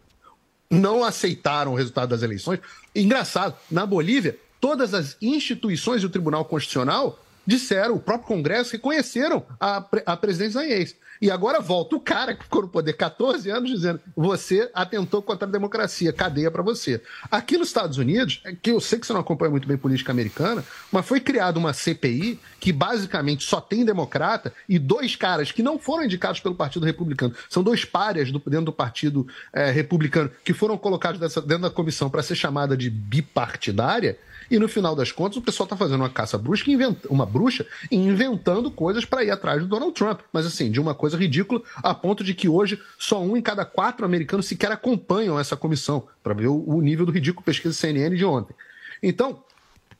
[0.70, 2.60] não aceitaram o resultado das eleições.
[2.94, 9.84] Engraçado, na Bolívia, todas as instituições do Tribunal Constitucional disseram, o próprio Congresso reconheceram a,
[10.06, 10.96] a presidência Inês.
[11.22, 15.46] E agora volta o cara que ficou no poder 14 anos dizendo: você atentou contra
[15.48, 17.00] a democracia, cadeia para você.
[17.30, 20.10] Aqui nos Estados Unidos, é que eu sei que você não acompanha muito bem política
[20.10, 25.62] americana, mas foi criada uma CPI que basicamente só tem democrata e dois caras que
[25.62, 27.32] não foram indicados pelo Partido Republicano.
[27.48, 31.70] São dois párias do- dentro do Partido eh, Republicano que foram colocados dessa- dentro da
[31.70, 34.18] comissão para ser chamada de bipartidária.
[34.54, 37.96] E no final das contas, o pessoal está fazendo uma caça inventa- uma bruxa, e
[37.96, 40.20] inventando coisas para ir atrás do Donald Trump.
[40.32, 43.64] Mas assim, de uma coisa ridícula, a ponto de que hoje só um em cada
[43.64, 48.24] quatro americanos sequer acompanham essa comissão, para ver o nível do ridículo pesquisa CNN de
[48.24, 48.54] ontem.
[49.02, 49.42] Então,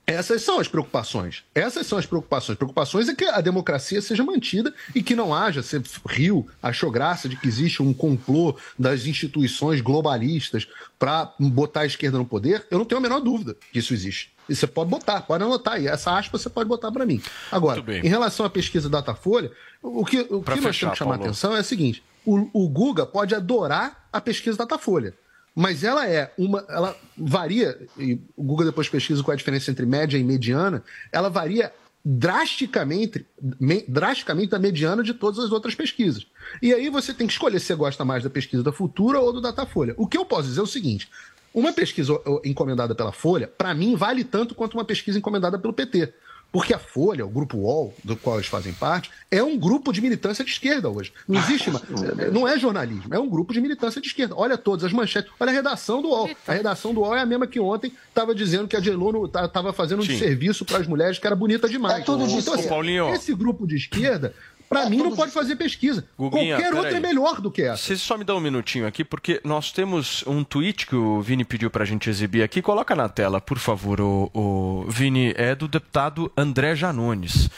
[0.06, 1.42] essas são as preocupações.
[1.54, 2.58] Essas são as preocupações.
[2.58, 5.62] Preocupações é que a democracia seja mantida e que não haja.
[5.62, 11.86] Você riu, achou graça de que existe um complô das instituições globalistas para botar a
[11.86, 12.66] esquerda no poder.
[12.70, 14.32] Eu não tenho a menor dúvida que isso existe.
[14.46, 15.80] E você pode botar, pode anotar.
[15.80, 17.22] E essa aspa você pode botar para mim.
[17.50, 19.50] Agora, em relação à pesquisa Datafolha,
[19.82, 21.30] o que, o Pra que nós fechar, temos que chamar a Paulo.
[21.30, 25.14] atenção é o seguinte: o, o Guga pode adorar a pesquisa Datafolha.
[25.54, 26.64] Mas ela é uma.
[26.68, 30.82] Ela varia, e o Google depois pesquisa qual é a diferença entre média e mediana,
[31.12, 31.72] ela varia
[32.04, 33.24] drasticamente,
[33.60, 36.26] me- drasticamente da mediana de todas as outras pesquisas.
[36.60, 39.32] E aí você tem que escolher se você gosta mais da pesquisa da Futura ou
[39.32, 39.94] do Datafolha.
[39.96, 41.08] O que eu posso dizer é o seguinte:
[41.54, 42.12] uma pesquisa
[42.44, 46.12] encomendada pela Folha, para mim, vale tanto quanto uma pesquisa encomendada pelo PT.
[46.54, 50.00] Porque a Folha, o grupo UOL, do qual eles fazem parte, é um grupo de
[50.00, 51.12] militância de esquerda hoje.
[51.26, 51.68] Não existe.
[51.68, 51.82] uma-
[52.32, 54.36] não é jornalismo, é um grupo de militância de esquerda.
[54.36, 56.30] Olha todas as manchetes, olha a redação do UOL.
[56.46, 59.72] A redação do UOL é a mesma que ontem estava dizendo que a J.Lo estava
[59.72, 60.16] fazendo um Sim.
[60.16, 61.98] serviço para as mulheres que era bonita demais.
[61.98, 62.68] É tudo de então, assim.
[62.68, 63.12] Paulinho.
[63.12, 64.32] esse grupo de esquerda,
[64.68, 66.06] para mim, não pode fazer pesquisa.
[66.18, 66.96] Guguinha, Qualquer outra peraí.
[66.96, 67.82] é melhor do que essa.
[67.82, 71.44] Vocês só me dão um minutinho aqui, porque nós temos um tweet que o Vini
[71.44, 72.60] pediu pra gente exibir aqui.
[72.62, 75.32] Coloca na tela, por favor, o, o Vini.
[75.36, 77.48] É do deputado André Janones.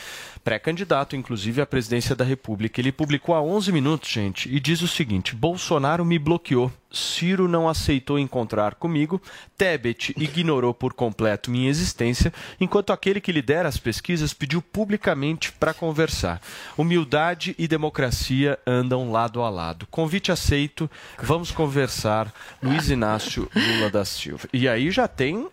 [0.47, 2.81] Pré-candidato, inclusive, à presidência da República.
[2.81, 6.71] Ele publicou há 11 minutos, gente, e diz o seguinte: Bolsonaro me bloqueou.
[6.89, 9.21] Ciro não aceitou encontrar comigo.
[9.59, 15.75] Tebet ignorou por completo minha existência, enquanto aquele que lidera as pesquisas pediu publicamente para
[15.75, 16.41] conversar.
[16.79, 19.85] Humildade e democracia andam lado a lado.
[19.91, 20.89] Convite aceito,
[21.21, 22.33] vamos conversar.
[22.63, 24.49] Luiz Inácio Lula da Silva.
[24.53, 25.49] E aí já tem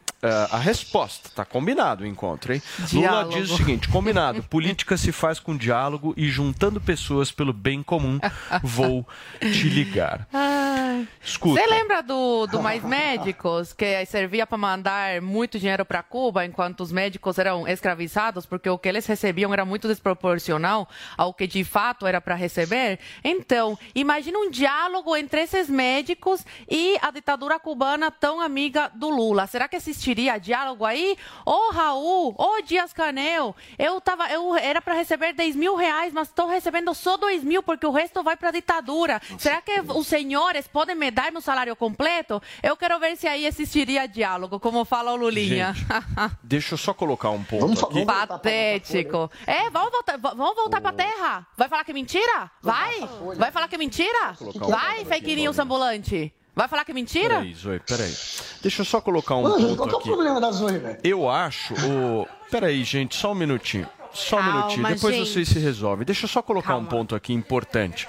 [0.51, 1.30] a resposta.
[1.34, 2.61] Tá combinado o encontro, hein?
[2.91, 3.39] Lula Diálogo.
[3.39, 4.43] diz o seguinte: combinado.
[4.43, 8.19] Política se faz com diálogo e juntando pessoas pelo bem comum.
[8.61, 9.05] Vou
[9.39, 10.28] te ligar.
[11.21, 11.59] Escuta.
[11.59, 16.82] Você lembra do, do Mais Médicos, que servia para mandar muito dinheiro para Cuba enquanto
[16.82, 21.63] os médicos eram escravizados, porque o que eles recebiam era muito desproporcional ao que de
[21.63, 22.99] fato era para receber?
[23.24, 29.47] Então, imagina um diálogo entre esses médicos e a ditadura cubana tão amiga do Lula.
[29.47, 31.18] Será que existiria diálogo aí?
[31.45, 36.28] Ô Raul, ô Dias Canel, eu, tava, eu era para receber 10 mil reais, mas
[36.28, 39.22] estou recebendo só 2 mil, porque o resto vai para a ditadura.
[39.38, 42.41] Será que os senhores podem me dar meu salário completo?
[42.61, 45.74] Eu quero ver se aí existiria diálogo, como fala o Lulinha.
[46.43, 48.05] Deixa eu só colocar um ponto aqui.
[48.05, 49.32] Patético.
[49.45, 51.47] É, vamos voltar, vamos voltar pra terra?
[51.57, 52.51] Vai falar que é mentira?
[52.61, 52.99] Vai?
[53.38, 54.36] Vai falar que é mentira?
[54.41, 56.34] um Vai, fake news ambulante.
[56.55, 57.35] Vai falar que é mentira?
[57.35, 58.13] Peraí, Zoe, peraí.
[58.61, 60.09] Deixa eu só colocar um Zoe, ponto qual que é o aqui.
[60.09, 60.99] problema da Zoe, velho?
[61.03, 61.73] Eu acho.
[61.73, 62.27] O...
[62.51, 63.87] Peraí, gente, só um minutinho.
[64.13, 64.87] Só um Calma, minutinho.
[64.87, 65.29] Depois gente.
[65.29, 66.05] vocês se resolvem.
[66.05, 68.07] Deixa eu só colocar um ponto aqui importante.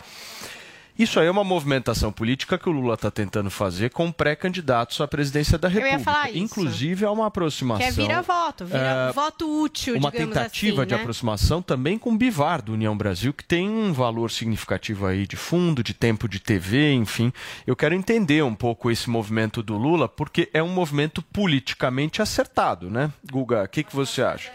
[0.97, 5.09] Isso aí é uma movimentação política que o Lula está tentando fazer com pré-candidatos à
[5.09, 6.05] presidência da ia República.
[6.05, 6.39] falar isso.
[6.39, 7.85] Inclusive, é uma aproximação.
[7.85, 11.01] Que é vira-voto, vira eh, voto útil, uma tentativa assim, de né?
[11.01, 15.37] aproximação também com o Bivar do União Brasil, que tem um valor significativo aí de
[15.37, 17.33] fundo, de tempo de TV, enfim.
[17.67, 22.89] Eu quero entender um pouco esse movimento do Lula, porque é um movimento politicamente acertado,
[22.89, 23.11] né?
[23.29, 24.53] Guga, o que, que você acha?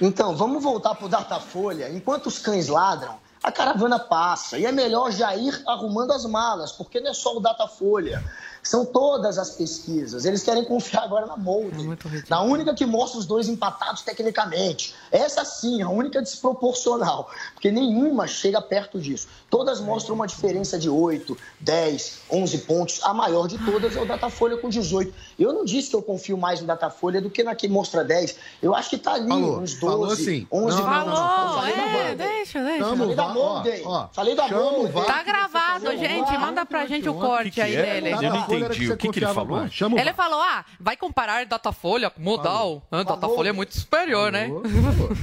[0.00, 1.88] Então, vamos voltar pro Datafolha.
[1.90, 4.58] Enquanto os cães ladram, a caravana passa.
[4.58, 8.24] E é melhor já ir arrumando as malas, porque não é só o Datafolha.
[8.62, 10.24] São todas as pesquisas.
[10.24, 11.86] Eles querem confiar agora na Molde.
[12.30, 14.94] Na única que mostra os dois empatados tecnicamente.
[15.12, 17.28] Essa sim, a única desproporcional.
[17.64, 19.26] Porque nenhuma chega perto disso.
[19.48, 23.00] Todas mostram uma diferença de 8, 10, 11 pontos.
[23.02, 25.14] A maior de todas é o Datafolha com 18.
[25.38, 28.36] Eu não disse que eu confio mais no Datafolha do que na que mostra 10.
[28.60, 30.46] Eu acho que tá ali, Falou, uns 12, falou sim.
[30.52, 32.14] 11 Não, não, não, não, Falou, Falei da é, Molde.
[32.16, 32.84] deixa, deixa.
[32.84, 33.82] Chama Falei da Molde.
[33.86, 34.46] ó, ó, Falei da.
[34.46, 35.06] VAR.
[35.06, 36.38] Tá gravado, gente.
[36.38, 38.10] Manda pra gente o corte aí dele.
[38.10, 38.92] Eu não entendi.
[38.92, 39.66] O que, que ele falou?
[39.70, 42.82] Chama Ele falou, ah, vai comparar Datafolha com Modal.
[42.92, 44.50] Ah, Datafolha é muito superior, né?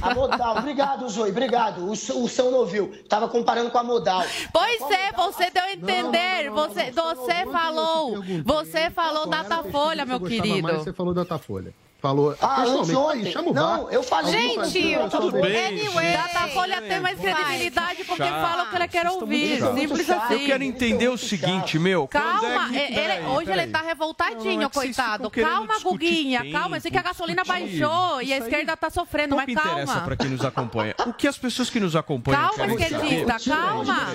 [0.02, 1.84] A Modal, obrigado, Zoe, obrigado.
[1.86, 2.92] O, o São não ouviu.
[3.08, 4.22] Tava comparando com a Modal.
[4.52, 6.50] Pois é, você deu a entender.
[6.50, 10.62] Você, você falou, você falou Datafolha, meu querido.
[10.62, 11.72] mais, você falou Datafolha.
[12.02, 12.36] Falou.
[12.40, 13.26] Ah, anteontem.
[13.26, 14.32] Aí, chama o Não, eu falei.
[14.32, 15.66] Gente, Tudo bem.
[15.66, 18.42] anyway, Datafolha tem mais credibilidade porque Chato.
[18.48, 19.58] fala o que ela quer ouvir.
[19.60, 19.78] chato.
[19.78, 20.46] Simples Eu assim.
[20.46, 22.08] quero entender o seguinte, meu.
[22.08, 23.62] quando Calma, é que- é- ele- peraí, hoje peraí.
[23.62, 25.30] ele tá revoltadinho, Não, é que coitado.
[25.30, 26.76] Calma, Guguinha, tempo, calma.
[26.76, 27.78] Eu sei que a gasolina discutir.
[27.80, 30.00] baixou e a esquerda tá sofrendo, mas interessa calma.
[30.00, 30.94] pra quem nos acompanha.
[31.06, 33.56] O que as pessoas que nos acompanham Calma, querem esquerdista, saber...
[33.60, 34.08] calma.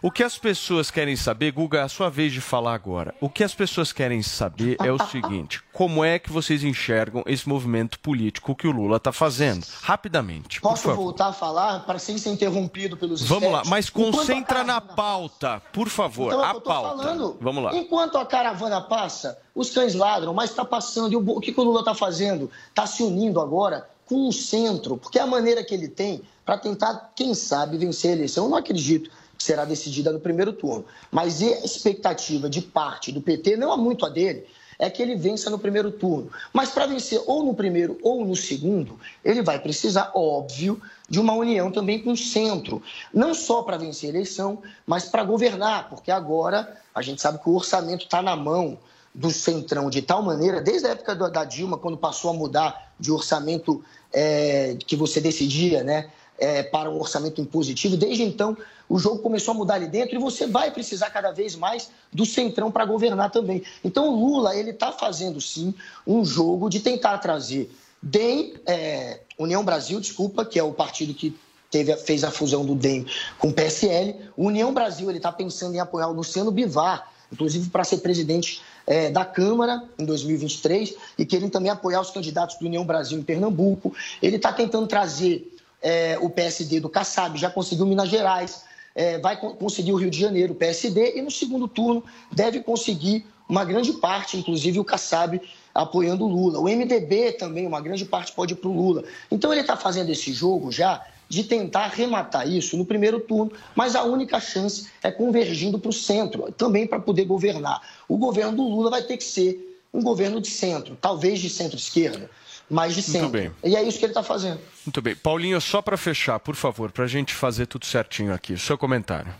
[0.00, 3.12] O que as pessoas querem saber, Guga, é a sua vez de falar agora.
[3.20, 7.48] O que as pessoas querem saber é o seguinte: como é que vocês enxergam esse
[7.48, 9.64] movimento político que o Lula está fazendo?
[9.80, 14.78] Rapidamente, Posso voltar a falar para sem ser interrompido pelos Vamos lá, mas concentra na
[14.78, 17.02] pauta, por favor, Então, é a eu pauta.
[17.02, 17.38] falando.
[17.40, 17.74] Vamos lá.
[17.74, 21.14] Enquanto a caravana passa, os cães ladram, mas está passando.
[21.14, 22.50] E o, o que, que o Lula está fazendo?
[22.68, 26.58] Está se unindo agora com o centro, porque é a maneira que ele tem para
[26.58, 28.44] tentar, quem sabe, vencer a eleição.
[28.44, 30.84] Eu não acredito que será decidida no primeiro turno.
[31.10, 34.44] Mas a expectativa de parte do PT, não há muito a dele,
[34.80, 36.30] é que ele vença no primeiro turno.
[36.52, 41.34] Mas para vencer ou no primeiro ou no segundo, ele vai precisar, óbvio, de uma
[41.34, 42.82] união também com o centro.
[43.12, 47.48] Não só para vencer a eleição, mas para governar, porque agora a gente sabe que
[47.48, 48.78] o orçamento está na mão
[49.14, 53.12] do Centrão de tal maneira, desde a época da Dilma, quando passou a mudar de
[53.12, 56.10] orçamento é, que você decidia, né?
[56.40, 57.96] é, para um orçamento impositivo.
[57.96, 58.56] Desde então,
[58.90, 62.26] o jogo começou a mudar ali dentro e você vai precisar cada vez mais do
[62.26, 63.62] centrão para governar também.
[63.84, 65.72] Então, o Lula ele está fazendo sim
[66.04, 67.70] um jogo de tentar trazer
[68.02, 71.38] DEM, é, União Brasil, desculpa, que é o partido que
[71.70, 73.06] teve, fez a fusão do DEM
[73.38, 74.16] com o PSL.
[74.36, 79.08] União Brasil ele está pensando em apoiar o Luciano Bivar, inclusive para ser presidente é,
[79.08, 83.94] da Câmara em 2023 e querem também apoiar os candidatos do União Brasil em Pernambuco.
[84.20, 88.64] Ele está tentando trazer é, o PSD do Kassab, já conseguiu Minas Gerais,
[89.00, 92.60] é, vai con- conseguir o Rio de Janeiro, o PSD, e no segundo turno deve
[92.60, 95.40] conseguir uma grande parte, inclusive o Kassab
[95.74, 96.58] apoiando o Lula.
[96.58, 99.02] O MDB também, uma grande parte pode ir para o Lula.
[99.30, 103.96] Então ele está fazendo esse jogo já de tentar arrematar isso no primeiro turno, mas
[103.96, 107.80] a única chance é convergindo para o centro, também para poder governar.
[108.06, 112.28] O governo do Lula vai ter que ser um governo de centro, talvez de centro-esquerda,
[112.70, 113.28] mas de centro.
[113.28, 113.50] bem.
[113.64, 114.60] E é isso que ele está fazendo.
[114.86, 115.16] Muito bem.
[115.16, 118.56] Paulinho, só para fechar, por favor, para a gente fazer tudo certinho aqui.
[118.56, 119.34] Seu comentário.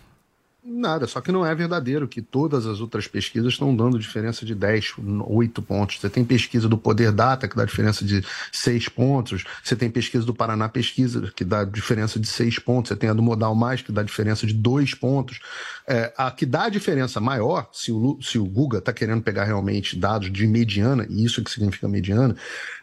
[0.62, 4.54] Nada, só que não é verdadeiro que todas as outras pesquisas estão dando diferença de
[4.54, 4.92] 10,
[5.26, 5.98] 8 pontos.
[5.98, 8.22] Você tem pesquisa do Poder Data que dá diferença de
[8.52, 12.96] 6 pontos, você tem pesquisa do Paraná Pesquisa que dá diferença de 6 pontos, você
[12.96, 15.40] tem a do Modal Mais que dá diferença de 2 pontos.
[15.88, 19.44] É, a que dá a diferença maior, se o, se o Guga está querendo pegar
[19.44, 22.36] realmente dados de mediana, e isso que significa mediana,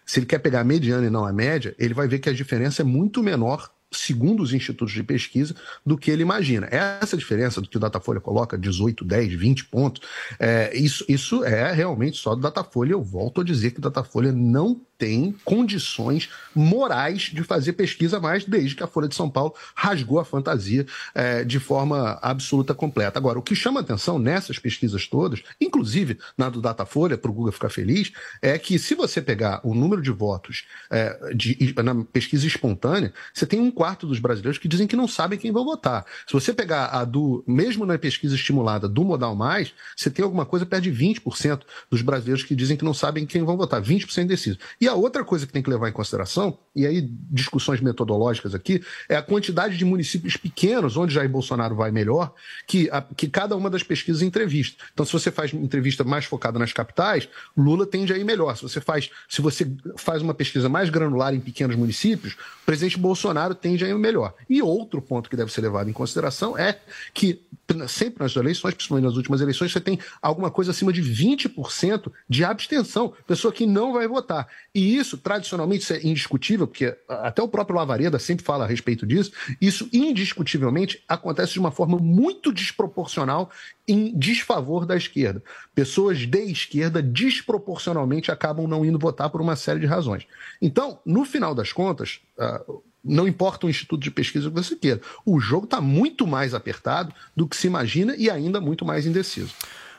[0.08, 2.34] se ele quer pegar a mediana e não a média, ele vai ver que a
[2.34, 5.56] diferença é muito menor segundo os institutos de pesquisa,
[5.86, 6.68] do que ele imagina.
[6.70, 10.02] Essa diferença do que o Datafolha coloca, 18, 10, 20 pontos,
[10.40, 12.92] é, isso, isso é realmente só do Datafolha.
[12.92, 18.46] Eu volto a dizer que o Datafolha não tem condições morais de fazer pesquisa mais
[18.46, 23.20] desde que a Folha de São Paulo rasgou a fantasia é, de forma absoluta completa.
[23.20, 27.52] Agora, o que chama atenção nessas pesquisas todas, inclusive na do Datafolha, para o Google
[27.52, 32.48] ficar feliz, é que se você pegar o número de votos é, de- na pesquisa
[32.48, 36.06] espontânea, você tem um quarto dos brasileiros que dizem que não sabem quem vão votar.
[36.26, 40.46] Se você pegar a do, mesmo na pesquisa estimulada do Modal Mais, você tem alguma
[40.46, 44.24] coisa perto de 20% dos brasileiros que dizem que não sabem quem vão votar, 20%
[44.24, 44.58] indecisos.
[44.82, 48.82] E a outra coisa que tem que levar em consideração, e aí discussões metodológicas aqui,
[49.10, 52.34] é a quantidade de municípios pequenos, onde Jair Bolsonaro vai melhor,
[52.68, 54.84] que, a- que cada uma das pesquisas entrevista.
[54.94, 58.56] Então, se você faz entrevista mais focada nas capitais, Lula tende a ir melhor.
[58.56, 62.98] Se você faz, se você faz uma pesquisa mais granular em pequenos municípios, o presidente
[62.98, 64.34] Bolsonaro tende a ir melhor.
[64.50, 66.80] E outro ponto que deve ser levado em consideração é
[67.14, 67.42] que
[67.90, 72.44] sempre nas eleições, principalmente nas últimas eleições, você tem alguma coisa acima de 20% de
[72.44, 74.48] abstenção, pessoa que não vai votar.
[74.78, 79.08] E isso, tradicionalmente, isso é indiscutível, porque até o próprio Lavareda sempre fala a respeito
[79.08, 83.50] disso, isso indiscutivelmente acontece de uma forma muito desproporcional
[83.88, 85.42] em desfavor da esquerda.
[85.74, 90.28] Pessoas de esquerda desproporcionalmente acabam não indo votar por uma série de razões.
[90.62, 92.64] Então, no final das contas, ah,
[93.04, 97.12] não importa o instituto de pesquisa que você queira, o jogo está muito mais apertado
[97.36, 99.56] do que se imagina e ainda muito mais indeciso.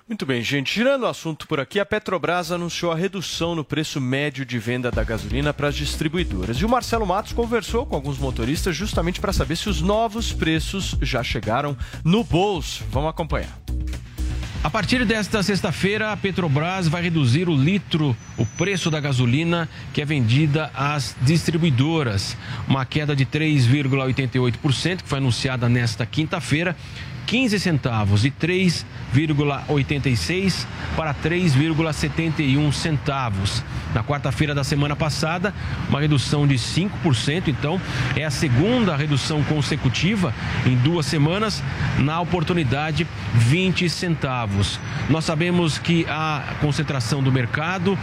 [0.09, 0.75] Muito bem, gente.
[0.75, 4.91] Girando o assunto por aqui, a Petrobras anunciou a redução no preço médio de venda
[4.91, 6.57] da gasolina para as distribuidoras.
[6.57, 10.97] E o Marcelo Matos conversou com alguns motoristas justamente para saber se os novos preços
[11.03, 12.85] já chegaram no bolso.
[12.91, 13.55] Vamos acompanhar.
[14.65, 20.01] A partir desta sexta-feira, a Petrobras vai reduzir o litro, o preço da gasolina que
[20.01, 22.35] é vendida às distribuidoras.
[22.67, 26.75] Uma queda de 3,88%, que foi anunciada nesta quinta-feira.
[27.29, 30.67] 15 centavos e 3,86
[30.97, 33.63] para 3,71 centavos.
[33.95, 35.53] Na quarta-feira da semana passada,
[35.91, 37.79] uma redução de 5%, então
[38.17, 40.33] é a segunda redução consecutiva
[40.67, 41.63] em duas semanas,
[41.99, 44.81] na oportunidade 20 centavos.
[45.11, 47.99] Nós sabemos que a concentração do mercado,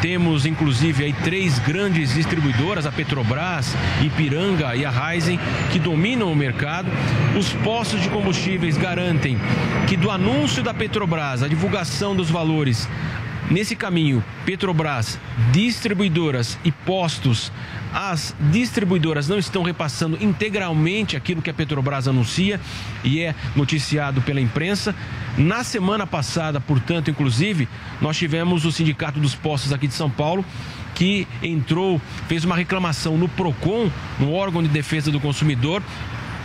[0.00, 5.38] temos inclusive aí três grandes distribuidoras, a Petrobras, Ipiranga e a Raizen,
[5.72, 6.90] que dominam o mercado.
[7.38, 8.08] Os postos de
[8.72, 9.36] garantem
[9.86, 12.88] que do anúncio da Petrobras, a divulgação dos valores,
[13.50, 15.18] nesse caminho, Petrobras,
[15.52, 17.52] distribuidoras e postos,
[17.92, 22.58] as distribuidoras não estão repassando integralmente aquilo que a Petrobras anuncia
[23.04, 24.94] e é noticiado pela imprensa.
[25.36, 27.68] Na semana passada, portanto, inclusive,
[28.00, 30.42] nós tivemos o Sindicato dos Postos aqui de São Paulo
[30.94, 35.82] que entrou, fez uma reclamação no PROCON, no órgão de defesa do consumidor,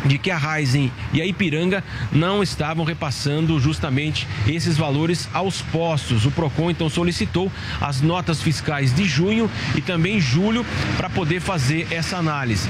[0.06, 6.26] de que a Raizen e a Ipiranga não estavam repassando justamente esses valores aos postos.
[6.26, 10.66] O Procon então solicitou as notas fiscais de junho e também julho
[10.97, 12.70] para poder fazer essa análise.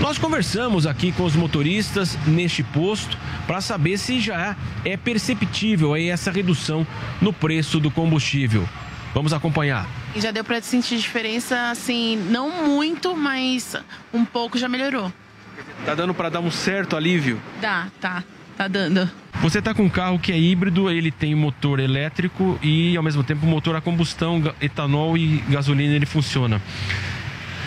[0.00, 3.16] Nós conversamos aqui com os motoristas neste posto
[3.46, 6.86] para saber se já é perceptível aí essa redução
[7.20, 8.68] no preço do combustível.
[9.14, 9.86] Vamos acompanhar.
[10.16, 13.76] Já deu para sentir diferença, assim, não muito, mas
[14.12, 15.12] um pouco já melhorou.
[15.84, 17.40] Tá dando para dar um certo alívio?
[17.60, 18.24] Dá, tá.
[18.56, 19.10] Tá dando.
[19.42, 23.24] Você tá com um carro que é híbrido, ele tem motor elétrico e ao mesmo
[23.24, 26.62] tempo motor a combustão, etanol e gasolina ele funciona.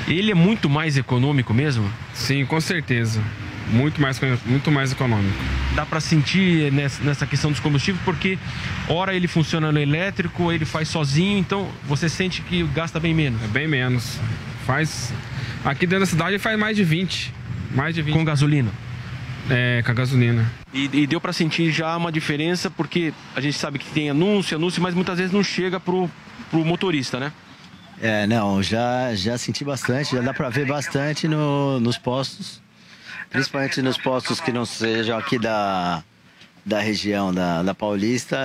[0.07, 1.91] Ele é muito mais econômico mesmo?
[2.13, 3.21] Sim, com certeza.
[3.69, 5.37] Muito mais, muito mais econômico.
[5.75, 8.39] Dá para sentir nessa, nessa questão dos combustíveis porque
[8.87, 13.43] ora ele funciona no elétrico, ele faz sozinho, então você sente que gasta bem menos.
[13.43, 14.17] É bem menos.
[14.65, 15.13] Faz.
[15.65, 17.33] Aqui dentro da cidade faz mais de 20.
[17.77, 18.13] Mais de 20.
[18.13, 18.71] Com gasolina?
[19.49, 20.51] É, com a gasolina.
[20.73, 24.57] E, e deu para sentir já uma diferença porque a gente sabe que tem anúncio,
[24.57, 26.09] anúncio, mas muitas vezes não chega pro,
[26.49, 27.31] pro motorista, né?
[28.01, 32.59] É, não, já, já senti bastante, já dá pra ver bastante no, nos postos.
[33.29, 36.03] Principalmente nos postos que não sejam aqui da,
[36.65, 38.37] da região da, da Paulista,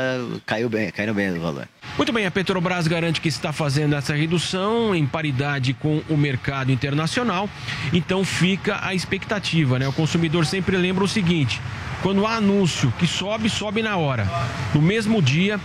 [0.45, 1.67] caiu bem, caiu bem o valor.
[1.97, 6.73] Muito bem, a Petrobras garante que está fazendo essa redução em paridade com o mercado
[6.73, 7.49] internacional.
[7.93, 9.87] Então fica a expectativa, né?
[9.87, 11.61] O consumidor sempre lembra o seguinte:
[12.03, 14.29] quando há anúncio que sobe, sobe na hora.
[14.75, 15.61] No mesmo dia,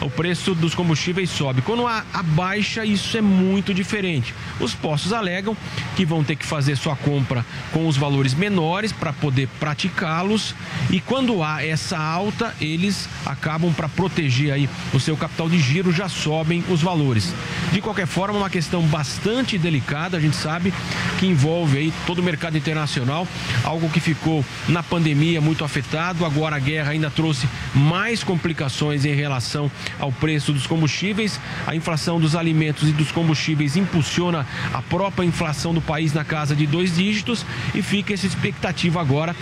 [0.00, 1.62] o preço dos combustíveis sobe.
[1.62, 4.34] Quando há a baixa, isso é muito diferente.
[4.58, 5.56] Os postos alegam
[5.94, 10.54] que vão ter que fazer sua compra com os valores menores para poder praticá-los.
[10.90, 15.92] E quando há essa alta, eles acabam para proteger aí o seu capital de giro,
[15.92, 17.34] já sobem os valores.
[17.70, 20.72] De qualquer forma, uma questão bastante delicada, a gente sabe
[21.18, 23.26] que envolve aí todo o mercado internacional,
[23.64, 25.81] algo que ficou na pandemia muito afetado,
[26.24, 31.40] agora a guerra ainda trouxe mais complicações em relação ao preço dos combustíveis.
[31.66, 36.54] A inflação dos alimentos e dos combustíveis impulsiona a própria inflação do país na casa
[36.54, 39.34] de dois dígitos e fica essa expectativa agora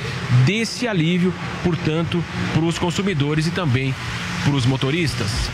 [0.44, 1.32] desse alívio,
[1.62, 2.22] portanto,
[2.52, 3.94] para os consumidores e também
[4.44, 5.50] para os motoristas.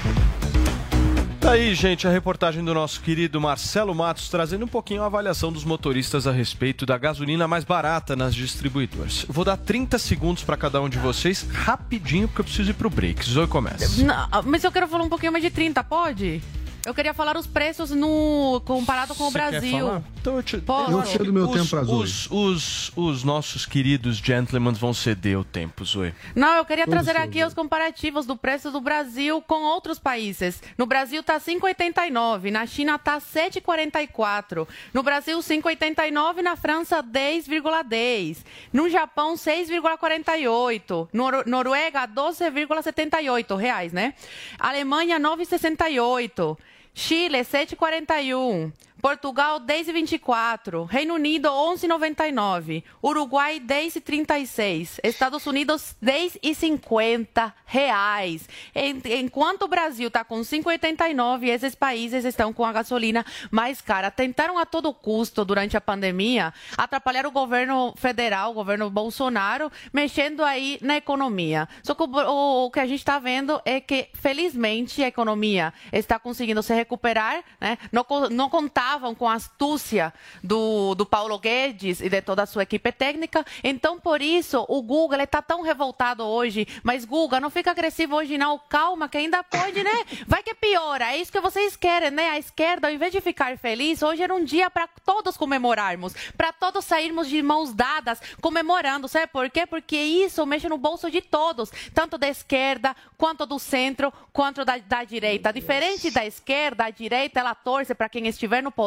[1.46, 5.52] Tá aí, gente, a reportagem do nosso querido Marcelo Matos trazendo um pouquinho a avaliação
[5.52, 9.24] dos motoristas a respeito da gasolina mais barata nas distribuidoras.
[9.28, 12.90] Vou dar 30 segundos para cada um de vocês, rapidinho, porque eu preciso ir pro
[12.90, 13.24] break.
[13.24, 14.02] Zoe começa.
[14.02, 16.42] Não, mas eu quero falar um pouquinho mais de 30, pode?
[16.86, 19.86] Eu queria falar os preços no comparado com o Você Brasil.
[19.86, 20.02] falar?
[20.20, 20.58] Então eu te...
[20.58, 20.92] Pode.
[20.92, 25.84] eu cedo meu os, tempo os, os, os nossos queridos gentlemen vão ceder o tempo,
[25.84, 26.14] Zoe.
[26.32, 30.62] Não, eu queria Todo trazer aqui os comparativos do preço do Brasil com outros países.
[30.78, 38.88] No Brasil tá 5,89, na China tá 7,44, no Brasil 5,89, na França 10,10, no
[38.88, 44.14] Japão 6,48, Nor Noruega 12,78 reais, né?
[44.56, 46.56] Alemanha 9,68.
[46.96, 48.72] Chile, 7,41.
[49.06, 50.84] Portugal, 10,24.
[50.90, 52.82] Reino Unido, 11,99.
[53.00, 54.98] Uruguai, 10,36.
[55.04, 58.48] Estados Unidos, 10,50 reais.
[58.74, 64.10] En- Enquanto o Brasil está com 5,89, esses países estão com a gasolina mais cara.
[64.10, 70.42] Tentaram a todo custo, durante a pandemia, atrapalhar o governo federal, o governo Bolsonaro, mexendo
[70.42, 71.68] aí na economia.
[71.84, 76.18] Só que o, o- que a gente está vendo é que, felizmente, a economia está
[76.18, 77.78] conseguindo se recuperar, né?
[77.92, 82.46] Não, não contar contavam com a astúcia do, do Paulo Guedes e de toda a
[82.46, 83.44] sua equipe técnica.
[83.62, 86.66] Então, por isso, o Guga está tão revoltado hoje.
[86.82, 88.58] Mas, Guga, não fica agressivo hoje, não.
[88.58, 90.04] Calma, que ainda pode, né?
[90.26, 91.12] Vai que piora.
[91.12, 92.30] É isso que vocês querem, né?
[92.30, 96.52] A esquerda, ao invés de ficar feliz, hoje era um dia para todos comemorarmos, para
[96.52, 99.08] todos sairmos de mãos dadas comemorando.
[99.08, 99.66] Sabe por quê?
[99.66, 104.78] Porque isso mexe no bolso de todos, tanto da esquerda, quanto do centro, quanto da,
[104.78, 105.52] da direita.
[105.52, 108.85] Diferente da esquerda, a direita, ela torce para quem estiver no poder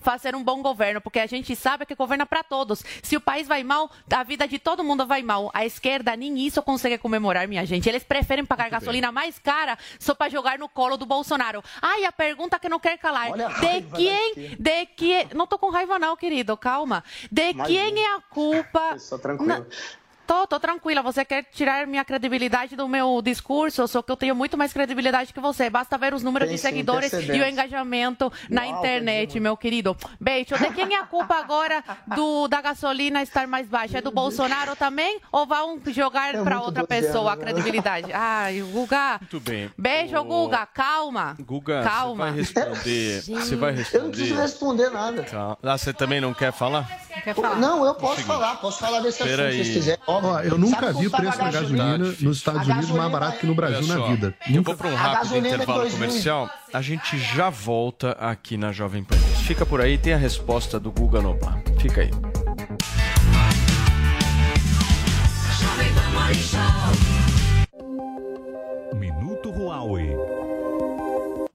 [0.00, 2.84] fazer um bom governo, porque a gente sabe que governa para todos.
[3.02, 5.50] Se o país vai mal, a vida de todo mundo vai mal.
[5.54, 7.88] A esquerda nem isso consegue comemorar, minha gente.
[7.88, 9.14] Eles preferem pagar Muito gasolina bem.
[9.14, 11.62] mais cara só para jogar no colo do Bolsonaro.
[11.80, 13.30] Ai, a pergunta que não quer calar.
[13.30, 17.02] Olha de quem, de que, não tô com raiva não, querido, calma.
[17.30, 17.66] De Imagina.
[17.66, 18.98] quem é a culpa?
[19.00, 19.66] Só tranquilo.
[20.30, 21.02] Tô, tô tranquila.
[21.02, 25.34] Você quer tirar minha credibilidade do meu discurso, só que eu tenho muito mais credibilidade
[25.34, 25.68] que você.
[25.68, 29.96] Basta ver os números Tem de seguidores e o engajamento na Uau, internet, meu querido.
[30.20, 30.56] Beijo.
[30.56, 31.82] De quem é a culpa agora
[32.14, 33.98] do, da gasolina estar mais baixa?
[33.98, 35.20] É do Bolsonaro também?
[35.32, 37.46] Ou vão jogar é para outra pessoa a né?
[37.46, 38.12] credibilidade?
[38.12, 39.18] Ai, Guga.
[39.20, 39.68] Muito bem.
[39.76, 40.22] Beijo, o...
[40.22, 40.64] Guga.
[40.64, 41.36] Calma.
[41.40, 42.30] Guga, Calma.
[42.38, 43.22] você vai responder.
[43.22, 43.98] você vai responder.
[43.98, 45.24] Eu não preciso responder nada.
[45.24, 45.58] Calma.
[45.60, 46.88] Ah, você também não quer falar?
[47.24, 47.56] Quer falar?
[47.56, 48.60] Não, eu posso falar.
[48.60, 50.00] Posso falar desse assunto se vocês quiserem.
[50.22, 53.54] Ó, eu nunca vi o preço da gasolina nos Estados Unidos mais barato que no
[53.54, 54.34] Brasil na vida.
[54.52, 56.50] Eu vou para um rápido intervalo comercial.
[56.72, 59.16] A gente já volta aqui na Jovem Pan.
[59.46, 61.60] Fica por aí, tem a resposta do Guga Noblar.
[61.78, 62.10] Fica aí.
[68.94, 70.14] Minuto Huawei.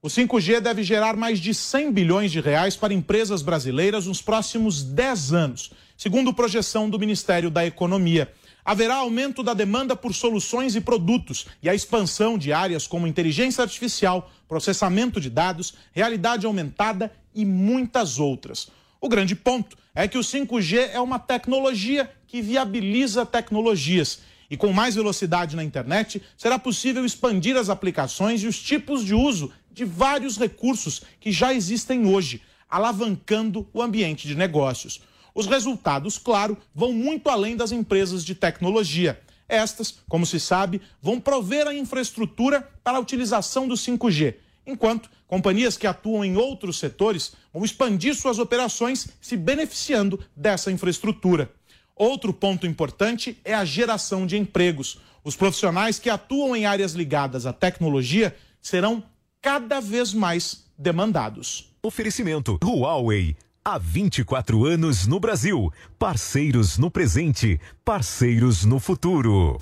[0.02, 4.84] O 5G deve gerar mais de 100 bilhões de reais para empresas brasileiras nos próximos
[4.84, 8.32] 10 anos, segundo projeção do Ministério da Economia
[8.66, 13.62] haverá aumento da demanda por soluções e produtos e a expansão de áreas como inteligência
[13.62, 18.70] artificial, processamento de dados, realidade aumentada e muitas outras.
[19.00, 24.22] O grande ponto é que o 5G é uma tecnologia que viabiliza tecnologias.
[24.50, 29.14] E com mais velocidade na internet, será possível expandir as aplicações e os tipos de
[29.14, 35.02] uso de vários recursos que já existem hoje, alavancando o ambiente de negócios.
[35.36, 39.20] Os resultados, claro, vão muito além das empresas de tecnologia.
[39.50, 45.76] Estas, como se sabe, vão prover a infraestrutura para a utilização do 5G, enquanto companhias
[45.76, 51.52] que atuam em outros setores vão expandir suas operações se beneficiando dessa infraestrutura.
[51.94, 55.00] Outro ponto importante é a geração de empregos.
[55.22, 59.04] Os profissionais que atuam em áreas ligadas à tecnologia serão
[59.42, 61.74] cada vez mais demandados.
[61.84, 63.36] Oferecimento Huawei
[63.68, 65.74] Há 24 anos no Brasil.
[65.98, 69.58] Parceiros no presente, parceiros no futuro.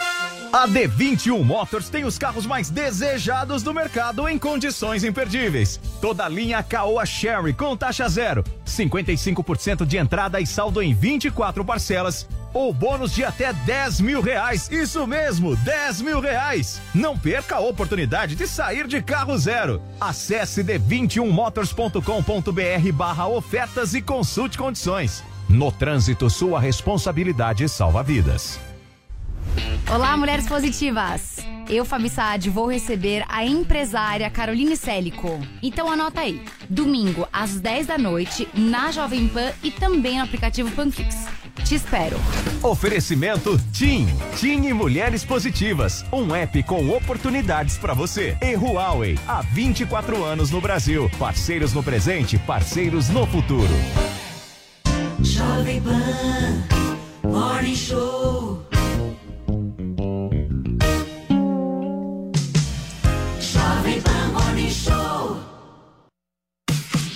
[0.53, 5.79] A D21 Motors tem os carros mais desejados do mercado em condições imperdíveis.
[5.99, 11.65] Toda a linha Caoa Sherry com taxa zero, 55% de entrada e saldo em 24
[11.65, 14.69] parcelas ou bônus de até 10 mil reais.
[14.69, 16.79] Isso mesmo, 10 mil reais.
[16.93, 19.81] Não perca a oportunidade de sair de carro zero.
[19.99, 25.23] Acesse d21motors.com.br barra ofertas e consulte condições.
[25.49, 28.59] No trânsito, sua responsabilidade salva vidas.
[29.93, 31.37] Olá, mulheres positivas.
[31.69, 35.39] Eu, Fabi Saad, vou receber a empresária Caroline Célico.
[35.61, 36.43] Então anota aí.
[36.67, 41.27] Domingo, às 10 da noite, na Jovem Pan e também no aplicativo Panflix.
[41.63, 42.17] Te espero.
[42.63, 44.07] Oferecimento TIM.
[44.35, 46.03] TIM e Mulheres Positivas.
[46.11, 48.35] Um app com oportunidades para você.
[48.41, 49.19] E Huawei.
[49.27, 51.07] Há 24 anos no Brasil.
[51.19, 53.69] Parceiros no presente, parceiros no futuro.
[55.21, 56.63] Jovem Pan.
[57.29, 58.72] Morning Show.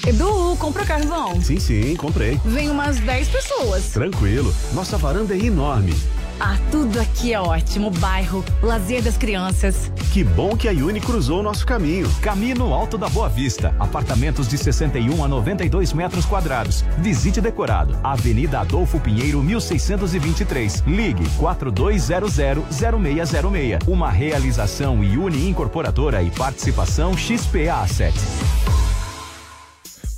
[0.07, 1.41] Edu, comprou carvão?
[1.41, 2.39] Sim, sim, comprei.
[2.45, 3.89] Vem umas 10 pessoas.
[3.89, 4.55] Tranquilo.
[4.71, 5.93] Nossa varanda é enorme.
[6.39, 7.91] Ah, tudo aqui é ótimo.
[7.91, 9.91] Bairro, lazer das crianças.
[10.13, 12.09] Que bom que a Uni cruzou o nosso caminho.
[12.21, 13.75] Caminho Alto da Boa Vista.
[13.77, 16.85] Apartamentos de 61 a 92 metros quadrados.
[16.99, 17.93] Visite decorado.
[18.01, 20.85] Avenida Adolfo Pinheiro, 1623.
[20.87, 23.85] Ligue 4200-0606.
[23.85, 28.86] Uma realização Uni Incorporadora e participação XPA Assets.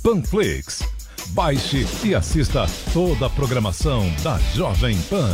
[0.02, 0.82] Panflix.
[1.28, 5.30] Baixe e assista toda a programação da Jovem Pan.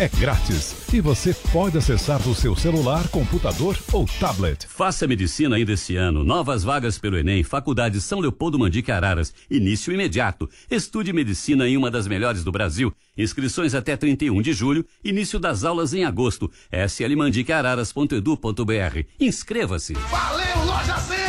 [0.00, 4.66] É grátis e você pode acessar do seu celular, computador ou tablet.
[4.66, 6.24] Faça medicina ainda esse ano.
[6.24, 9.34] Novas vagas pelo Enem, Faculdade São Leopoldo Mandique Araras.
[9.50, 10.48] Início imediato.
[10.70, 12.90] Estude medicina em uma das melhores do Brasil.
[13.16, 14.86] Inscrições até 31 de julho.
[15.04, 16.50] Início das aulas em agosto.
[16.72, 19.04] slmandiqueararas.edu.br.
[19.20, 19.92] Inscreva-se.
[19.94, 21.27] Valeu, Loja 100!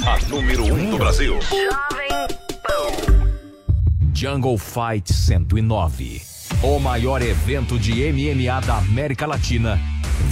[0.00, 1.38] A número 1 um do Brasil.
[4.14, 6.22] Jungle Fight 109.
[6.62, 9.78] O maior evento de MMA da América Latina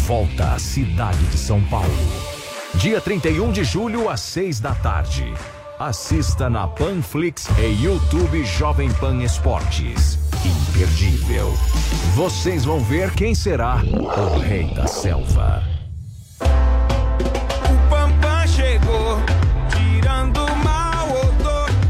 [0.07, 1.89] volta à cidade de São Paulo.
[2.77, 5.31] Dia 31 de julho, às 6 da tarde.
[5.79, 10.19] Assista na Panflix e YouTube Jovem Pan Esportes.
[10.43, 11.53] Imperdível.
[12.15, 15.63] Vocês vão ver quem será o rei da selva.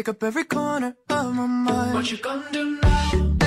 [0.00, 1.94] take up every corner of my mind.
[1.94, 3.39] What you gonna do now?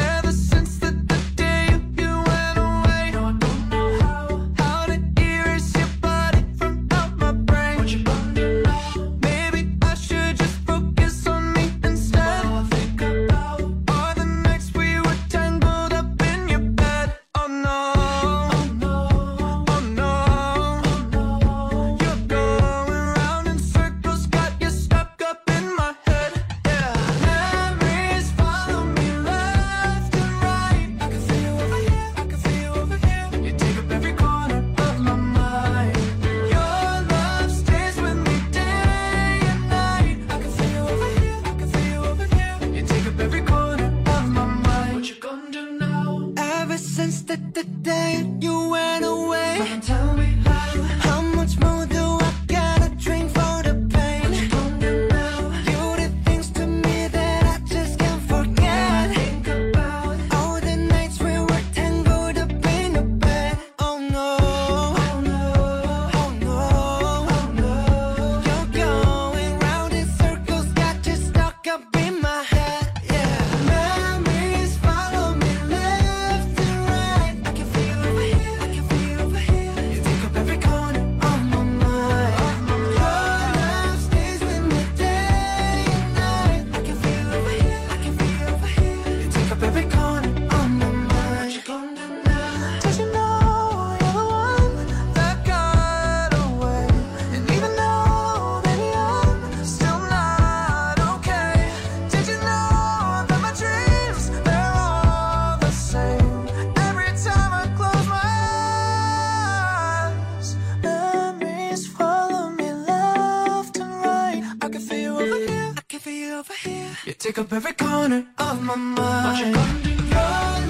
[117.53, 119.55] Every corner of my mind.
[119.55, 120.21] Your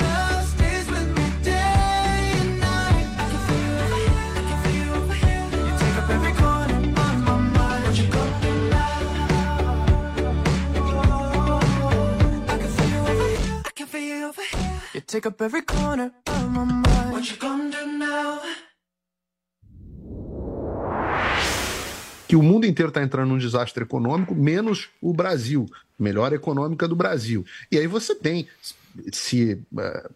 [0.04, 1.52] love stays with me day
[2.40, 3.08] and night.
[3.18, 4.26] I can feel you over here.
[4.36, 5.46] I can feel you over here.
[5.66, 6.88] You take up every corner of
[7.28, 7.84] my mind.
[7.86, 9.00] What you gonna do now?
[12.52, 13.62] I can feel you over here.
[13.66, 14.82] I can feel you over here.
[14.94, 17.12] You take up every corner of my mind.
[17.14, 18.42] What you gonna do now?
[22.28, 25.68] que o mundo inteiro está entrando num desastre econômico, menos o Brasil,
[26.04, 27.46] melhor econômica do Brasil.
[27.72, 28.48] E aí você tem,
[29.12, 30.10] se, eh,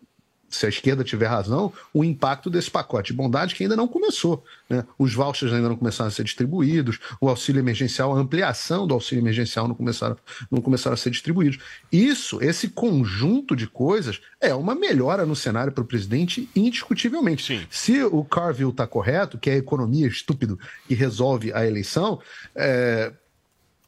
[0.49, 4.43] se a esquerda tiver razão, o impacto desse pacote de bondade que ainda não começou.
[4.69, 4.83] Né?
[4.97, 9.21] Os vouchers ainda não começaram a ser distribuídos, o auxílio emergencial, a ampliação do auxílio
[9.21, 10.17] emergencial não começaram,
[10.49, 11.59] não começaram a ser distribuídos.
[11.91, 17.67] Isso, esse conjunto de coisas, é uma melhora no cenário para o presidente, indiscutivelmente.
[17.69, 22.21] Se o Carville está correto, que é a economia estúpido que resolve a eleição,
[22.55, 23.11] é,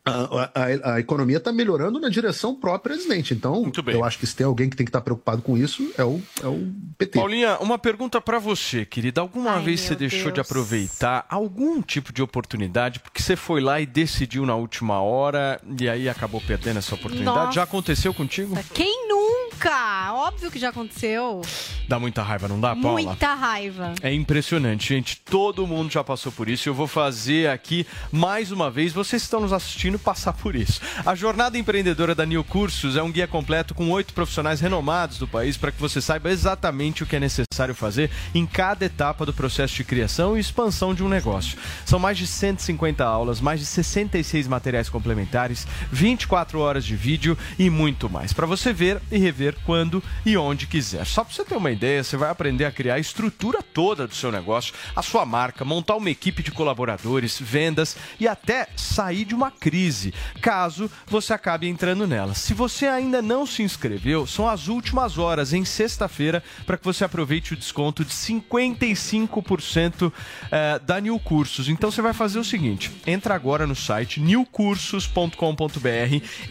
[0.10, 3.34] a, a- a economia está melhorando na direção própria presidente.
[3.34, 6.04] Então, eu acho que se tem alguém que tem que estar preocupado com isso, é
[6.04, 6.68] o, é o
[6.98, 7.18] PT.
[7.20, 9.22] Paulinha, uma pergunta pra você, querida.
[9.22, 13.86] Alguma vez você deixou de aproveitar algum tipo de oportunidade porque você foi lá e
[13.86, 17.38] decidiu na última hora e aí acabou perdendo essa oportunidade?
[17.38, 17.52] Nossa.
[17.54, 18.56] Já aconteceu contigo?
[18.74, 19.19] Quem nunca?
[19.68, 21.42] Ah, óbvio que já aconteceu.
[21.88, 23.02] Dá muita raiva, não dá, Paula?
[23.02, 23.94] Muita raiva.
[24.02, 25.18] É impressionante, gente.
[25.18, 26.70] Todo mundo já passou por isso.
[26.70, 28.94] Eu vou fazer aqui mais uma vez.
[28.94, 30.80] Vocês que estão nos assistindo passar por isso.
[31.06, 35.28] A jornada empreendedora da New Cursos é um guia completo com oito profissionais renomados do
[35.28, 39.34] país para que você saiba exatamente o que é necessário fazer em cada etapa do
[39.34, 41.58] processo de criação e expansão de um negócio.
[41.86, 47.70] São mais de 150 aulas, mais de 66 materiais complementares, 24 horas de vídeo e
[47.70, 51.06] muito mais para você ver e rever quando e onde quiser.
[51.06, 54.16] Só para você ter uma ideia, você vai aprender a criar a estrutura toda do
[54.16, 59.36] seu negócio, a sua marca, montar uma equipe de colaboradores, vendas e até sair de
[59.36, 62.34] uma crise, caso você acabe entrando nela.
[62.34, 67.04] Se você ainda não se inscreveu, são as últimas horas em sexta-feira para que você
[67.04, 70.12] aproveite o desconto de 55%
[70.52, 71.70] eh, da New Cursos.
[71.70, 75.36] Então você vai fazer o seguinte: entra agora no site newcursos.com.br,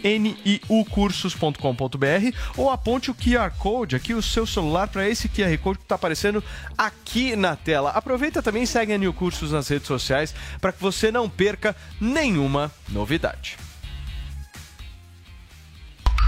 [0.05, 5.85] niucursos.com.br ou aponte o QR Code aqui, o seu celular, para esse QR Code que
[5.85, 6.43] está aparecendo
[6.77, 7.91] aqui na tela.
[7.91, 11.77] Aproveita também e segue a New Cursos nas redes sociais para que você não perca
[12.01, 13.59] nenhuma novidade.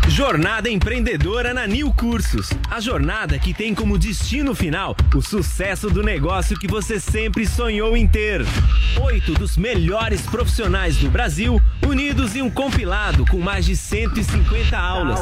[0.07, 2.51] Jornada empreendedora na New Cursos.
[2.71, 7.97] A jornada que tem como destino final o sucesso do negócio que você sempre sonhou
[7.97, 8.43] em ter.
[9.01, 15.21] Oito dos melhores profissionais do Brasil unidos em um compilado com mais de 150 aulas.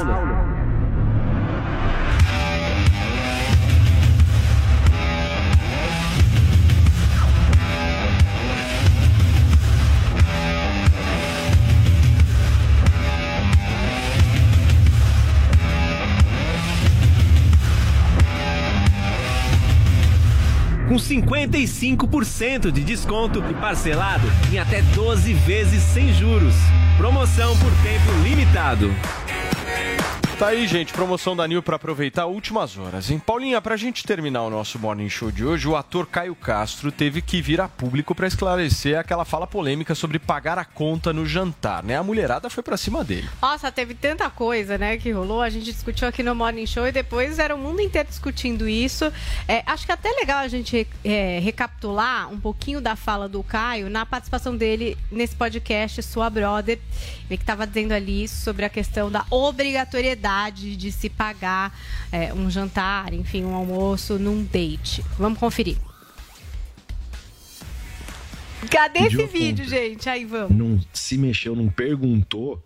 [21.09, 26.55] 55% de desconto e parcelado em até 12 vezes sem juros.
[26.99, 28.95] Promoção por tempo limitado.
[30.39, 33.19] Tá aí, gente, promoção da Nil para aproveitar últimas horas, hein?
[33.19, 37.21] Paulinha, pra gente terminar o nosso Morning Show de hoje, o ator Caio Castro teve
[37.21, 41.83] que vir a público para esclarecer aquela fala polêmica sobre pagar a conta no jantar,
[41.83, 41.97] né?
[41.97, 43.29] A mulherada foi pra cima dele.
[43.43, 45.43] Nossa, teve tanta coisa, né, que rolou.
[45.43, 49.13] A gente discutiu aqui no Morning Show e depois era o mundo inteiro discutindo isso.
[49.49, 53.43] É, acho que é até legal a gente é, recapitular um pouquinho da fala do
[53.43, 56.79] Caio na participação dele nesse podcast Sua Brother.
[57.29, 61.79] Ele que estava dizendo ali sobre a questão da obrigatoriedade de se pagar
[62.11, 65.05] é, um jantar, enfim, um almoço num date.
[65.19, 65.77] Vamos conferir.
[68.71, 69.77] Cadê Pediu esse vídeo, conta.
[69.77, 70.09] gente?
[70.09, 70.57] Aí vamos.
[70.57, 72.63] Não se mexeu, não perguntou.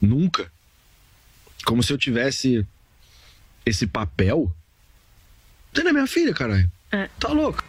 [0.00, 0.52] Nunca.
[1.64, 2.66] Como se eu tivesse
[3.64, 4.52] esse papel.
[5.72, 6.70] Você não é minha filha, caralho.
[7.18, 7.64] Tá louco.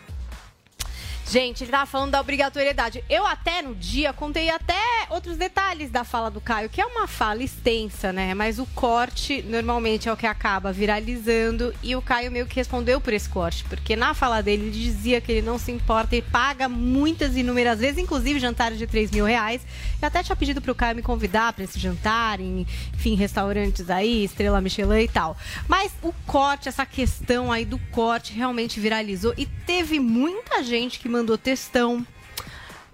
[1.30, 3.04] Gente, ele tava falando da obrigatoriedade.
[3.10, 4.74] Eu até no dia contei até
[5.10, 8.34] outros detalhes da fala do Caio, que é uma fala extensa, né?
[8.34, 13.00] Mas o corte normalmente é o que acaba viralizando e o Caio meio que respondeu
[13.00, 16.22] por esse corte, porque na fala dele ele dizia que ele não se importa e
[16.22, 19.62] paga muitas inúmeras vezes, inclusive jantares de 3 mil reais.
[20.02, 24.26] Eu até tinha pedido pro Caio me convidar para esse jantar, em, enfim, restaurantes aí,
[24.26, 25.38] Estrela Michelin e tal.
[25.68, 31.13] Mas o corte, essa questão aí do corte realmente viralizou e teve muita gente que
[31.14, 32.06] mandou textão,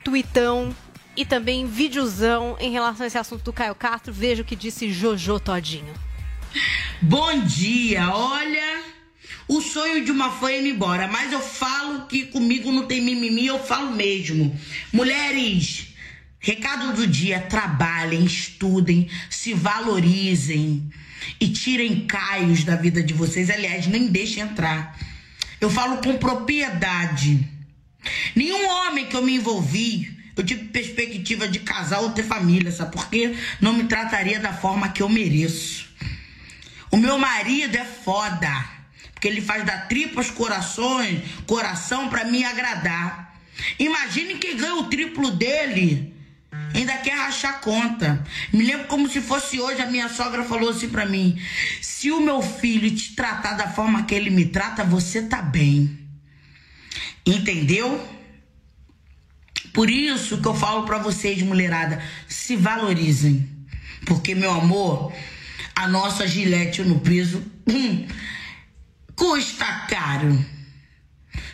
[0.04, 0.76] tweetão
[1.16, 4.12] e também videozão em relação a esse assunto do Caio Castro.
[4.12, 5.94] Veja o que disse Jojo Todinho.
[7.02, 8.84] Bom dia, olha.
[9.48, 13.02] O sonho de uma fã é ir embora, mas eu falo que comigo não tem
[13.02, 14.54] mimimi, eu falo mesmo.
[14.92, 15.88] Mulheres,
[16.40, 20.92] recado do dia: trabalhem, estudem, se valorizem
[21.40, 23.50] e tirem caios da vida de vocês.
[23.50, 25.00] Aliás, nem deixem entrar.
[25.62, 27.59] Eu falo com propriedade.
[28.36, 32.94] Nenhum homem que eu me envolvi, eu tive perspectiva de casar ou ter família, sabe
[32.94, 33.36] por quê?
[33.60, 35.90] Não me trataria da forma que eu mereço.
[36.92, 38.66] O meu marido é foda,
[39.14, 43.38] porque ele faz da tripas corações, coração para me agradar.
[43.78, 46.16] Imagine quem ganha o triplo dele.
[46.74, 48.24] Ainda quer rachar conta.
[48.54, 51.40] Me lembro como se fosse hoje, a minha sogra falou assim pra mim:
[51.82, 56.09] se o meu filho te tratar da forma que ele me trata, você tá bem.
[57.26, 58.06] Entendeu?
[59.74, 63.48] Por isso que eu falo pra vocês, mulherada, se valorizem.
[64.06, 65.14] Porque, meu amor,
[65.76, 68.08] a nossa gilete no piso hum,
[69.16, 70.44] custa caro.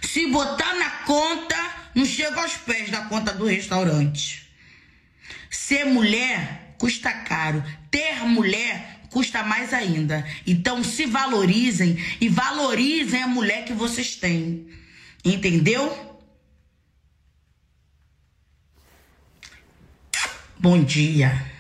[0.02, 1.56] Se botar na conta,
[1.94, 4.48] não chega aos pés da conta do restaurante.
[5.50, 7.64] Ser mulher custa caro.
[7.92, 10.26] Ter mulher custa mais ainda.
[10.46, 14.68] Então se valorizem e valorizem a mulher que vocês têm.
[15.26, 15.92] Entendeu?
[20.60, 21.55] Bom dia.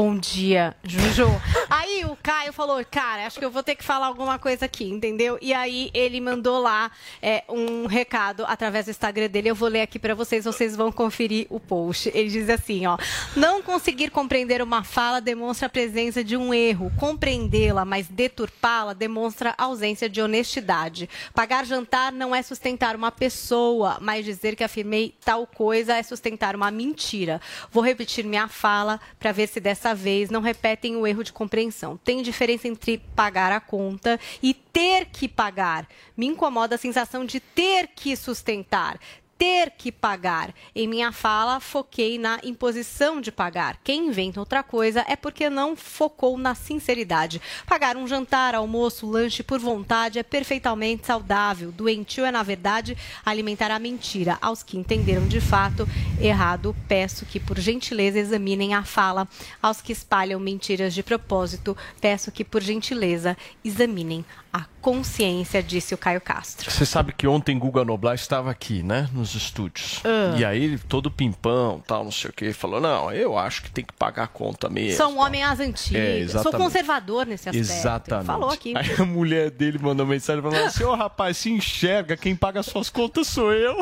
[0.00, 1.26] Bom dia, Juju.
[1.68, 4.84] Aí o Caio falou, cara, acho que eu vou ter que falar alguma coisa aqui,
[4.84, 5.36] entendeu?
[5.42, 6.88] E aí ele mandou lá
[7.20, 9.50] é, um recado através do Instagram dele.
[9.50, 12.12] Eu vou ler aqui pra vocês, vocês vão conferir o post.
[12.14, 12.96] Ele diz assim, ó:
[13.34, 16.92] "Não conseguir compreender uma fala demonstra a presença de um erro.
[16.96, 21.10] Compreendê-la, mas deturpá-la demonstra ausência de honestidade.
[21.34, 26.54] Pagar jantar não é sustentar uma pessoa, mas dizer que afirmei tal coisa é sustentar
[26.54, 27.40] uma mentira.
[27.72, 31.96] Vou repetir minha fala para ver se dessa vez não repetem o erro de compreensão.
[31.96, 35.86] Tem diferença entre pagar a conta e ter que pagar.
[36.16, 38.98] Me incomoda a sensação de ter que sustentar
[39.38, 40.52] ter que pagar.
[40.74, 43.78] Em minha fala, foquei na imposição de pagar.
[43.84, 47.40] Quem inventa outra coisa é porque não focou na sinceridade.
[47.64, 51.70] Pagar um jantar, almoço, lanche por vontade é perfeitamente saudável.
[51.70, 54.36] Doentio é, na verdade, alimentar a mentira.
[54.42, 55.88] Aos que entenderam de fato
[56.20, 59.28] errado, peço que, por gentileza, examinem a fala.
[59.62, 65.98] Aos que espalham mentiras de propósito, peço que, por gentileza, examinem a consciência, disse o
[65.98, 66.70] Caio Castro.
[66.70, 69.08] Você sabe que ontem Guga Noblar estava aqui, né?
[69.12, 70.00] Nos estúdios.
[70.04, 70.36] Ah.
[70.38, 73.70] E aí, ele todo pimpão, tal, não sei o que, falou: não, eu acho que
[73.70, 74.96] tem que pagar a conta mesmo.
[74.96, 76.34] Sou um homem às antigas.
[76.34, 77.70] É, Sou conservador nesse aspecto.
[77.70, 78.26] Exatamente.
[78.26, 78.74] Falou aqui.
[78.76, 82.88] Aí a mulher dele mandou mensagem falando assim: ô rapaz, se enxerga, quem paga suas
[82.88, 83.76] contas sou eu.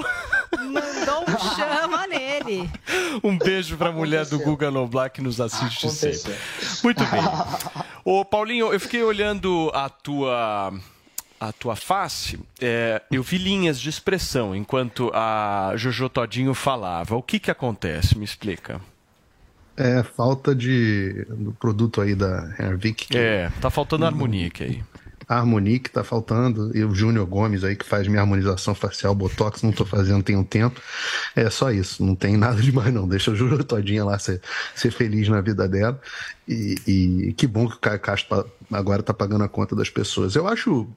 [0.52, 2.70] Mandou um chama nele.
[3.22, 6.34] Um beijo pra mulher do Guga Noblar que nos assiste sempre.
[6.82, 7.22] Muito bem.
[8.04, 10.72] Ô, Paulinho, eu fiquei olhando a tua.
[11.38, 17.14] A tua face, é, eu vi linhas de expressão enquanto a Jojo Todinho falava.
[17.14, 18.16] O que que acontece?
[18.16, 18.80] Me explica.
[19.76, 23.14] É falta de do produto aí da Hervik.
[23.14, 24.82] É, tá faltando harmonique aí.
[25.28, 29.62] A Harmonique tá faltando, e o Júnior Gomes aí que faz minha harmonização facial, Botox,
[29.62, 30.80] não tô fazendo tem um tempo.
[31.34, 33.08] É só isso, não tem nada demais não.
[33.08, 34.40] Deixa a Júnior Todinha lá ser,
[34.74, 36.00] ser feliz na vida dela.
[36.46, 40.36] E, e que bom que o Caio Castro agora tá pagando a conta das pessoas.
[40.36, 40.88] Eu acho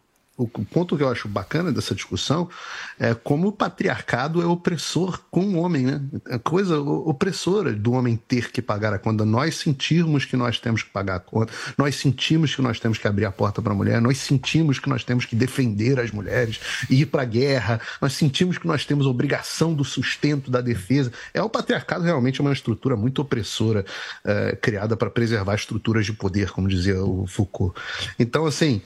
[0.43, 2.49] o ponto que eu acho bacana dessa discussão
[2.97, 6.01] é como o patriarcado é opressor com o homem, né?
[6.29, 9.25] É coisa opressora do homem ter que pagar a conta.
[9.25, 13.07] Nós sentirmos que nós temos que pagar a conta, nós sentimos que nós temos que
[13.07, 16.59] abrir a porta para a mulher, nós sentimos que nós temos que defender as mulheres,
[16.89, 21.11] ir para a guerra, nós sentimos que nós temos a obrigação do sustento, da defesa.
[21.33, 23.85] É o patriarcado realmente é uma estrutura muito opressora,
[24.23, 27.77] eh, criada para preservar estruturas de poder, como dizia o Foucault.
[28.17, 28.81] Então, assim.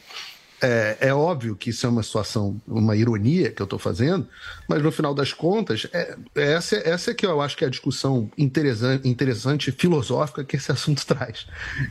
[0.66, 4.26] É, é óbvio que isso é uma situação, uma ironia que eu estou fazendo,
[4.66, 7.68] mas no final das contas, é, é essa, essa é que eu acho que é
[7.68, 11.46] a discussão interessante, interessante filosófica que esse assunto traz,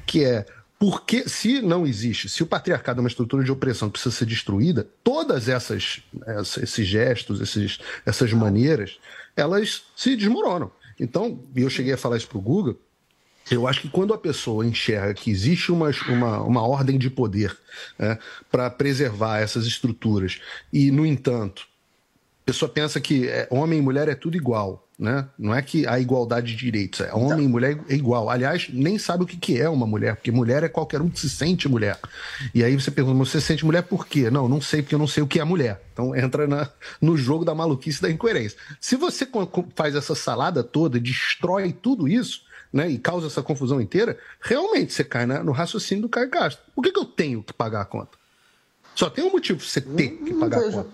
[0.07, 0.47] que é
[0.79, 4.25] porque se não existe, se o patriarcado é uma estrutura de opressão que precisa ser
[4.27, 8.99] destruída, todas essas, essa- esses gestos, esses, essas maneiras,
[9.37, 10.73] elas se desmoronam.
[10.99, 12.81] Então, eu cheguei a falar isso para o Google,
[13.55, 17.57] eu acho que quando a pessoa enxerga que existe uma, uma, uma ordem de poder
[18.51, 20.41] para preservar essas estruturas
[20.73, 21.63] e, no entanto,
[22.43, 25.27] a pessoa pensa que é, homem e mulher é tudo igual, né?
[25.39, 28.29] Não é que há igualdade de direitos, é homem e mulher é igual.
[28.29, 31.21] Aliás, nem sabe o que, que é uma mulher, porque mulher é qualquer um que
[31.21, 31.99] se sente mulher.
[32.55, 34.29] E aí você pergunta, mas você se sente mulher por quê?
[34.31, 35.81] Não, não sei, porque eu não sei o que é mulher.
[35.93, 36.69] Então entra na-
[37.01, 38.59] no jogo da maluquice da incoerência.
[38.81, 39.27] Se você
[39.77, 42.43] faz essa salada toda, destrói tudo isso,
[42.73, 46.65] né, e causa essa confusão inteira, realmente você cai na- no raciocínio do Caio Castro.
[46.75, 48.17] Por que, que eu tenho que pagar a conta?
[48.95, 50.91] Só tem um motivo pra você ter que pagar a conta.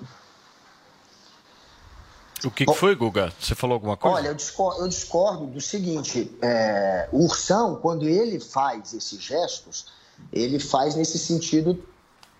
[2.45, 3.33] O que, que foi, Guga?
[3.41, 4.17] Você falou alguma coisa?
[4.17, 9.87] Olha, eu discordo, eu discordo do seguinte: é, o Ursão, quando ele faz esses gestos,
[10.33, 11.83] ele faz nesse sentido,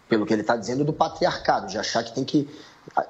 [0.09, 2.49] pelo que ele está dizendo, do patriarcado, de achar que tem que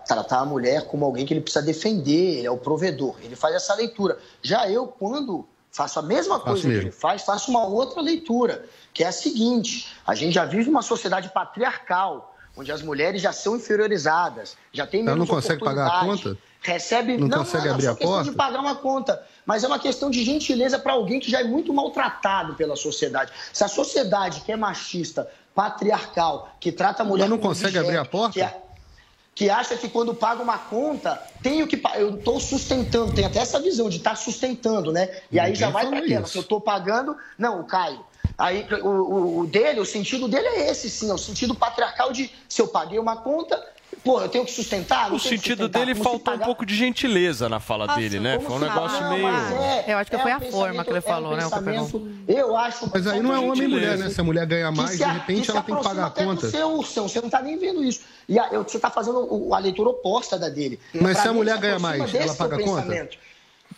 [0.06, 3.16] tratar a mulher como alguém que ele precisa defender, ele é o provedor.
[3.22, 4.18] Ele faz essa leitura.
[4.42, 9.04] Já eu, quando faço a mesma coisa que ele faz, faço uma outra leitura, que
[9.04, 13.56] é a seguinte: a gente já vive uma sociedade patriarcal, onde as mulheres já são
[13.56, 16.36] inferiorizadas, já tem Ela menos não consegue pagar a conta?
[16.60, 17.16] Recebe.
[17.16, 18.30] Não consegue é abrir só a questão porta?
[18.30, 19.26] de pagar uma conta.
[19.46, 23.32] Mas é uma questão de gentileza para alguém que já é muito maltratado pela sociedade.
[23.52, 27.96] Se a sociedade que é machista, patriarcal, que trata a mulher Mas não consegue abrir
[27.96, 28.38] a porta?
[29.38, 33.60] Que, acha que quando paga uma conta, tenho que eu estou sustentando, tem até essa
[33.60, 35.08] visão de estar sustentando, né?
[35.30, 38.04] E aí Ninguém já vai para aquela, se eu estou pagando, não, o Caio.
[38.36, 42.12] Aí o, o- o dele, o sentido dele é esse, sim, é o sentido patriarcal
[42.12, 43.64] de se eu paguei uma conta,
[44.04, 45.08] pô, eu tenho que sustentar.
[45.08, 48.38] não O sentido sustentar, dele faltou um pouco de gentileza na fala dele, né?
[48.40, 49.26] Foi um negócio Não, meio.
[49.28, 52.08] é- Eu acho que é foi a forma que ele falou, é um né, o
[52.28, 52.90] Eu acho.
[52.92, 54.10] Mas aí não é homem e mulher, né?
[54.10, 56.50] Se a mulher ganha mais, se de repente ela tem que pagar a conta.
[56.50, 58.00] Seu, Ursão, você não está nem vendo isso.
[58.28, 60.78] E a- eu- você está fazendo a leitura oposta da dele.
[60.94, 63.08] Mas Pra se a mulher ganha mais, ela paga a conta?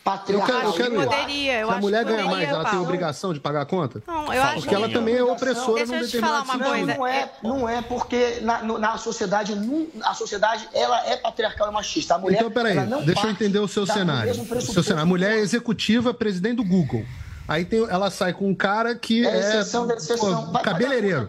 [0.05, 0.33] Pensamento.
[0.33, 1.05] Eu quero, eu quero ir.
[1.07, 4.03] Poderia, eu Se a acho mulher ganha mais, ela tem obrigação de pagar a conta?
[4.07, 6.69] Não, eu acho Porque ela também é opressora Deixa num te falar determinado uma sentido.
[6.69, 6.95] coisa.
[6.99, 11.73] Não é, não é porque na, na sociedade, nu- a sociedade ela é patriarcal e
[11.73, 12.15] machista.
[12.15, 14.33] A mulher, Então, peraí, ela não deixa eu entender o seu cenário.
[14.33, 15.03] O seu cenário.
[15.03, 17.05] A mulher é executiva, presidente do Google.
[17.51, 20.53] Aí tem, ela sai com um cara que É é, exceção da exceção.
[20.53, 21.27] pô, cabeleireiro.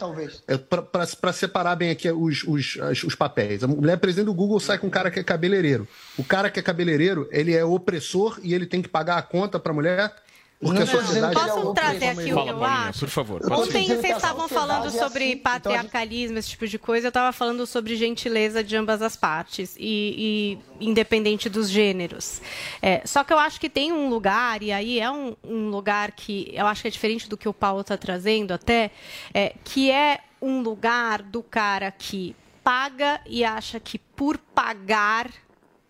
[0.48, 3.64] É pra separar bem aqui os, os, as- os papéis.
[3.64, 5.88] A mulher presidente do Google sai com um cara que é cabeleireiro.
[6.20, 9.60] O cara que é cabeleireiro, ele é opressor e ele tem que pagar a conta
[9.60, 10.14] pra mulher
[10.62, 11.36] porque Não, a sociedade...
[11.36, 13.00] não, Posso trazer aqui o Fala, que eu acho?
[13.00, 13.52] por favor.
[13.52, 17.08] Ontem vocês estavam falando é sobre assim, então patriarcalismo, esse tipo de coisa.
[17.08, 22.42] Eu estava falando sobre gentileza de ambas as partes, e, e independente dos gêneros.
[22.80, 26.12] É, só que eu acho que tem um lugar, e aí é um, um lugar
[26.12, 28.92] que eu acho que é diferente do que o Paulo está trazendo até,
[29.34, 35.32] é, que é um lugar do cara que paga e acha que por pagar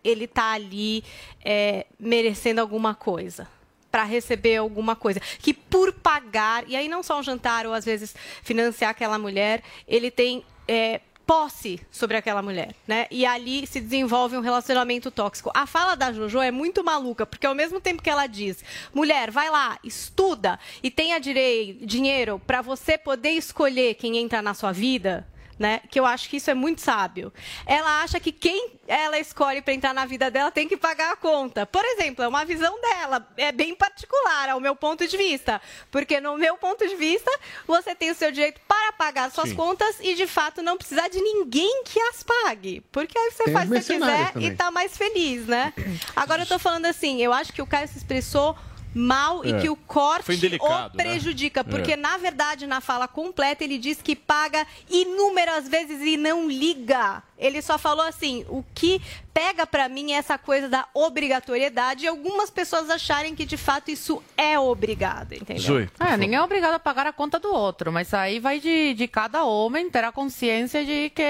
[0.01, 1.03] ele está ali
[1.43, 3.47] é, merecendo alguma coisa
[3.91, 5.19] para receber alguma coisa.
[5.39, 9.61] Que por pagar, e aí não só um jantar ou às vezes financiar aquela mulher,
[9.87, 13.07] ele tem é, posse sobre aquela mulher, né?
[13.09, 15.51] E ali se desenvolve um relacionamento tóxico.
[15.53, 18.63] A fala da Jojo é muito maluca, porque ao mesmo tempo que ela diz,
[18.93, 24.53] mulher, vai lá, estuda e tenha direi- dinheiro para você poder escolher quem entra na
[24.53, 25.27] sua vida,
[25.61, 25.79] né?
[25.91, 27.31] Que eu acho que isso é muito sábio.
[27.67, 31.15] Ela acha que quem ela escolhe para entrar na vida dela tem que pagar a
[31.15, 31.67] conta.
[31.67, 35.61] Por exemplo, é uma visão dela, é bem particular ao meu ponto de vista,
[35.91, 37.31] porque no meu ponto de vista,
[37.67, 39.55] você tem o seu direito para pagar suas Sim.
[39.55, 43.53] contas e de fato não precisar de ninguém que as pague, porque aí você Tem
[43.53, 44.49] faz o que quiser também.
[44.49, 45.73] e tá mais feliz, né?
[46.15, 48.57] Agora eu tô falando assim, eu acho que o Caio se expressou
[48.93, 49.59] mal e É.
[49.61, 50.25] que o corte
[50.59, 51.03] o né?
[51.03, 51.95] prejudica, porque É.
[51.95, 57.23] na verdade, na fala completa, ele diz que paga inúmeras vezes e não liga.
[57.41, 59.01] Ele só falou assim: o que
[59.33, 63.89] pega pra mim é essa coisa da obrigatoriedade e algumas pessoas acharem que de fato
[63.89, 65.63] isso é obrigado, entendeu?
[65.99, 69.07] É, ninguém é obrigado a pagar a conta do outro, mas aí vai de, de
[69.07, 71.23] cada homem ter a consciência de que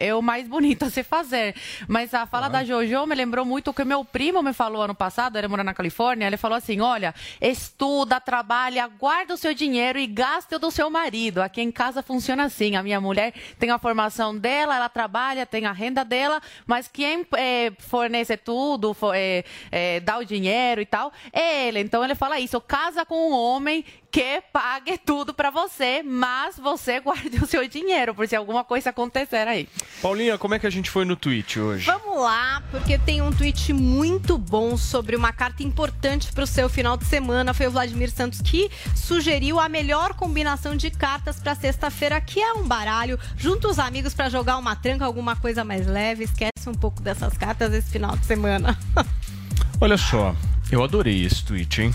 [0.00, 1.54] é o mais bonito a se fazer.
[1.86, 4.94] Mas a fala da Jojo me lembrou muito o que meu primo me falou ano
[4.94, 9.98] passado, ele mora na Califórnia, ele falou assim, olha, estuda, trabalha, guarda o seu dinheiro
[9.98, 11.42] e gaste o do seu marido.
[11.42, 15.57] Aqui em casa funciona assim, a minha mulher tem a formação dela, ela trabalha, tem
[15.66, 20.86] a renda dela, mas quem eh, fornece tudo, fo- eh, eh, dá o dinheiro e
[20.86, 21.80] tal, é ele.
[21.80, 26.98] Então ele fala isso, casa com um homem que pague tudo pra você, mas você
[27.00, 29.68] guarde o seu dinheiro, por se alguma coisa acontecer aí.
[30.00, 31.84] Paulinha, como é que a gente foi no tweet hoje?
[31.86, 36.68] Vamos lá, porque tem um tweet muito bom sobre uma carta importante para o seu
[36.68, 37.52] final de semana.
[37.52, 42.52] Foi o Vladimir Santos que sugeriu a melhor combinação de cartas para sexta-feira, que é
[42.54, 43.18] um baralho.
[43.36, 46.24] Junta os amigos para jogar uma tranca, alguma coisa mais leve.
[46.24, 48.78] Esquece um pouco dessas cartas esse final de semana.
[49.80, 50.34] Olha só,
[50.72, 51.94] eu adorei esse tweet, hein?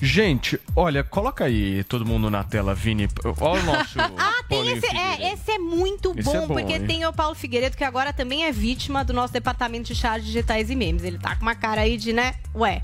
[0.00, 3.08] Gente, olha, coloca aí todo mundo na tela, Vini.
[3.40, 3.98] Olha o nosso.
[4.18, 4.86] Ah, tem esse.
[4.86, 6.86] É, esse é muito Esse bom, é bom, porque hein?
[6.86, 10.70] tem o Paulo Figueiredo, que agora também é vítima do nosso departamento de chás digitais
[10.70, 11.02] e memes.
[11.02, 12.34] Ele tá com uma cara aí de, né?
[12.54, 12.82] Ué.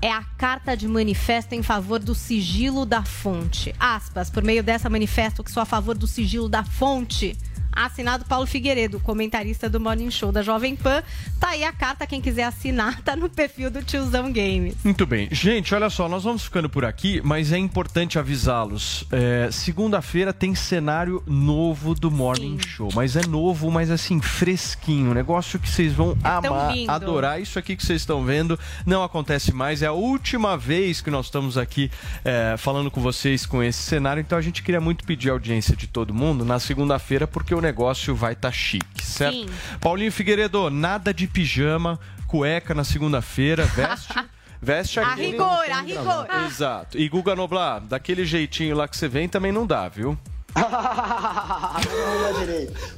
[0.00, 3.74] É a carta de manifesto em favor do sigilo da fonte.
[3.78, 7.36] Aspas, por meio dessa manifesto que sou a favor do sigilo da fonte.
[7.74, 11.02] Assinado Paulo Figueiredo, comentarista do Morning Show da Jovem Pan.
[11.40, 14.76] Tá aí a carta, quem quiser assinar, tá no perfil do Tiozão Games.
[14.84, 15.28] Muito bem.
[15.30, 19.04] Gente, olha só, nós vamos ficando por aqui, mas é importante avisá-los.
[19.10, 22.90] É, Segunda-feira tem cenário novo do Morning Show.
[22.94, 25.10] Mas é novo, mas assim, fresquinho.
[25.10, 27.40] Um negócio que vocês vão tão amar, adorar.
[27.40, 29.82] Isso aqui que vocês estão vendo não acontece mais.
[29.82, 31.90] É a última vez que nós estamos aqui
[32.24, 34.20] é, falando com vocês com esse cenário.
[34.20, 37.60] Então a gente queria muito pedir a audiência de todo mundo na segunda-feira, porque o
[37.64, 39.34] negócio vai estar chique, certo?
[39.36, 39.46] Sim.
[39.80, 44.14] Paulinho Figueiredo, nada de pijama, cueca na segunda-feira, veste.
[44.62, 46.26] Veste A aquele- rigor, a rigor.
[46.46, 46.96] Exato.
[46.96, 50.16] E Guga Noblar, daquele jeitinho lá que você vem também não dá, viu?
[50.56, 50.64] não.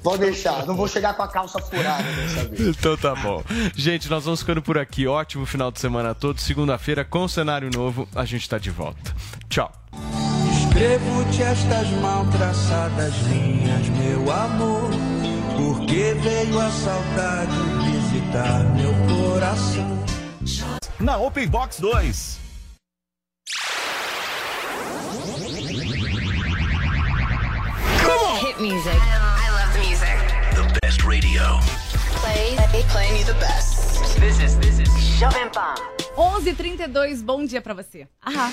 [0.03, 2.61] Pode deixar, não vou chegar com a calça furada dessa vez.
[2.61, 3.43] Então tá bom.
[3.75, 5.09] Gente, nós vamos ficando por aqui.
[5.09, 6.45] Ótimo final de semana a todos.
[6.45, 9.13] Segunda-feira, com cenário novo, a gente tá de volta.
[9.49, 9.73] Tchau.
[10.77, 14.91] Escrevo-te estas mal traçadas linhas, meu amor,
[15.57, 20.05] porque veio a saudade visitar meu coração.
[21.01, 22.39] Na Open Box 2.
[28.43, 28.93] Hit music.
[28.93, 30.19] I love the music.
[30.57, 31.59] The best radio.
[32.21, 32.55] Play,
[32.93, 34.21] playing you the best.
[34.21, 35.77] This is, this is Jovem Pan.
[36.19, 38.07] 11:32, bom dia pra você.
[38.27, 38.53] Aham.